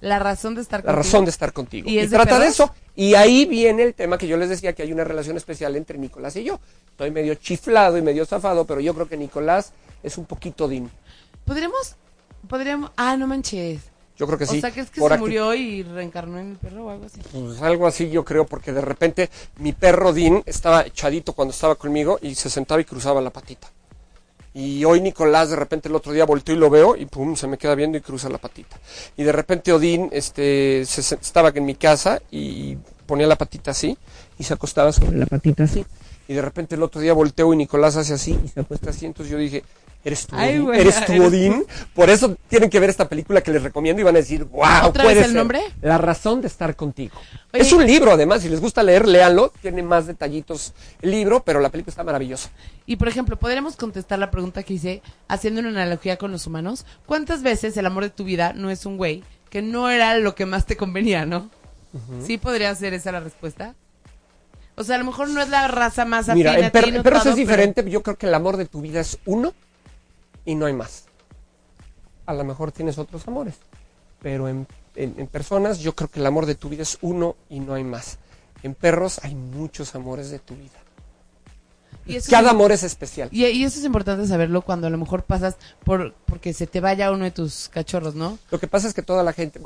La 0.00 0.18
razón 0.18 0.54
de 0.54 0.60
estar 0.60 0.80
La 0.80 0.92
contigo. 0.92 1.02
razón 1.02 1.24
de 1.24 1.30
estar 1.30 1.52
contigo. 1.52 1.88
¿Y 1.88 1.94
Y, 1.94 1.98
es 1.98 2.10
de 2.10 2.16
trata 2.16 2.38
de 2.38 2.48
eso. 2.48 2.72
Y 2.94 3.14
ahí 3.14 3.44
viene 3.46 3.82
el 3.82 3.94
tema 3.94 4.18
que 4.18 4.26
yo 4.26 4.36
les 4.36 4.48
decía 4.48 4.72
que 4.72 4.82
hay 4.82 4.92
una 4.92 5.04
relación 5.04 5.36
especial 5.36 5.76
entre 5.76 5.98
Nicolás 5.98 6.36
y 6.36 6.44
yo. 6.44 6.60
Estoy 6.90 7.10
medio 7.10 7.34
chiflado 7.34 7.98
y 7.98 8.02
medio 8.02 8.24
zafado, 8.26 8.64
pero 8.64 8.80
yo 8.80 8.94
creo 8.94 9.08
que 9.08 9.16
Nicolás 9.16 9.72
es 10.02 10.18
un 10.18 10.24
poquito 10.24 10.68
din. 10.68 10.90
¿Podríamos, 11.44 11.96
podríamos, 12.48 12.90
ah, 12.96 13.16
no 13.16 13.26
manches. 13.26 13.80
Yo 14.16 14.26
creo 14.26 14.38
que 14.38 14.46
sí. 14.46 14.58
o 14.58 14.60
sea, 14.60 14.70
que 14.70 14.80
es 14.80 14.90
que 14.90 14.98
Por 15.00 15.12
se 15.12 15.18
murió 15.18 15.54
y 15.54 15.82
reencarnó 15.82 16.38
en 16.38 16.52
el 16.52 16.56
perro 16.56 16.86
o 16.86 16.90
algo 16.90 17.04
así. 17.04 17.20
Pues 17.32 17.60
algo 17.60 17.86
así 17.86 18.08
yo 18.08 18.24
creo, 18.24 18.46
porque 18.46 18.72
de 18.72 18.80
repente 18.80 19.30
mi 19.58 19.72
perro 19.72 20.12
Dean 20.12 20.42
estaba 20.46 20.86
echadito 20.86 21.34
cuando 21.34 21.52
estaba 21.52 21.74
conmigo 21.74 22.18
y 22.22 22.34
se 22.34 22.48
sentaba 22.48 22.80
y 22.80 22.84
cruzaba 22.84 23.20
la 23.20 23.30
patita. 23.30 23.68
Y 24.56 24.86
hoy 24.86 25.02
Nicolás 25.02 25.50
de 25.50 25.56
repente 25.56 25.90
el 25.90 25.94
otro 25.94 26.12
día 26.12 26.24
volteó 26.24 26.54
y 26.54 26.58
lo 26.58 26.70
veo 26.70 26.96
y 26.96 27.04
pum, 27.04 27.36
se 27.36 27.46
me 27.46 27.58
queda 27.58 27.74
viendo 27.74 27.98
y 27.98 28.00
cruza 28.00 28.30
la 28.30 28.38
patita. 28.38 28.78
Y 29.14 29.22
de 29.22 29.30
repente 29.30 29.70
Odín 29.70 30.08
este, 30.12 30.82
se, 30.86 31.14
estaba 31.14 31.50
en 31.54 31.66
mi 31.66 31.74
casa 31.74 32.22
y 32.30 32.78
ponía 33.04 33.26
la 33.26 33.36
patita 33.36 33.72
así 33.72 33.98
y 34.38 34.44
se 34.44 34.54
acostaba 34.54 34.92
sobre 34.92 35.18
la 35.18 35.26
patita 35.26 35.64
así. 35.64 35.84
Y 36.26 36.32
de 36.32 36.40
repente 36.40 36.74
el 36.74 36.82
otro 36.82 37.02
día 37.02 37.12
volteo 37.12 37.52
y 37.52 37.58
Nicolás 37.58 37.96
hace 37.96 38.14
así 38.14 38.38
y 38.42 38.48
se 38.48 38.60
acuesta 38.60 38.88
así. 38.88 39.04
Entonces 39.04 39.30
yo 39.30 39.36
dije, 39.36 39.62
¿eres 40.04 40.26
tú, 40.26 40.36
Ay, 40.36 40.50
Odín? 40.54 40.64
güey, 40.64 40.80
¿Eres 40.80 41.04
tú, 41.04 41.12
eres 41.12 41.26
Odín? 41.28 41.64
Por 41.94 42.10
eso 42.10 42.36
tienen 42.48 42.70
que 42.70 42.78
ver 42.80 42.90
esta 42.90 43.08
película 43.08 43.40
que 43.40 43.50
les 43.50 43.62
recomiendo 43.62 44.00
y 44.00 44.04
van 44.04 44.14
a 44.14 44.18
decir, 44.18 44.44
wow, 44.44 44.62
¿Otra 44.84 45.02
puede 45.04 45.16
vez 45.16 45.24
el 45.24 45.30
ser". 45.32 45.36
nombre? 45.38 45.60
La 45.82 45.98
razón 45.98 46.40
de 46.40 46.46
estar 46.46 46.76
contigo. 46.76 47.14
Oye. 47.52 47.62
Es 47.62 47.72
un 47.72 47.84
libro, 47.86 48.12
además, 48.12 48.42
si 48.42 48.48
les 48.48 48.60
gusta 48.60 48.82
leer, 48.82 49.06
léanlo. 49.08 49.52
Tiene 49.62 49.82
más 49.82 50.06
detallitos 50.06 50.72
el 51.02 51.10
libro, 51.10 51.42
pero 51.44 51.60
la 51.60 51.70
película 51.70 51.90
está 51.90 52.04
maravillosa. 52.04 52.50
Y 52.86 52.96
por 52.96 53.08
ejemplo, 53.08 53.36
podríamos 53.36 53.76
contestar 53.76 54.18
la 54.18 54.30
pregunta 54.30 54.62
que 54.62 54.74
hice 54.74 55.02
haciendo 55.28 55.60
una 55.60 55.70
analogía 55.70 56.16
con 56.18 56.30
los 56.32 56.46
humanos. 56.46 56.86
¿Cuántas 57.06 57.42
veces 57.42 57.76
el 57.76 57.86
amor 57.86 58.04
de 58.04 58.10
tu 58.10 58.24
vida 58.24 58.52
no 58.52 58.70
es 58.70 58.86
un 58.86 58.96
güey 58.96 59.24
que 59.50 59.62
no 59.62 59.90
era 59.90 60.16
lo 60.18 60.34
que 60.34 60.46
más 60.46 60.66
te 60.66 60.76
convenía, 60.76 61.26
no? 61.26 61.50
Sí 62.24 62.36
podría 62.36 62.74
ser 62.74 62.92
esa 62.94 63.10
la 63.12 63.20
respuesta. 63.20 63.74
O 64.74 64.84
sea, 64.84 64.96
a 64.96 64.98
lo 64.98 65.06
mejor 65.06 65.30
no 65.30 65.40
es 65.40 65.48
la 65.48 65.66
raza 65.68 66.04
más 66.04 66.28
afín 66.28 66.40
Mira, 66.42 66.58
en, 66.58 66.70
per- 66.70 66.84
ti, 66.84 66.90
no 66.90 66.96
en 66.98 67.02
perros 67.02 67.22
todo, 67.22 67.30
es 67.32 67.36
pero- 67.36 67.48
diferente. 67.48 67.90
Yo 67.90 68.02
creo 68.02 68.16
que 68.18 68.26
el 68.26 68.34
amor 68.34 68.58
de 68.58 68.66
tu 68.66 68.82
vida 68.82 69.00
es 69.00 69.18
uno 69.24 69.54
y 70.46 70.54
no 70.54 70.64
hay 70.64 70.72
más. 70.72 71.04
A 72.24 72.32
lo 72.32 72.42
mejor 72.44 72.72
tienes 72.72 72.96
otros 72.98 73.28
amores, 73.28 73.56
pero 74.22 74.48
en, 74.48 74.66
en- 74.94 75.14
en 75.18 75.26
personas 75.26 75.80
yo 75.80 75.94
creo 75.94 76.08
que 76.10 76.20
el 76.20 76.26
amor 76.26 76.46
de 76.46 76.54
tu 76.54 76.68
vida 76.70 76.82
es 76.82 76.96
uno 77.02 77.36
y 77.50 77.60
no 77.60 77.74
hay 77.74 77.84
más. 77.84 78.18
En 78.62 78.74
perros 78.74 79.20
hay 79.22 79.34
muchos 79.34 79.94
amores 79.94 80.30
de 80.30 80.38
tu 80.38 80.54
vida. 80.56 80.72
Y 82.08 82.20
Cada 82.20 82.48
es- 82.48 82.54
amor 82.54 82.70
es 82.72 82.82
especial. 82.84 83.28
Y, 83.32 83.44
y 83.46 83.64
eso 83.64 83.78
es 83.80 83.84
importante 83.84 84.26
saberlo 84.28 84.62
cuando 84.62 84.86
a 84.86 84.90
lo 84.90 84.96
mejor 84.98 85.24
pasas 85.24 85.56
por 85.84 86.14
porque 86.26 86.52
se 86.52 86.66
te 86.66 86.80
vaya 86.80 87.10
uno 87.10 87.24
de 87.24 87.32
tus 87.32 87.68
cachorros, 87.68 88.14
¿no? 88.14 88.38
Lo 88.50 88.58
que 88.60 88.68
pasa 88.68 88.86
es 88.88 88.94
que 88.94 89.02
toda 89.02 89.22
la 89.24 89.32
gente, 89.32 89.60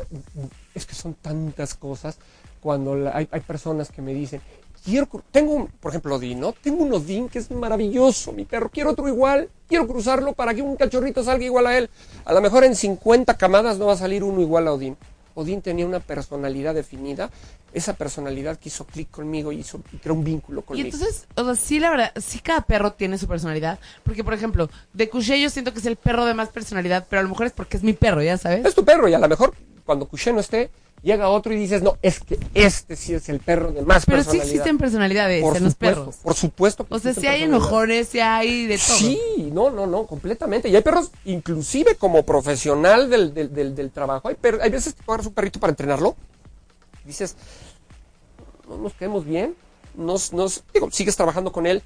es 0.74 0.86
que 0.86 0.94
son 0.94 1.14
tantas 1.14 1.74
cosas 1.74 2.18
cuando 2.60 2.94
la- 2.96 3.14
hay, 3.16 3.28
hay 3.30 3.40
personas 3.40 3.90
que 3.90 4.00
me 4.02 4.14
dicen, 4.14 4.40
quiero, 4.84 5.08
tengo, 5.30 5.52
un- 5.54 5.66
por 5.68 5.90
ejemplo, 5.90 6.14
Odín, 6.16 6.40
¿no? 6.40 6.52
Tengo 6.52 6.82
un 6.84 6.92
Odín 6.92 7.28
que 7.28 7.38
es 7.38 7.50
maravilloso, 7.50 8.32
mi 8.32 8.44
perro, 8.44 8.70
quiero 8.72 8.90
otro 8.90 9.08
igual, 9.08 9.48
quiero 9.68 9.86
cruzarlo 9.86 10.32
para 10.32 10.54
que 10.54 10.62
un 10.62 10.76
cachorrito 10.76 11.22
salga 11.22 11.44
igual 11.44 11.66
a 11.66 11.78
él. 11.78 11.90
A 12.24 12.32
lo 12.32 12.40
mejor 12.40 12.64
en 12.64 12.74
50 12.74 13.34
camadas 13.36 13.78
no 13.78 13.86
va 13.86 13.94
a 13.94 13.96
salir 13.96 14.22
uno 14.24 14.40
igual 14.40 14.68
a 14.68 14.72
Odín. 14.72 14.96
Odín 15.34 15.62
tenía 15.62 15.86
una 15.86 16.00
personalidad 16.00 16.74
definida, 16.74 17.30
esa 17.72 17.94
personalidad 17.94 18.58
que 18.58 18.68
hizo 18.68 18.84
clic 18.84 19.10
conmigo 19.12 19.52
y, 19.52 19.60
hizo, 19.60 19.80
y 19.92 19.98
creó 19.98 20.14
un 20.16 20.24
vínculo 20.24 20.60
Y 20.60 20.64
conmigo. 20.64 20.88
entonces, 20.88 21.26
o 21.36 21.44
sea, 21.44 21.54
sí, 21.54 21.78
la 21.78 21.90
verdad, 21.90 22.12
sí 22.20 22.40
cada 22.40 22.62
perro 22.62 22.92
tiene 22.94 23.16
su 23.16 23.28
personalidad. 23.28 23.78
Porque, 24.02 24.24
por 24.24 24.34
ejemplo, 24.34 24.68
de 24.92 25.08
Couché 25.08 25.40
yo 25.40 25.48
siento 25.50 25.72
que 25.72 25.78
es 25.78 25.86
el 25.86 25.94
perro 25.94 26.24
de 26.24 26.34
más 26.34 26.48
personalidad, 26.48 27.06
pero 27.08 27.20
a 27.20 27.22
lo 27.22 27.28
mejor 27.28 27.46
es 27.46 27.52
porque 27.52 27.76
es 27.76 27.84
mi 27.84 27.92
perro, 27.92 28.20
ya 28.22 28.36
sabes. 28.38 28.66
es 28.66 28.74
tu 28.74 28.84
perro 28.84 29.06
y 29.08 29.14
a 29.14 29.20
lo 29.20 29.28
mejor 29.28 29.54
cuando 29.90 30.06
Couché 30.06 30.32
no 30.32 30.38
esté, 30.38 30.70
llega 31.02 31.28
otro 31.30 31.52
y 31.52 31.56
dices, 31.56 31.82
no, 31.82 31.96
es 32.00 32.20
que 32.20 32.38
este 32.54 32.94
sí 32.94 33.12
es 33.12 33.28
el 33.28 33.40
perro 33.40 33.72
de 33.72 33.82
más 33.82 34.06
Pero 34.06 34.18
sí 34.18 34.26
personalidad. 34.26 34.46
existen 34.54 34.78
personalidades 34.78 35.42
por 35.42 35.56
en 35.56 35.64
los 35.64 35.72
supuesto, 35.72 35.98
perros. 36.00 36.16
Por 36.22 36.34
supuesto. 36.36 36.86
que 36.86 36.94
O 36.94 36.98
sea, 37.00 37.12
si 37.12 37.26
hay 37.26 37.42
enojones, 37.42 38.06
si 38.06 38.20
hay 38.20 38.66
de 38.66 38.78
todo. 38.78 38.96
Sí, 38.98 39.50
no, 39.52 39.70
no, 39.70 39.88
no, 39.88 40.06
completamente. 40.06 40.68
Y 40.68 40.76
hay 40.76 40.82
perros, 40.82 41.10
inclusive 41.24 41.96
como 41.96 42.22
profesional 42.24 43.10
del, 43.10 43.34
del, 43.34 43.52
del, 43.52 43.74
del 43.74 43.90
trabajo, 43.90 44.28
hay, 44.28 44.36
per- 44.36 44.60
hay 44.62 44.70
veces 44.70 44.94
que 44.94 45.02
tú 45.02 45.10
agarras 45.10 45.26
un 45.26 45.34
perrito 45.34 45.58
para 45.58 45.72
entrenarlo, 45.72 46.14
dices, 47.04 47.34
no 48.68 48.76
nos 48.78 48.92
quedemos 48.94 49.24
bien, 49.24 49.56
nos, 49.96 50.32
nos, 50.32 50.62
digo, 50.72 50.88
sigues 50.92 51.16
trabajando 51.16 51.50
con 51.50 51.66
él 51.66 51.82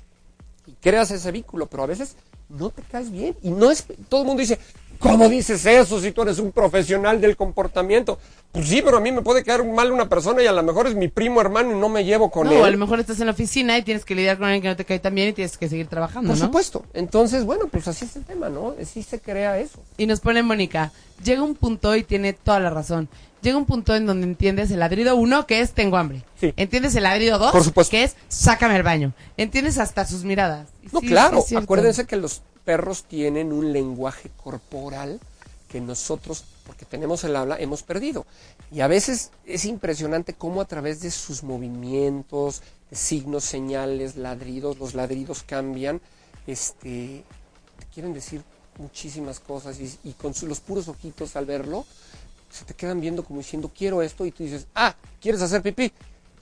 y 0.67 0.73
creas 0.73 1.11
ese 1.11 1.33
vínculo, 1.33 1.65
pero 1.69 1.85
a 1.85 1.87
veces 1.87 2.17
no 2.51 2.69
te 2.69 2.83
caes 2.83 3.11
bien. 3.11 3.35
Y 3.43 3.49
no 3.51 3.71
es, 3.71 3.87
todo 4.11 4.21
el 4.21 4.27
mundo 4.27 4.41
dice, 4.43 4.59
¿Cómo 4.99 5.29
dices 5.29 5.65
eso 5.67 6.01
si 6.01 6.13
tú 6.13 6.23
eres 6.23 6.39
un 6.39 6.53
profesional 6.53 7.21
del 7.21 7.37
comportamiento? 7.37 8.19
Pues 8.53 8.69
sí, 8.69 8.83
pero 8.85 8.99
a 8.99 9.01
mí 9.01 9.11
me 9.11 9.21
puede 9.23 9.43
caer 9.43 9.65
mal 9.65 9.91
una 9.91 10.09
persona 10.09 10.43
y 10.43 10.47
a 10.47 10.53
lo 10.53 10.63
mejor 10.63 10.87
es 10.87 10.95
mi 10.95 11.09
primo 11.09 11.41
hermano 11.41 11.73
y 11.73 11.79
no 11.79 11.89
me 11.89 12.05
llevo 12.05 12.31
con 12.31 12.47
él. 12.47 12.55
No, 12.59 12.65
a 12.65 12.71
lo 12.71 12.79
mejor 12.79 13.01
estás 13.01 13.19
en 13.19 13.27
la 13.27 13.33
oficina 13.33 13.77
y 13.77 13.83
tienes 13.83 14.05
que 14.05 14.15
lidiar 14.15 14.37
con 14.39 14.47
alguien 14.47 14.63
que 14.63 14.69
no 14.69 14.77
te 14.77 14.85
cae 14.85 15.01
tan 15.01 15.15
bien 15.15 15.29
y 15.31 15.33
tienes 15.33 15.59
que 15.59 15.69
seguir 15.69 15.89
trabajando, 15.89 16.29
Por 16.31 16.39
¿no? 16.39 16.45
supuesto. 16.47 16.85
Entonces, 16.95 17.45
bueno, 17.45 17.67
pues 17.71 17.89
así 17.89 18.05
es 18.05 18.15
el 18.17 18.25
tema, 18.25 18.49
¿no? 18.49 18.75
Así 18.81 19.03
se 19.03 19.21
crea 19.21 19.59
eso. 19.59 19.81
Y 19.97 20.07
nos 20.07 20.21
pone 20.21 20.43
Mónica, 20.45 20.93
llega 21.25 21.43
un 21.43 21.57
punto 21.57 21.97
y 21.97 22.05
tiene 22.05 22.33
toda 22.33 22.61
la 22.61 22.71
razón. 22.71 23.09
Llega 23.43 23.59
un 23.59 23.67
punto 23.67 23.95
en 23.95 24.07
donde 24.07 24.27
entiendes 24.27 24.71
el 24.71 24.79
ladrido 24.81 25.17
uno, 25.17 25.47
que 25.47 25.61
es 25.61 25.73
tengo 25.73 25.97
hambre. 25.99 26.23
Sí. 26.41 26.55
Entiendes 26.57 26.95
el 26.95 27.03
ladrido 27.03 27.39
dos, 27.39 27.53
Por 27.53 27.63
supuesto. 27.65 27.91
que 27.91 28.05
es 28.05 28.17
sácame 28.29 28.75
al 28.77 28.83
baño. 28.85 29.13
Entiendes 29.37 29.77
hasta 29.79 30.07
sus 30.07 30.25
miradas. 30.25 30.69
Y 30.83 30.89
No, 30.93 31.01
sí, 31.01 31.07
claro. 31.09 31.45
sí. 31.47 31.55
Acuérdense 31.57 32.07
que 32.07 32.17
los 32.17 32.41
perros 32.65 33.05
tienen 33.05 33.53
un 33.53 33.73
lenguaje 33.73 34.31
corporal 34.43 35.21
que 35.69 35.81
nosotros, 35.81 36.45
porque 36.67 36.85
tenemos 36.85 37.25
el 37.25 37.35
habla, 37.35 37.57
hemos 37.59 37.83
perdido. 37.83 38.27
Y 38.71 38.81
a 38.81 38.87
veces 38.87 39.31
es 39.45 39.65
impresionante 39.65 40.33
cómo 40.33 40.61
a 40.61 40.67
través 40.67 41.01
de 41.01 41.11
sus 41.11 41.43
movimientos, 41.43 42.62
de 42.91 42.97
signos, 42.97 43.45
señales, 43.45 44.17
ladridos, 44.17 44.79
los 44.79 44.95
ladridos 44.95 45.43
cambian, 45.43 46.01
este, 46.47 47.25
te 47.79 47.87
quieren 47.93 48.12
decir 48.12 48.43
muchísimas 48.79 49.41
cosas 49.41 49.79
y, 49.81 50.12
con 50.12 50.33
los 50.47 50.61
puros 50.61 50.89
ojitos 50.89 51.37
al 51.37 51.47
verlo, 51.47 51.85
se 52.51 52.65
te 52.65 52.75
quedan 52.75 53.01
viendo 53.01 53.25
como 53.25 53.41
diciendo 53.41 53.71
quiero 53.77 54.01
esto 54.03 54.25
y 54.27 54.31
tú 54.31 54.45
dices, 54.45 54.67
ah, 54.75 54.95
¿quieres 55.21 55.43
hacer 55.43 55.62
pipí? 55.62 55.93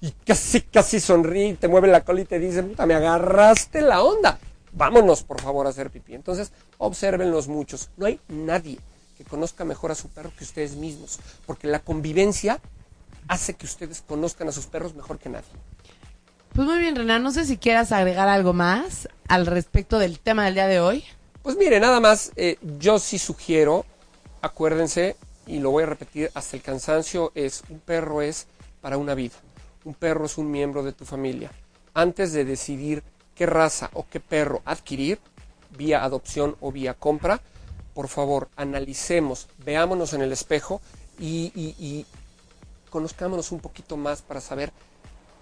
Y 0.01 0.11
casi, 0.27 0.61
casi 0.61 1.01
sonríe, 1.01 1.55
te 1.55 1.69
mueve 1.69 1.89
la 1.89 2.05
cola 2.05 2.21
y 2.21 2.25
te 2.25 2.39
dice, 2.39 2.63
puta, 2.63 2.85
me 2.87 2.95
agarraste 2.95 3.81
la 3.81 4.03
onda. 4.03 4.39
Vámonos, 4.73 5.23
por 5.23 5.41
favor, 5.41 5.67
a 5.67 5.71
hacer 5.71 5.91
pipí. 5.91 6.15
Entonces, 6.15 6.53
obsérvenlos 6.79 7.49
muchos. 7.49 7.91
No 7.97 8.07
hay 8.07 8.21
nadie 8.29 8.79
que 9.17 9.25
conozca 9.25 9.65
mejor 9.65 9.91
a 9.91 9.95
su 9.95 10.09
perro 10.09 10.33
que 10.37 10.45
ustedes 10.45 10.77
mismos, 10.77 11.19
porque 11.47 11.67
la 11.67 11.81
convivencia 11.81 12.61
hace 13.29 13.55
que 13.55 13.67
ustedes 13.67 14.03
conozcan 14.07 14.49
a 14.49 14.53
sus 14.53 14.67
perros 14.67 14.95
mejor 14.95 15.19
que 15.19 15.29
nadie. 15.29 15.49
Pues 16.55 16.67
muy 16.67 16.79
bien, 16.79 16.97
Renan, 16.97 17.23
no 17.23 17.33
sé 17.33 17.47
si 17.47 17.57
quieras 17.57 17.93
agregar 17.93 18.29
algo 18.29 18.53
más 18.53 19.09
al 19.29 19.47
respecto 19.47 19.99
del 19.99 20.19
tema 20.19 20.45
del 20.45 20.55
día 20.55 20.67
de 20.67 20.81
hoy. 20.81 21.05
Pues 21.43 21.57
mire, 21.57 21.81
nada 21.81 21.99
más, 21.99 22.33
eh, 22.37 22.59
yo 22.79 22.99
sí 22.99 23.19
sugiero, 23.19 23.87
acuérdense, 24.43 25.17
y 25.47 25.59
lo 25.59 25.71
voy 25.71 25.85
a 25.85 25.87
repetir 25.87 26.31
hasta 26.35 26.57
el 26.57 26.63
cansancio, 26.63 27.33
es 27.35 27.63
un 27.69 27.81
perro 27.81 28.23
es 28.23 28.47
para 28.81 28.99
una 28.99 29.15
vida. 29.15 29.35
Un 29.85 29.95
perro 29.95 30.27
es 30.27 30.39
un 30.39 30.51
miembro 30.51 30.83
de 30.83 30.93
tu 30.93 31.05
familia. 31.05 31.51
Antes 31.95 32.33
de 32.33 32.45
decidir 32.45 33.03
qué 33.35 33.47
raza 33.47 33.91
o 33.95 34.07
qué 34.09 34.21
perro 34.21 34.63
adquirir, 34.65 35.19
vía 35.77 36.05
adopción 36.05 36.57
o 36.61 36.71
vía 36.73 36.95
compra, 36.95 37.41
por 37.95 38.09
favor, 38.09 38.49
analicemos, 38.57 39.49
veámonos 39.65 40.13
en 40.15 40.23
el 40.23 40.33
espejo 40.33 40.81
y, 41.19 41.53
y- 41.55 41.75
y 41.79 42.07
conozcámonos 42.91 43.53
un 43.53 43.61
poquito 43.61 43.97
más 43.97 44.23
para 44.23 44.41
saber 44.41 44.73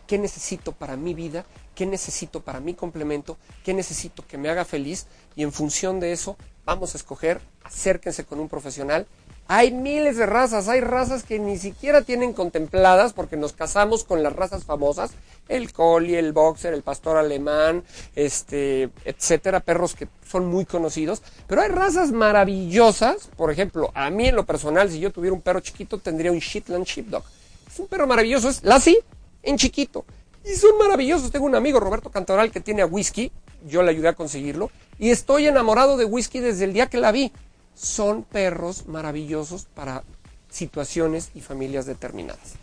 qué 0.07 0.18
necesito 0.18 0.72
para 0.72 0.97
mi 0.97 1.14
vida, 1.14 1.45
qué 1.74 1.86
necesito 1.86 2.41
para 2.41 2.61
mi 2.61 2.74
complemento, 2.74 3.36
qué 3.64 3.74
necesito 3.74 4.26
que 4.26 4.38
me 4.38 4.49
haga 4.49 4.64
feliz 4.64 5.07
y 5.36 5.43
en 5.43 5.53
función 5.53 6.01
de 6.01 6.12
eso 6.12 6.36
vamos 6.64 6.95
a 6.95 6.99
escoger, 6.99 7.41
acérquense 7.64 8.24
con 8.24 8.41
un 8.41 8.49
profesional. 8.49 9.07
Hay 9.53 9.72
miles 9.72 10.16
de 10.16 10.26
razas, 10.26 10.68
hay 10.68 10.80
razas 10.80 11.24
que 11.24 11.40
ni 11.40 11.59
siquiera 11.59 12.03
tienen 12.03 12.34
contempladas 12.34 13.12
porque 13.12 13.36
nos 13.36 13.53
casamos 13.53 14.05
con 14.05 14.22
las 14.22 14.32
razas 14.32 14.62
famosas, 14.62 15.11
el 15.48 15.72
collie, 15.72 16.20
el 16.20 16.32
boxer, 16.32 16.72
el 16.72 16.82
pastor 16.82 17.16
alemán, 17.16 17.82
este, 18.14 18.90
etcétera, 19.05 19.59
perros 19.59 19.96
que 19.96 20.07
son 20.24 20.46
muy 20.46 20.66
conocidos, 20.66 21.20
pero 21.48 21.62
hay 21.62 21.68
razas 21.68 22.12
maravillosas, 22.12 23.28
por 23.36 23.51
ejemplo, 23.51 23.90
a 23.92 24.09
mí 24.09 24.28
en 24.28 24.36
lo 24.36 24.46
personal 24.46 24.88
si 24.88 25.01
yo 25.01 25.11
tuviera 25.11 25.34
un 25.34 25.42
perro 25.42 25.59
chiquito 25.59 25.98
tendría 25.98 26.30
un 26.30 26.38
Shetland 26.38 26.84
Sheepdog. 26.84 27.24
Es 27.68 27.76
un 27.80 27.88
perro 27.88 28.07
maravilloso, 28.07 28.48
es 28.48 28.62
Lassie 28.62 29.03
en 29.42 29.57
chiquito. 29.57 30.05
Y 30.44 30.55
son 30.55 30.78
maravillosos. 30.78 31.32
Tengo 31.32 31.46
un 31.46 31.57
amigo, 31.57 31.80
Roberto 31.80 32.09
Cantoral, 32.09 32.53
que 32.53 32.61
tiene 32.61 32.82
a 32.82 32.86
Whisky. 32.86 33.32
Yo 33.66 33.82
le 33.82 33.90
ayudé 33.90 34.09
a 34.09 34.14
conseguirlo. 34.14 34.70
Y 34.98 35.11
estoy 35.11 35.48
enamorado 35.48 35.96
de 35.96 36.05
Whisky 36.05 36.38
desde 36.38 36.64
el 36.64 36.72
día 36.72 36.86
que 36.86 36.98
la 36.98 37.12
vi. 37.12 37.30
Son 37.75 38.25
perros 38.25 38.87
maravillosos 38.87 39.64
para 39.64 40.05
situaciones 40.51 41.31
y 41.35 41.41
familias 41.41 41.87
determinadas. 41.87 42.55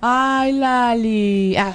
Ay, 0.00 0.52
Lali. 0.52 1.56
Ah, 1.56 1.74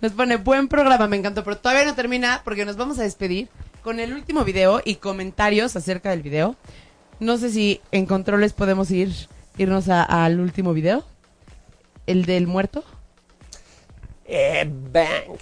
nos 0.00 0.12
pone 0.12 0.36
buen 0.36 0.68
programa, 0.68 1.06
me 1.06 1.16
encantó, 1.16 1.44
pero 1.44 1.58
todavía 1.58 1.84
no 1.84 1.94
termina 1.94 2.40
porque 2.44 2.64
nos 2.64 2.76
vamos 2.76 2.98
a 2.98 3.02
despedir 3.02 3.48
con 3.82 4.00
el 4.00 4.12
último 4.12 4.44
video 4.44 4.80
y 4.84 4.96
comentarios 4.96 5.76
acerca 5.76 6.10
del 6.10 6.22
video. 6.22 6.56
No 7.20 7.36
sé 7.36 7.50
si 7.50 7.80
en 7.92 8.06
controles 8.06 8.52
podemos 8.52 8.90
ir 8.90 9.12
irnos 9.58 9.88
al 9.88 10.40
último 10.40 10.72
video, 10.72 11.04
el 12.06 12.24
del 12.24 12.46
muerto. 12.46 12.84
Eh, 14.24 14.68
bang. 14.92 15.38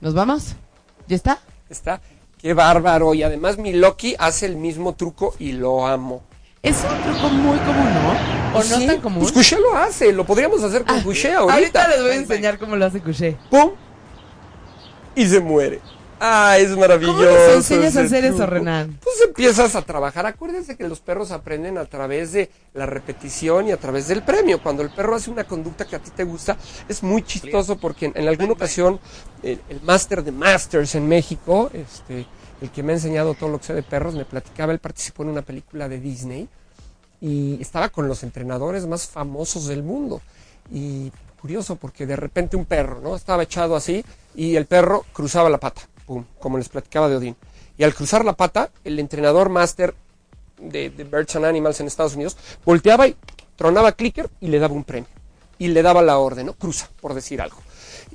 ¿Nos 0.00 0.14
vamos? 0.14 0.56
¿Ya 1.06 1.16
está? 1.16 1.38
Está. 1.70 2.00
Qué 2.42 2.54
bárbaro. 2.54 3.14
Y 3.14 3.22
además 3.22 3.56
mi 3.56 3.72
Loki 3.72 4.14
hace 4.18 4.46
el 4.46 4.56
mismo 4.56 4.94
truco 4.94 5.34
y 5.38 5.52
lo 5.52 5.86
amo. 5.86 6.22
Es 6.62 6.76
un 6.84 7.02
truco 7.02 7.28
muy 7.28 7.56
común, 7.58 7.88
¿no? 7.94 8.58
¿O 8.58 8.62
no 8.62 8.62
Sí, 8.62 8.86
tan 8.86 9.00
común? 9.00 9.20
Pues 9.20 9.32
Couché 9.32 9.58
lo 9.58 9.76
hace. 9.76 10.12
Lo 10.12 10.24
podríamos 10.26 10.62
hacer 10.62 10.84
con 10.84 10.96
Ah, 10.98 11.02
Couché 11.02 11.32
ahorita. 11.32 11.54
ahorita 11.54 11.88
les 11.88 12.02
voy 12.02 12.10
a 12.10 12.14
enseñar 12.16 12.58
cómo 12.58 12.76
lo 12.76 12.84
hace 12.84 13.00
Couché. 13.00 13.36
¡Pum! 13.50 13.70
Y 15.14 15.26
se 15.26 15.40
muere. 15.40 15.80
Ah, 16.24 16.56
es 16.56 16.76
maravilloso. 16.76 17.18
¿Cómo 17.18 17.28
les 17.28 17.56
enseñas 17.56 17.96
a 17.96 18.02
hacer 18.02 18.24
eso. 18.24 18.46
Renan? 18.46 18.96
Pues 19.02 19.16
empiezas 19.26 19.74
a 19.74 19.82
trabajar. 19.82 20.24
Acuérdense 20.24 20.76
que 20.76 20.86
los 20.86 21.00
perros 21.00 21.32
aprenden 21.32 21.78
a 21.78 21.84
través 21.84 22.30
de 22.30 22.48
la 22.74 22.86
repetición 22.86 23.66
y 23.66 23.72
a 23.72 23.76
través 23.76 24.06
del 24.06 24.22
premio. 24.22 24.62
Cuando 24.62 24.84
el 24.84 24.90
perro 24.90 25.16
hace 25.16 25.32
una 25.32 25.42
conducta 25.42 25.84
que 25.84 25.96
a 25.96 25.98
ti 25.98 26.12
te 26.14 26.22
gusta, 26.22 26.56
es 26.88 27.02
muy 27.02 27.24
chistoso 27.24 27.76
porque 27.76 28.06
en, 28.06 28.12
en 28.14 28.28
alguna 28.28 28.52
ocasión 28.52 29.00
el, 29.42 29.60
el 29.68 29.82
máster 29.82 30.22
de 30.22 30.30
masters 30.30 30.94
en 30.94 31.08
México, 31.08 31.70
este, 31.72 32.24
el 32.60 32.70
que 32.70 32.84
me 32.84 32.92
ha 32.92 32.94
enseñado 32.94 33.34
todo 33.34 33.48
lo 33.48 33.58
que 33.58 33.64
sé 33.64 33.74
de 33.74 33.82
perros, 33.82 34.14
me 34.14 34.24
platicaba, 34.24 34.72
él 34.72 34.78
participó 34.78 35.24
en 35.24 35.30
una 35.30 35.42
película 35.42 35.88
de 35.88 35.98
Disney 35.98 36.48
y 37.20 37.60
estaba 37.60 37.88
con 37.88 38.06
los 38.06 38.22
entrenadores 38.22 38.86
más 38.86 39.08
famosos 39.08 39.66
del 39.66 39.82
mundo. 39.82 40.22
Y 40.70 41.10
curioso 41.40 41.74
porque 41.74 42.06
de 42.06 42.14
repente 42.14 42.56
un 42.56 42.64
perro, 42.64 43.00
¿no? 43.00 43.16
Estaba 43.16 43.42
echado 43.42 43.74
así 43.74 44.04
y 44.36 44.54
el 44.54 44.66
perro 44.66 45.04
cruzaba 45.12 45.50
la 45.50 45.58
pata, 45.58 45.82
como 46.40 46.58
les 46.58 46.68
platicaba 46.68 47.08
de 47.08 47.16
Odín. 47.16 47.36
Y 47.78 47.84
al 47.84 47.94
cruzar 47.94 48.24
la 48.24 48.34
pata, 48.34 48.70
el 48.84 48.98
entrenador 48.98 49.48
máster 49.48 49.94
de, 50.58 50.90
de 50.90 51.04
Birds 51.04 51.34
and 51.36 51.44
Animals 51.44 51.80
en 51.80 51.86
Estados 51.86 52.14
Unidos 52.14 52.36
volteaba 52.64 53.06
y 53.08 53.16
tronaba 53.56 53.92
clicker 53.92 54.30
y 54.40 54.48
le 54.48 54.58
daba 54.58 54.74
un 54.74 54.84
premio. 54.84 55.08
Y 55.58 55.68
le 55.68 55.82
daba 55.82 56.02
la 56.02 56.18
orden, 56.18 56.46
¿no? 56.46 56.54
Cruza, 56.54 56.88
por 57.00 57.14
decir 57.14 57.40
algo. 57.40 57.56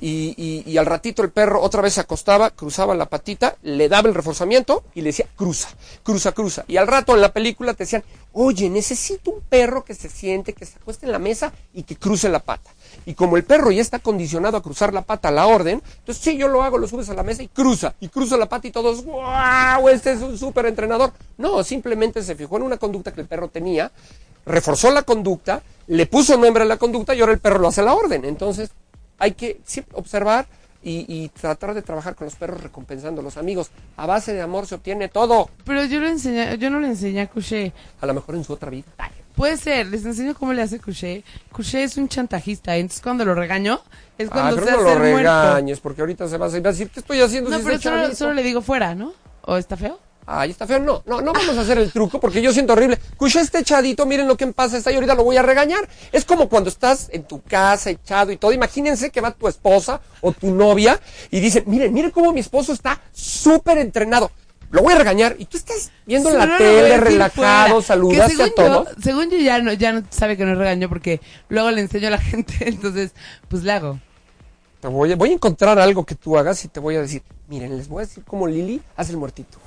Y, 0.00 0.34
y- 0.36 0.70
y 0.70 0.76
al 0.78 0.86
ratito 0.86 1.22
el 1.22 1.30
perro 1.30 1.60
otra 1.60 1.82
vez 1.82 1.94
se 1.94 2.00
acostaba, 2.00 2.50
cruzaba 2.50 2.94
la 2.94 3.06
patita, 3.06 3.56
le 3.62 3.88
daba 3.88 4.08
el 4.08 4.14
reforzamiento 4.14 4.84
y 4.94 5.00
le 5.00 5.08
decía, 5.08 5.26
cruza, 5.34 5.68
cruza, 6.04 6.32
cruza. 6.32 6.64
Y 6.68 6.76
al 6.76 6.86
rato 6.86 7.14
en 7.14 7.20
la 7.20 7.32
película 7.32 7.74
te 7.74 7.82
decían, 7.84 8.04
oye, 8.32 8.68
necesito 8.70 9.30
un 9.30 9.40
perro 9.40 9.84
que 9.84 9.94
se 9.94 10.08
siente, 10.08 10.52
que 10.52 10.66
se 10.66 10.78
acueste 10.78 11.06
en 11.06 11.12
la 11.12 11.18
mesa 11.18 11.52
y 11.74 11.82
que 11.82 11.96
cruce 11.96 12.28
la 12.28 12.38
pata. 12.38 12.70
Y 13.06 13.14
como 13.14 13.36
el 13.36 13.44
perro 13.44 13.70
ya 13.70 13.80
está 13.80 13.98
condicionado 13.98 14.56
a 14.56 14.62
cruzar 14.62 14.92
la 14.92 15.02
pata 15.02 15.28
a 15.28 15.32
la 15.32 15.46
orden, 15.46 15.82
entonces 15.98 16.22
sí, 16.22 16.36
yo 16.36 16.48
lo 16.48 16.62
hago, 16.62 16.78
lo 16.78 16.86
subes 16.86 17.08
a 17.08 17.14
la 17.14 17.22
mesa 17.22 17.42
y 17.42 17.48
cruza, 17.48 17.94
y 18.00 18.08
cruza 18.08 18.36
la 18.36 18.48
pata 18.48 18.68
y 18.68 18.70
todos, 18.70 19.04
wow, 19.04 19.88
este 19.88 20.12
es 20.12 20.20
un 20.20 20.36
súper 20.38 20.66
entrenador. 20.66 21.12
No, 21.36 21.62
simplemente 21.64 22.22
se 22.22 22.34
fijó 22.34 22.56
en 22.56 22.64
una 22.64 22.76
conducta 22.76 23.12
que 23.12 23.20
el 23.20 23.26
perro 23.26 23.48
tenía, 23.48 23.90
reforzó 24.44 24.90
la 24.90 25.02
conducta, 25.02 25.62
le 25.86 26.06
puso 26.06 26.36
nombre 26.36 26.64
a 26.64 26.66
la 26.66 26.76
conducta 26.76 27.14
y 27.14 27.20
ahora 27.20 27.32
el 27.32 27.40
perro 27.40 27.58
lo 27.58 27.68
hace 27.68 27.80
a 27.80 27.84
la 27.84 27.94
orden. 27.94 28.24
Entonces 28.24 28.70
hay 29.18 29.32
que 29.32 29.60
observar 29.92 30.46
y, 30.82 31.04
y 31.08 31.28
tratar 31.28 31.74
de 31.74 31.82
trabajar 31.82 32.14
con 32.14 32.26
los 32.26 32.36
perros 32.36 32.62
recompensándolos. 32.62 33.36
Amigos, 33.36 33.70
a 33.96 34.06
base 34.06 34.32
de 34.32 34.40
amor 34.40 34.66
se 34.66 34.76
obtiene 34.76 35.08
todo. 35.08 35.50
Pero 35.64 35.84
yo, 35.84 36.00
le 36.00 36.10
enseñé, 36.10 36.56
yo 36.58 36.70
no 36.70 36.80
le 36.80 36.88
enseñé 36.88 37.22
a 37.22 37.26
Couché. 37.26 37.72
A 38.00 38.06
lo 38.06 38.14
mejor 38.14 38.36
en 38.36 38.44
su 38.44 38.52
otra 38.52 38.70
vida. 38.70 38.86
Puede 39.38 39.56
ser, 39.56 39.86
les 39.86 40.04
enseño 40.04 40.34
cómo 40.34 40.52
le 40.52 40.62
hace 40.62 40.80
Couché. 40.80 41.22
Couché 41.52 41.84
es 41.84 41.96
un 41.96 42.08
chantajista, 42.08 42.76
entonces 42.76 43.00
cuando 43.00 43.24
lo 43.24 43.36
regaño 43.36 43.80
es 44.18 44.26
Ah, 44.28 44.32
cuando 44.32 44.56
pero 44.56 44.66
se 44.66 44.72
no 44.72 44.78
hace 44.78 44.84
lo 44.84 44.92
el 45.06 45.12
muerto. 45.12 45.30
regañes, 45.44 45.78
porque 45.80 46.00
ahorita 46.00 46.26
se 46.28 46.36
va 46.38 46.46
a 46.46 46.48
decir, 46.50 46.90
¿qué 46.90 46.98
estoy 46.98 47.20
haciendo? 47.20 47.48
No, 47.48 47.58
si 47.58 47.62
pero 47.62 47.76
está 47.76 47.88
solo, 47.90 48.02
chavito?" 48.02 48.16
solo 48.18 48.32
le 48.34 48.42
digo 48.42 48.60
fuera, 48.62 48.96
¿no? 48.96 49.12
¿O 49.42 49.56
está 49.56 49.76
feo? 49.76 50.00
Ay, 50.26 50.50
está 50.50 50.66
feo. 50.66 50.80
No, 50.80 51.04
no, 51.06 51.20
no 51.22 51.32
vamos 51.32 51.56
a 51.56 51.60
hacer 51.60 51.78
el 51.78 51.90
truco 51.92 52.18
porque 52.20 52.42
yo 52.42 52.52
siento 52.52 52.72
horrible. 52.74 52.98
Cucha 53.16 53.40
este 53.40 53.60
echadito, 53.60 54.04
miren 54.06 54.26
lo 54.28 54.36
que 54.36 54.46
pasa, 54.48 54.76
está 54.76 54.90
y 54.90 54.96
ahorita 54.96 55.14
lo 55.14 55.22
voy 55.24 55.36
a 55.36 55.42
regañar. 55.42 55.88
Es 56.12 56.24
como 56.26 56.48
cuando 56.48 56.68
estás 56.68 57.08
en 57.12 57.22
tu 57.22 57.40
casa 57.40 57.90
echado 57.90 58.30
y 58.32 58.36
todo. 58.36 58.52
Imagínense 58.52 59.08
que 59.10 59.20
va 59.22 59.30
tu 59.30 59.48
esposa 59.48 60.00
o 60.20 60.32
tu 60.32 60.50
novia 60.52 61.00
y 61.30 61.40
dicen, 61.40 61.62
miren, 61.66 61.94
miren 61.94 62.10
cómo 62.10 62.32
mi 62.32 62.40
esposo 62.40 62.72
está 62.74 63.00
súper 63.12 63.78
entrenado. 63.78 64.30
Lo 64.70 64.82
voy 64.82 64.92
a 64.92 64.98
regañar. 64.98 65.36
Y 65.38 65.46
tú 65.46 65.56
estás 65.56 65.90
viendo 66.06 66.30
la 66.30 66.58
tele, 66.58 66.98
relajado, 66.98 67.80
saludaste 67.80 68.36
Que 68.36 68.42
a 68.42 68.54
todos. 68.54 68.88
Yo, 68.96 69.02
según 69.02 69.30
yo 69.30 69.38
ya 69.38 69.60
no, 69.60 69.72
ya 69.72 69.92
no 69.92 70.02
sabe 70.10 70.36
que 70.36 70.44
no 70.44 70.54
regaño 70.54 70.88
porque 70.88 71.20
luego 71.48 71.70
le 71.70 71.80
enseño 71.80 72.08
a 72.08 72.12
la 72.12 72.18
gente, 72.18 72.68
entonces 72.68 73.12
pues 73.48 73.62
le 73.62 73.72
hago. 73.72 73.98
te 74.80 74.88
voy, 74.88 75.12
a, 75.12 75.16
voy 75.16 75.30
a 75.30 75.32
encontrar 75.32 75.78
algo 75.78 76.04
que 76.04 76.14
tú 76.14 76.36
hagas 76.36 76.64
y 76.64 76.68
te 76.68 76.80
voy 76.80 76.96
a 76.96 77.00
decir, 77.00 77.22
miren, 77.48 77.76
les 77.76 77.88
voy 77.88 78.02
a 78.02 78.06
decir 78.06 78.24
cómo 78.24 78.46
Lili 78.46 78.82
hace 78.96 79.12
el 79.12 79.18
muertito. 79.18 79.58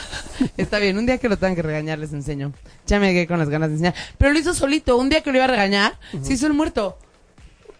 Está 0.56 0.78
bien, 0.78 0.98
un 0.98 1.06
día 1.06 1.18
que 1.18 1.28
lo 1.28 1.36
tengan 1.38 1.56
que 1.56 1.62
regañar 1.62 1.98
les 1.98 2.12
enseño. 2.12 2.52
Ya 2.86 3.00
me 3.00 3.12
quedé 3.12 3.26
con 3.26 3.38
las 3.38 3.48
ganas 3.48 3.70
de 3.70 3.74
enseñar. 3.76 3.94
Pero 4.18 4.32
lo 4.32 4.38
hizo 4.38 4.52
solito, 4.54 4.96
un 4.96 5.08
día 5.08 5.22
que 5.22 5.30
lo 5.30 5.38
iba 5.38 5.44
a 5.44 5.48
regañar, 5.48 5.98
se 6.22 6.34
hizo 6.34 6.46
el 6.46 6.52
muerto. 6.52 6.98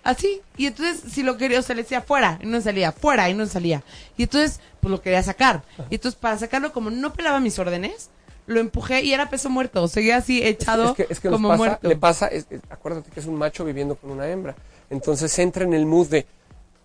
Así, 0.02 0.40
y 0.56 0.66
entonces 0.66 1.02
si 1.12 1.22
lo 1.22 1.36
quería, 1.36 1.58
o 1.58 1.62
sea, 1.62 1.76
le 1.76 1.82
decía 1.82 2.00
fuera, 2.00 2.38
y 2.42 2.46
no 2.46 2.60
salía, 2.60 2.90
fuera, 2.92 3.28
y 3.28 3.34
no 3.34 3.44
salía. 3.46 3.82
Y 4.16 4.22
entonces, 4.22 4.60
pues 4.80 4.90
lo 4.90 5.02
quería 5.02 5.22
sacar. 5.22 5.62
Y 5.90 5.96
entonces 5.96 6.18
para 6.18 6.38
sacarlo, 6.38 6.72
como 6.72 6.90
no 6.90 7.12
pelaba 7.12 7.38
mis 7.40 7.58
órdenes, 7.58 8.08
lo 8.46 8.60
empujé 8.60 9.02
y 9.02 9.12
era 9.12 9.28
peso 9.28 9.50
muerto. 9.50 9.86
Seguía 9.88 10.16
así 10.16 10.42
echado 10.42 10.90
es 10.90 10.96
que, 10.96 11.06
es 11.10 11.20
que 11.20 11.28
nos 11.28 11.36
como 11.36 11.48
pasa- 11.50 11.58
muerto. 11.58 11.88
Le 11.88 11.96
pasa, 11.96 12.30
acuérdate 12.70 13.10
que 13.10 13.20
es 13.20 13.26
un 13.26 13.36
macho 13.36 13.64
viviendo 13.64 13.94
con 13.94 14.10
una 14.10 14.26
hembra. 14.26 14.56
Entonces 14.88 15.38
entra 15.38 15.64
en 15.64 15.74
el 15.74 15.84
mood 15.86 16.08
de, 16.08 16.26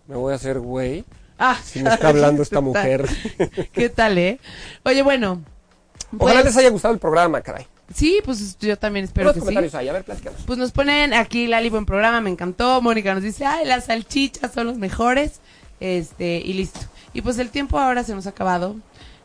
me 0.06 0.14
voy 0.16 0.32
a 0.32 0.36
hacer 0.36 0.60
güey. 0.60 1.04
Ah, 1.38 1.58
Si 1.64 1.82
me 1.82 1.92
está 1.92 2.08
hablando 2.10 2.42
esta 2.42 2.60
mujer. 2.62 3.08
¿Qué 3.72 3.88
tal, 3.88 4.16
eh? 4.18 4.38
Oye, 4.84 5.02
bueno. 5.02 5.42
Ojalá 6.18 6.40
pues, 6.42 6.44
les 6.54 6.56
haya 6.58 6.68
gustado 6.70 6.94
el 6.94 7.00
programa, 7.00 7.40
caray. 7.40 7.66
Sí, 7.94 8.20
pues 8.24 8.58
yo 8.58 8.76
también 8.76 9.04
espero 9.04 9.32
que 9.32 9.40
sí. 9.40 9.76
ahí, 9.76 9.88
a 9.88 9.92
ver. 9.92 10.04
Pues 10.46 10.58
nos 10.58 10.72
ponen 10.72 11.14
aquí 11.14 11.46
Lali 11.46 11.70
buen 11.70 11.86
programa, 11.86 12.20
me 12.20 12.30
encantó. 12.30 12.82
Mónica 12.82 13.14
nos 13.14 13.22
dice, 13.22 13.46
ay, 13.46 13.64
las 13.64 13.86
salchichas 13.86 14.52
son 14.52 14.66
los 14.66 14.76
mejores. 14.76 15.40
Este, 15.78 16.38
y 16.38 16.54
listo. 16.54 16.80
Y 17.12 17.22
pues 17.22 17.38
el 17.38 17.50
tiempo 17.50 17.78
ahora 17.78 18.02
se 18.02 18.14
nos 18.14 18.26
ha 18.26 18.30
acabado. 18.30 18.76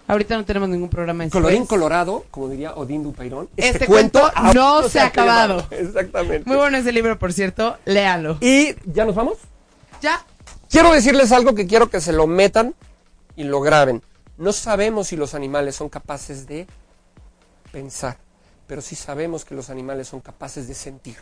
Ahorita 0.07 0.35
no 0.35 0.43
tenemos 0.45 0.69
ningún 0.69 0.89
programa 0.89 1.23
después. 1.23 1.41
Colorín 1.41 1.65
colorado, 1.65 2.25
como 2.31 2.49
diría 2.49 2.73
Odín 2.75 3.03
Dupeirón. 3.03 3.49
Este 3.55 3.85
cuento 3.85 4.29
aún 4.35 4.55
no 4.55 4.83
se 4.89 4.99
ha 4.99 5.05
acabado. 5.05 5.65
Exactamente. 5.71 6.43
Muy 6.45 6.57
bueno 6.57 6.77
ese 6.77 6.91
libro, 6.91 7.17
por 7.17 7.31
cierto. 7.31 7.77
Léalo. 7.85 8.37
Y 8.41 8.75
ya 8.85 9.05
nos 9.05 9.15
vamos. 9.15 9.37
Ya. 10.01 10.25
Quiero 10.69 10.91
decirles 10.91 11.31
algo 11.31 11.55
que 11.55 11.65
quiero 11.67 11.89
que 11.89 12.01
se 12.01 12.11
lo 12.11 12.27
metan 12.27 12.75
y 13.35 13.43
lo 13.43 13.61
graben. 13.61 14.01
No 14.37 14.51
sabemos 14.51 15.07
si 15.07 15.15
los 15.15 15.33
animales 15.33 15.75
son 15.75 15.87
capaces 15.87 16.47
de 16.47 16.67
pensar, 17.71 18.17
pero 18.71 18.81
sí 18.81 18.95
sabemos 18.95 19.43
que 19.43 19.53
los 19.53 19.69
animales 19.69 20.07
son 20.07 20.21
capaces 20.21 20.65
de 20.65 20.73
sentir. 20.75 21.17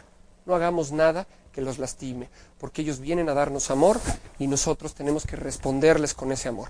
No 0.45 0.53
hagamos 0.53 0.91
nada 0.91 1.25
que 1.51 1.61
los 1.61 1.79
lastime, 1.79 2.29
porque 2.59 2.83
ellos 2.83 2.99
vienen 2.99 3.27
a 3.27 3.33
darnos 3.33 3.71
amor 3.71 3.99
y 4.37 4.45
nosotros 4.45 4.93
tenemos 4.93 5.25
que 5.25 5.35
responderles 5.35 6.13
con 6.13 6.31
ese 6.31 6.47
amor. 6.47 6.69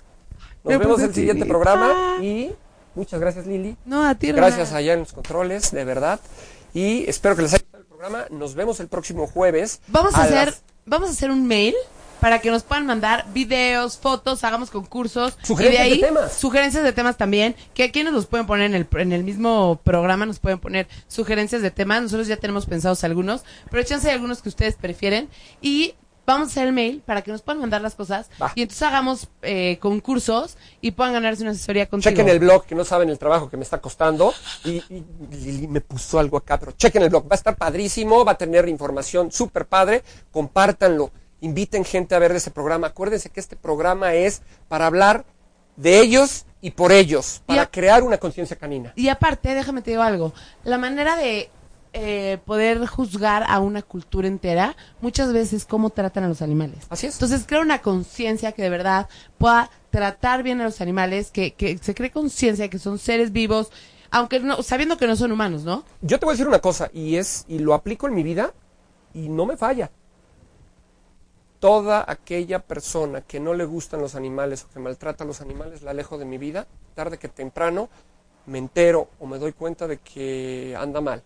Nos 0.63 0.79
vemos 0.79 0.87
puse 0.87 1.03
en 1.03 1.09
el 1.09 1.15
siguiente 1.15 1.41
chinita. 1.43 1.53
programa 1.53 2.23
y 2.23 2.55
muchas 2.95 3.19
gracias 3.19 3.45
Lili. 3.45 3.75
No, 3.83 4.07
a 4.07 4.15
ti, 4.15 4.31
Gracias 4.31 4.71
allá 4.71 4.93
en 4.93 4.99
los 4.99 5.11
controles, 5.11 5.71
de 5.71 5.83
verdad. 5.83 6.21
Y 6.73 7.03
espero 7.09 7.35
que 7.35 7.41
les 7.41 7.55
haya 7.55 7.63
gustado 7.63 7.81
el 7.83 7.87
programa. 7.89 8.25
Nos 8.29 8.55
vemos 8.55 8.79
el 8.79 8.87
próximo 8.87 9.27
jueves. 9.27 9.81
Vamos 9.87 10.15
a, 10.15 10.23
hacer, 10.23 10.45
las- 10.47 10.61
vamos 10.85 11.09
a 11.09 11.11
hacer 11.11 11.29
un 11.29 11.45
mail 11.45 11.75
para 12.19 12.39
que 12.39 12.51
nos 12.51 12.63
puedan 12.63 12.85
mandar 12.85 13.25
videos, 13.33 13.97
fotos, 13.97 14.43
hagamos 14.43 14.69
concursos. 14.69 15.37
Sugerencias 15.43 15.85
y 15.85 15.89
de 15.89 15.95
de 15.95 16.05
ahí, 16.05 16.13
temas. 16.13 16.33
Sugerencias 16.33 16.83
de 16.83 16.93
temas 16.93 17.17
también. 17.17 17.55
Que 17.73 17.83
aquí 17.83 18.03
nos 18.03 18.13
los 18.13 18.25
pueden 18.25 18.47
poner 18.47 18.65
en 18.65 18.75
el, 18.75 18.87
en 18.91 19.13
el 19.13 19.23
mismo 19.23 19.79
programa, 19.83 20.25
nos 20.25 20.39
pueden 20.39 20.59
poner 20.59 20.87
sugerencias 21.07 21.61
de 21.61 21.71
temas. 21.71 22.01
Nosotros 22.01 22.27
ya 22.27 22.37
tenemos 22.37 22.65
pensados 22.65 23.03
algunos, 23.03 23.43
pero 23.69 23.83
hay 23.89 24.09
algunos 24.09 24.41
que 24.41 24.49
ustedes 24.49 24.75
prefieren. 24.75 25.29
Y 25.61 25.95
vamos 26.25 26.49
a 26.49 26.51
hacer 26.51 26.67
el 26.67 26.73
mail 26.73 27.01
para 27.05 27.23
que 27.23 27.31
nos 27.31 27.41
puedan 27.41 27.59
mandar 27.59 27.81
las 27.81 27.95
cosas. 27.95 28.29
Va. 28.41 28.51
Y 28.55 28.61
entonces 28.61 28.83
hagamos 28.83 29.29
eh, 29.41 29.77
concursos 29.79 30.57
y 30.79 30.91
puedan 30.91 31.13
ganarse 31.13 31.41
una 31.41 31.51
asesoría 31.51 31.87
contigo. 31.87 32.11
Chequen 32.11 32.29
el 32.29 32.39
blog, 32.39 32.65
que 32.65 32.75
no 32.75 32.85
saben 32.85 33.09
el 33.09 33.17
trabajo 33.17 33.49
que 33.49 33.57
me 33.57 33.63
está 33.63 33.79
costando. 33.79 34.33
Y, 34.63 34.83
y 34.89 35.05
Lili 35.31 35.67
me 35.67 35.81
puso 35.81 36.19
algo 36.19 36.37
acá, 36.37 36.59
pero 36.59 36.73
chequen 36.73 37.03
el 37.03 37.09
blog. 37.09 37.23
Va 37.23 37.31
a 37.31 37.35
estar 37.35 37.55
padrísimo, 37.55 38.23
va 38.23 38.33
a 38.33 38.37
tener 38.37 38.67
información 38.67 39.31
súper 39.31 39.65
padre. 39.65 40.03
Compártanlo. 40.31 41.11
Inviten 41.41 41.85
gente 41.85 42.15
a 42.15 42.19
ver 42.19 42.31
ese 42.33 42.51
programa. 42.51 42.87
Acuérdense 42.87 43.29
que 43.29 43.39
este 43.39 43.55
programa 43.55 44.13
es 44.13 44.41
para 44.67 44.87
hablar 44.87 45.25
de 45.77 45.99
ellos 46.01 46.45
y 46.61 46.71
por 46.71 46.91
ellos, 46.91 47.41
para 47.45 47.61
a- 47.63 47.65
crear 47.71 48.03
una 48.03 48.17
conciencia 48.17 48.57
canina. 48.57 48.91
Y 48.95 49.07
aparte, 49.07 49.53
déjame 49.55 49.81
te 49.81 49.91
digo 49.91 50.03
algo, 50.03 50.33
la 50.63 50.77
manera 50.77 51.15
de 51.15 51.49
eh, 51.93 52.37
poder 52.45 52.85
juzgar 52.85 53.45
a 53.47 53.59
una 53.59 53.81
cultura 53.81 54.27
entera 54.27 54.75
muchas 55.01 55.31
veces 55.33 55.53
es 55.53 55.65
cómo 55.65 55.89
tratan 55.89 56.25
a 56.25 56.27
los 56.27 56.41
animales. 56.41 56.79
Así 56.89 57.07
es. 57.07 57.13
Entonces, 57.15 57.45
crear 57.47 57.63
una 57.63 57.81
conciencia 57.81 58.51
que 58.51 58.61
de 58.61 58.69
verdad 58.69 59.07
pueda 59.37 59.71
tratar 59.89 60.43
bien 60.43 60.59
a 60.61 60.65
los 60.65 60.81
animales, 60.81 61.31
que, 61.31 61.53
que 61.55 61.77
se 61.79 61.95
cree 61.95 62.11
conciencia 62.11 62.65
de 62.65 62.69
que 62.69 62.77
son 62.77 62.99
seres 62.99 63.31
vivos, 63.31 63.71
aunque 64.11 64.39
no, 64.41 64.61
sabiendo 64.61 64.97
que 64.97 65.07
no 65.07 65.15
son 65.15 65.31
humanos, 65.31 65.63
¿no? 65.63 65.83
Yo 66.01 66.19
te 66.19 66.25
voy 66.25 66.33
a 66.33 66.35
decir 66.35 66.47
una 66.47 66.59
cosa, 66.59 66.89
y 66.93 67.15
es, 67.15 67.45
y 67.47 67.57
lo 67.59 67.73
aplico 67.73 68.07
en 68.07 68.13
mi 68.15 68.21
vida, 68.23 68.53
y 69.13 69.29
no 69.29 69.45
me 69.47 69.55
falla. 69.57 69.89
Toda 71.59 72.05
aquella 72.07 72.59
persona 72.59 73.21
que 73.21 73.39
no 73.39 73.53
le 73.53 73.65
gustan 73.65 74.01
los 74.01 74.15
animales 74.15 74.63
o 74.63 74.73
que 74.73 74.79
maltrata 74.79 75.23
a 75.23 75.27
los 75.27 75.41
animales, 75.41 75.81
la 75.81 75.91
alejo 75.91 76.17
de 76.17 76.25
mi 76.25 76.37
vida, 76.37 76.67
tarde 76.95 77.17
que 77.17 77.27
temprano 77.27 77.89
me 78.45 78.57
entero 78.57 79.09
o 79.19 79.27
me 79.27 79.37
doy 79.37 79.53
cuenta 79.53 79.87
de 79.87 79.97
que 79.97 80.75
anda 80.79 81.01
mal. 81.01 81.21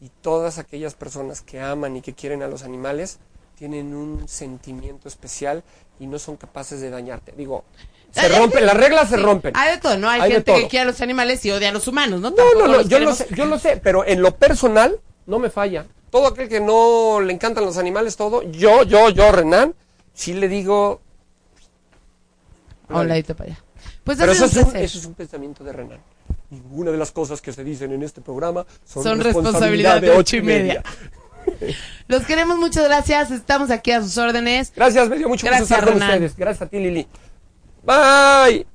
Y 0.00 0.10
todas 0.20 0.58
aquellas 0.58 0.94
personas 0.94 1.40
que 1.40 1.60
aman 1.60 1.96
y 1.96 2.02
que 2.02 2.14
quieren 2.14 2.42
a 2.42 2.48
los 2.48 2.62
animales 2.62 3.18
tienen 3.56 3.94
un 3.94 4.28
sentimiento 4.28 5.08
especial 5.08 5.62
y 5.98 6.06
no 6.06 6.18
son 6.18 6.36
capaces 6.36 6.80
de 6.80 6.90
dañarte. 6.90 7.32
Digo, 7.36 7.64
se 8.10 8.28
rompen, 8.28 8.66
las 8.66 8.76
reglas 8.76 9.08
se 9.08 9.16
Sí, 9.16 9.22
rompen. 9.22 9.52
Hay 9.56 9.72
de 9.72 9.78
todo, 9.78 9.98
¿no? 9.98 10.08
Hay, 10.08 10.30
gente 10.30 10.54
que 10.54 10.68
quiere 10.68 10.82
a 10.82 10.84
los 10.86 11.00
animales 11.00 11.44
y 11.44 11.50
odia 11.50 11.70
a 11.70 11.72
los 11.72 11.88
humanos, 11.88 12.20
¿no? 12.20 12.30
No, 12.30 12.36
Tampoco 12.36 12.66
no, 12.66 12.76
no, 12.76 12.82
yo 12.82 12.98
lo, 13.00 13.14
sé, 13.14 13.26
yo 13.34 13.44
lo 13.44 13.58
sé, 13.58 13.76
pero 13.76 14.04
en 14.06 14.22
lo 14.22 14.36
personal 14.36 15.00
no 15.26 15.38
me 15.38 15.50
falla. 15.50 15.86
Todo 16.14 16.28
aquel 16.28 16.48
que 16.48 16.60
no 16.60 17.20
le 17.20 17.32
encantan 17.32 17.64
los 17.64 17.76
animales, 17.76 18.14
todo, 18.14 18.44
yo, 18.44 18.84
yo, 18.84 19.10
yo, 19.10 19.32
Renan, 19.32 19.74
sí 20.12 20.32
le 20.32 20.46
digo... 20.46 21.00
A 22.88 23.00
un 23.00 23.08
ladito 23.08 23.34
para 23.34 23.50
allá. 23.50 23.64
Pues 24.04 24.18
Pero 24.18 24.30
eso 24.30 24.44
es, 24.44 24.54
un 24.54 24.76
eso 24.76 24.98
es 24.98 25.06
un 25.06 25.14
pensamiento 25.14 25.64
de 25.64 25.72
Renan. 25.72 25.98
Ninguna 26.50 26.92
de 26.92 26.98
las 26.98 27.10
cosas 27.10 27.42
que 27.42 27.52
se 27.52 27.64
dicen 27.64 27.90
en 27.90 28.04
este 28.04 28.20
programa 28.20 28.64
son, 28.84 29.02
Son 29.02 29.20
responsabilidad 29.20 30.00
de 30.00 30.12
ocho 30.12 30.36
y 30.36 30.42
media. 30.42 30.84
media. 31.50 31.74
Los 32.06 32.24
queremos, 32.26 32.58
muchas 32.58 32.84
gracias. 32.84 33.32
Estamos 33.32 33.72
aquí 33.72 33.90
a 33.90 34.00
sus 34.00 34.16
órdenes. 34.16 34.72
Gracias, 34.76 35.08
me 35.08 35.18
dio 35.18 35.28
mucho 35.28 35.48
gusto 35.48 35.56
Gracias, 35.56 35.70
estar 35.80 35.84
con 35.84 36.00
ustedes. 36.00 36.36
Gracias 36.36 36.62
a 36.62 36.70
ti, 36.70 36.78
Lili. 36.78 37.08
Bye. 37.82 38.73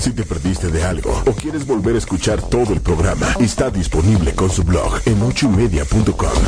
Si 0.00 0.12
te 0.12 0.24
perdiste 0.24 0.68
de 0.68 0.82
algo 0.84 1.22
o 1.26 1.32
quieres 1.32 1.66
volver 1.66 1.94
a 1.94 1.98
escuchar 1.98 2.40
todo 2.40 2.72
el 2.72 2.80
programa, 2.80 3.26
está 3.40 3.70
disponible 3.70 4.32
con 4.34 4.50
su 4.50 4.64
blog 4.64 5.00
en 5.06 5.22
ochoymedia.com. 5.22 6.42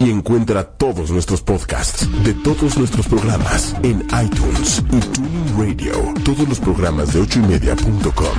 Y 0.00 0.10
encuentra 0.10 0.62
todos 0.62 1.10
nuestros 1.10 1.42
podcasts 1.42 2.08
de 2.22 2.32
todos 2.32 2.78
nuestros 2.78 3.06
programas 3.08 3.74
en 3.82 4.06
iTunes 4.24 4.82
y 4.92 5.00
Tuning 5.00 5.58
Radio. 5.58 6.14
Todos 6.24 6.48
los 6.48 6.60
programas 6.60 7.12
de 7.12 7.20
ochoymedia.com 7.20 8.38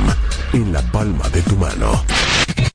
en 0.53 0.71
la 0.71 0.81
palma 0.91 1.27
de 1.29 1.41
tu 1.41 1.57
mano. 1.57 2.01